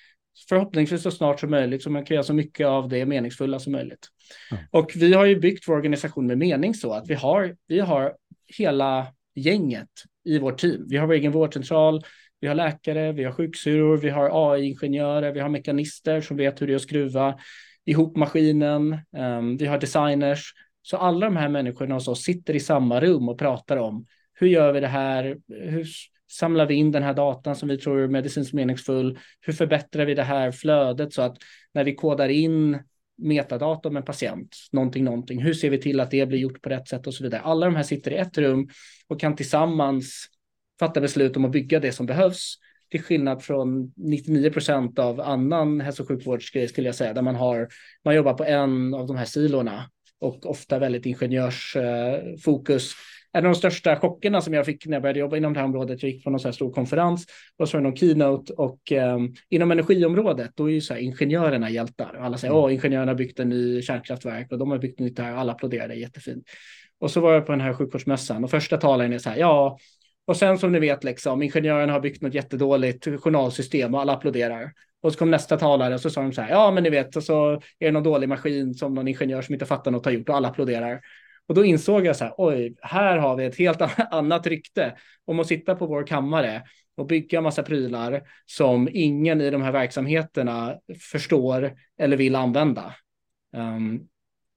förhoppningsvis 0.48 1.02
så 1.02 1.10
snart 1.10 1.40
som 1.40 1.50
möjligt 1.50 1.82
så 1.82 1.90
man 1.90 2.04
kan 2.04 2.14
göra 2.14 2.24
så 2.24 2.34
mycket 2.34 2.66
av 2.66 2.88
det 2.88 3.06
meningsfulla 3.06 3.58
som 3.58 3.72
möjligt. 3.72 4.08
Mm. 4.50 4.64
Och 4.70 4.92
vi 4.96 5.14
har 5.14 5.24
ju 5.24 5.40
byggt 5.40 5.68
vår 5.68 5.74
organisation 5.74 6.26
med 6.26 6.38
mening 6.38 6.74
så 6.74 6.92
att 6.92 7.08
vi 7.08 7.14
har, 7.14 7.56
vi 7.66 7.80
har 7.80 8.14
hela 8.58 9.06
gänget 9.34 9.88
i 10.24 10.38
vårt 10.38 10.58
team. 10.58 10.86
Vi 10.88 10.96
har 10.96 11.06
vår 11.06 11.14
egen 11.14 11.32
vårdcentral, 11.32 12.04
vi 12.40 12.48
har 12.48 12.54
läkare, 12.54 13.12
vi 13.12 13.24
har 13.24 13.32
sjuksyrror, 13.32 13.96
vi 13.96 14.10
har 14.10 14.54
AI-ingenjörer, 14.54 15.32
vi 15.32 15.40
har 15.40 15.48
mekanister 15.48 16.20
som 16.20 16.36
vet 16.36 16.62
hur 16.62 16.66
det 16.66 16.72
är 16.72 16.76
att 16.76 16.82
skruva 16.82 17.38
ihop 17.84 18.16
maskinen, 18.16 18.98
um, 19.16 19.56
vi 19.56 19.66
har 19.66 19.78
designers. 19.78 20.52
Så 20.82 20.96
alla 20.96 21.26
de 21.26 21.36
här 21.36 21.48
människorna 21.48 21.94
hos 21.94 22.08
oss 22.08 22.22
sitter 22.22 22.54
i 22.56 22.60
samma 22.60 23.00
rum 23.00 23.28
och 23.28 23.38
pratar 23.38 23.76
om 23.76 24.06
hur 24.34 24.46
gör 24.46 24.72
vi 24.72 24.80
det 24.80 24.86
här? 24.86 25.36
Hur 25.48 25.86
samlar 26.34 26.66
vi 26.66 26.74
in 26.74 26.92
den 26.92 27.02
här 27.02 27.14
datan 27.14 27.56
som 27.56 27.68
vi 27.68 27.78
tror 27.78 28.00
är 28.00 28.08
medicinskt 28.08 28.54
meningsfull? 28.54 29.18
Hur 29.40 29.52
förbättrar 29.52 30.06
vi 30.06 30.14
det 30.14 30.22
här 30.22 30.52
flödet 30.52 31.12
så 31.12 31.22
att 31.22 31.36
när 31.74 31.84
vi 31.84 31.94
kodar 31.94 32.28
in 32.28 32.78
metadata 33.18 33.88
om 33.88 33.96
en 33.96 34.04
patient, 34.04 34.56
någonting, 34.72 35.04
någonting, 35.04 35.42
hur 35.42 35.54
ser 35.54 35.70
vi 35.70 35.78
till 35.78 36.00
att 36.00 36.10
det 36.10 36.26
blir 36.26 36.38
gjort 36.38 36.62
på 36.62 36.68
rätt 36.68 36.88
sätt 36.88 37.06
och 37.06 37.14
så 37.14 37.24
vidare. 37.24 37.40
Alla 37.40 37.66
de 37.66 37.76
här 37.76 37.82
sitter 37.82 38.10
i 38.10 38.16
ett 38.16 38.38
rum 38.38 38.68
och 39.08 39.20
kan 39.20 39.36
tillsammans 39.36 40.26
fatta 40.78 41.00
beslut 41.00 41.36
om 41.36 41.44
att 41.44 41.52
bygga 41.52 41.80
det 41.80 41.92
som 41.92 42.06
behövs 42.06 42.54
till 42.90 43.02
skillnad 43.02 43.42
från 43.42 43.92
99 43.96 44.50
procent 44.50 44.98
av 44.98 45.20
annan 45.20 45.80
hälso 45.80 46.02
och 46.02 46.08
sjukvårdsgrej 46.08 46.68
skulle 46.68 46.88
jag 46.88 46.94
säga, 46.94 47.12
där 47.12 47.22
man 47.22 47.34
har, 47.34 47.68
man 48.04 48.14
jobbar 48.14 48.34
på 48.34 48.44
en 48.44 48.94
av 48.94 49.06
de 49.06 49.16
här 49.16 49.24
silorna 49.24 49.90
och 50.20 50.46
ofta 50.46 50.78
väldigt 50.78 51.06
ingenjörsfokus 51.06 52.94
en 53.34 53.46
av 53.46 53.52
de 53.52 53.54
största 53.54 53.96
chockerna 53.96 54.40
som 54.40 54.54
jag 54.54 54.66
fick 54.66 54.86
när 54.86 54.92
jag 54.92 55.02
började 55.02 55.18
jobba 55.18 55.36
inom 55.36 55.52
det 55.52 55.60
här 55.60 55.66
området. 55.66 56.02
Jag 56.02 56.12
gick 56.12 56.24
på 56.24 56.30
någon 56.30 56.40
så 56.40 56.48
här 56.48 56.52
stor 56.52 56.72
konferens 56.72 57.26
och 57.58 57.68
så 57.68 57.76
var 57.76 57.82
någon 57.82 57.96
keynote 57.96 58.52
och 58.52 58.92
um, 58.92 59.34
inom 59.50 59.70
energiområdet 59.70 60.50
då 60.54 60.70
är 60.70 60.72
ju 60.72 60.80
så 60.80 60.94
här 60.94 61.00
ingenjörerna 61.00 61.70
hjältar. 61.70 62.16
Alla 62.20 62.38
säger 62.38 62.54
mm. 62.54 62.64
åh, 62.64 62.74
ingenjörerna 62.74 63.10
har 63.10 63.16
byggt 63.16 63.40
en 63.40 63.48
ny 63.48 63.82
kärnkraftverk 63.82 64.52
och 64.52 64.58
de 64.58 64.70
har 64.70 64.78
byggt 64.78 64.98
nytt 64.98 65.18
här. 65.18 65.34
Alla 65.34 65.52
applåderade 65.52 65.94
jättefint. 65.94 66.44
Och 67.00 67.10
så 67.10 67.20
var 67.20 67.32
jag 67.32 67.46
på 67.46 67.52
den 67.52 67.60
här 67.60 67.74
sjukvårdsmässan 67.74 68.44
och 68.44 68.50
första 68.50 68.76
talaren 68.76 69.12
är 69.12 69.18
så 69.18 69.30
här, 69.30 69.36
ja, 69.36 69.78
och 70.26 70.36
sen 70.36 70.58
som 70.58 70.72
ni 70.72 70.78
vet, 70.78 71.04
liksom, 71.04 71.42
ingenjörerna 71.42 71.92
har 71.92 72.00
byggt 72.00 72.22
något 72.22 72.34
jättedåligt 72.34 73.20
journalsystem 73.20 73.94
och 73.94 74.00
alla 74.00 74.12
applåderar. 74.12 74.72
Och 75.02 75.12
så 75.12 75.18
kom 75.18 75.30
nästa 75.30 75.56
talare 75.56 75.94
och 75.94 76.00
så 76.00 76.10
sa 76.10 76.22
de 76.22 76.32
så 76.32 76.40
här, 76.40 76.50
ja 76.50 76.70
men 76.70 76.82
ni 76.82 76.90
vet, 76.90 77.16
och 77.16 77.22
så 77.22 77.52
är 77.52 77.60
det 77.78 77.90
någon 77.90 78.02
dålig 78.02 78.28
maskin 78.28 78.74
som 78.74 78.94
någon 78.94 79.08
ingenjör 79.08 79.42
som 79.42 79.52
inte 79.52 79.66
fattar 79.66 79.90
något 79.90 80.04
har 80.04 80.12
gjort 80.12 80.28
och 80.28 80.36
alla 80.36 80.48
applåderar. 80.48 81.00
Och 81.46 81.54
då 81.54 81.64
insåg 81.64 82.06
jag 82.06 82.16
så 82.16 82.24
här, 82.24 82.34
oj, 82.36 82.76
här 82.82 83.18
har 83.18 83.36
vi 83.36 83.44
ett 83.44 83.58
helt 83.58 83.80
annat 84.10 84.46
rykte 84.46 84.96
om 85.24 85.40
att 85.40 85.46
sitta 85.46 85.74
på 85.74 85.86
vår 85.86 86.06
kammare 86.06 86.62
och 86.96 87.06
bygga 87.06 87.40
massa 87.40 87.62
prylar 87.62 88.22
som 88.46 88.88
ingen 88.92 89.40
i 89.40 89.50
de 89.50 89.62
här 89.62 89.72
verksamheterna 89.72 90.78
förstår 91.12 91.74
eller 91.98 92.16
vill 92.16 92.34
använda. 92.34 92.94
Um, 93.56 94.08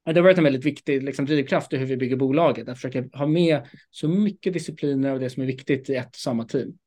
det 0.04 0.14
har 0.14 0.22
varit 0.22 0.38
en 0.38 0.44
väldigt 0.44 0.64
viktig 0.64 1.02
liksom, 1.02 1.26
drivkraft 1.26 1.72
i 1.72 1.76
hur 1.76 1.86
vi 1.86 1.96
bygger 1.96 2.16
bolaget, 2.16 2.68
att 2.68 2.80
försöka 2.80 3.04
ha 3.18 3.26
med 3.26 3.60
så 3.90 4.08
mycket 4.08 4.52
discipliner 4.52 5.10
av 5.10 5.20
det 5.20 5.30
som 5.30 5.42
är 5.42 5.46
viktigt 5.46 5.90
i 5.90 5.94
ett 5.94 6.08
och 6.08 6.14
samma 6.14 6.44
team. 6.44 6.78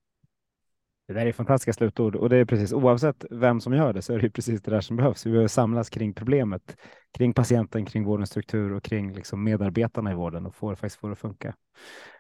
Det 1.14 1.20
där 1.20 1.26
är 1.26 1.32
fantastiska 1.32 1.74
slutord 1.74 2.16
och 2.16 2.30
det 2.30 2.38
är 2.38 2.46
precis 2.46 2.74
oavsett 2.74 3.26
vem 3.30 3.62
som 3.62 3.74
gör 3.74 3.94
det 3.94 4.02
så 4.02 4.14
är 4.14 4.20
det 4.20 4.30
precis 4.30 4.62
det 4.62 4.72
där 4.72 4.82
som 4.82 4.98
behövs. 4.98 5.26
Vi 5.26 5.32
behöver 5.32 5.48
samlas 5.48 5.90
kring 5.90 6.14
problemet, 6.14 6.78
kring 7.18 7.34
patienten, 7.34 7.86
kring 7.86 8.04
vårdens 8.04 8.30
struktur 8.30 8.74
och 8.74 8.84
kring 8.84 9.14
liksom 9.14 9.44
medarbetarna 9.44 10.12
i 10.12 10.16
vården 10.16 10.46
och 10.46 10.56
få, 10.56 10.76
faktiskt 10.76 10.96
få 10.96 11.08
det 11.08 11.14
att 11.14 11.20
funka. 11.20 11.56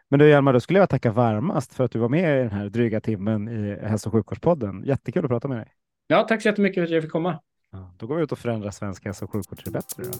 Men 0.09 0.19
du 0.19 0.29
Hjalmar, 0.29 0.53
då 0.53 0.59
skulle 0.59 0.79
jag 0.79 0.89
tacka 0.89 1.11
varmast 1.11 1.73
för 1.73 1.83
att 1.83 1.91
du 1.91 1.99
var 1.99 2.09
med 2.09 2.39
i 2.39 2.43
den 2.43 2.51
här 2.51 2.69
dryga 2.69 3.01
timmen 3.01 3.47
i 3.47 3.79
hälso 3.81 4.09
och 4.09 4.13
sjukvårdspodden. 4.13 4.83
Jättekul 4.85 5.25
att 5.25 5.29
prata 5.29 5.47
med 5.47 5.57
dig. 5.57 5.67
Ja, 6.07 6.23
tack 6.23 6.41
så 6.41 6.47
jättemycket 6.47 6.75
för 6.75 6.83
att 6.83 6.89
jag 6.89 7.01
fick 7.01 7.11
komma. 7.11 7.39
Ja, 7.71 7.93
då 7.97 8.07
går 8.07 8.15
vi 8.15 8.23
ut 8.23 8.31
och 8.31 8.39
förändrar 8.39 8.71
svensk 8.71 9.05
hälso 9.05 9.25
och 9.25 9.31
sjukvård 9.31 9.57
till 9.57 9.71
det 9.73 9.79
bättre. 9.79 10.03
Då. 10.03 10.11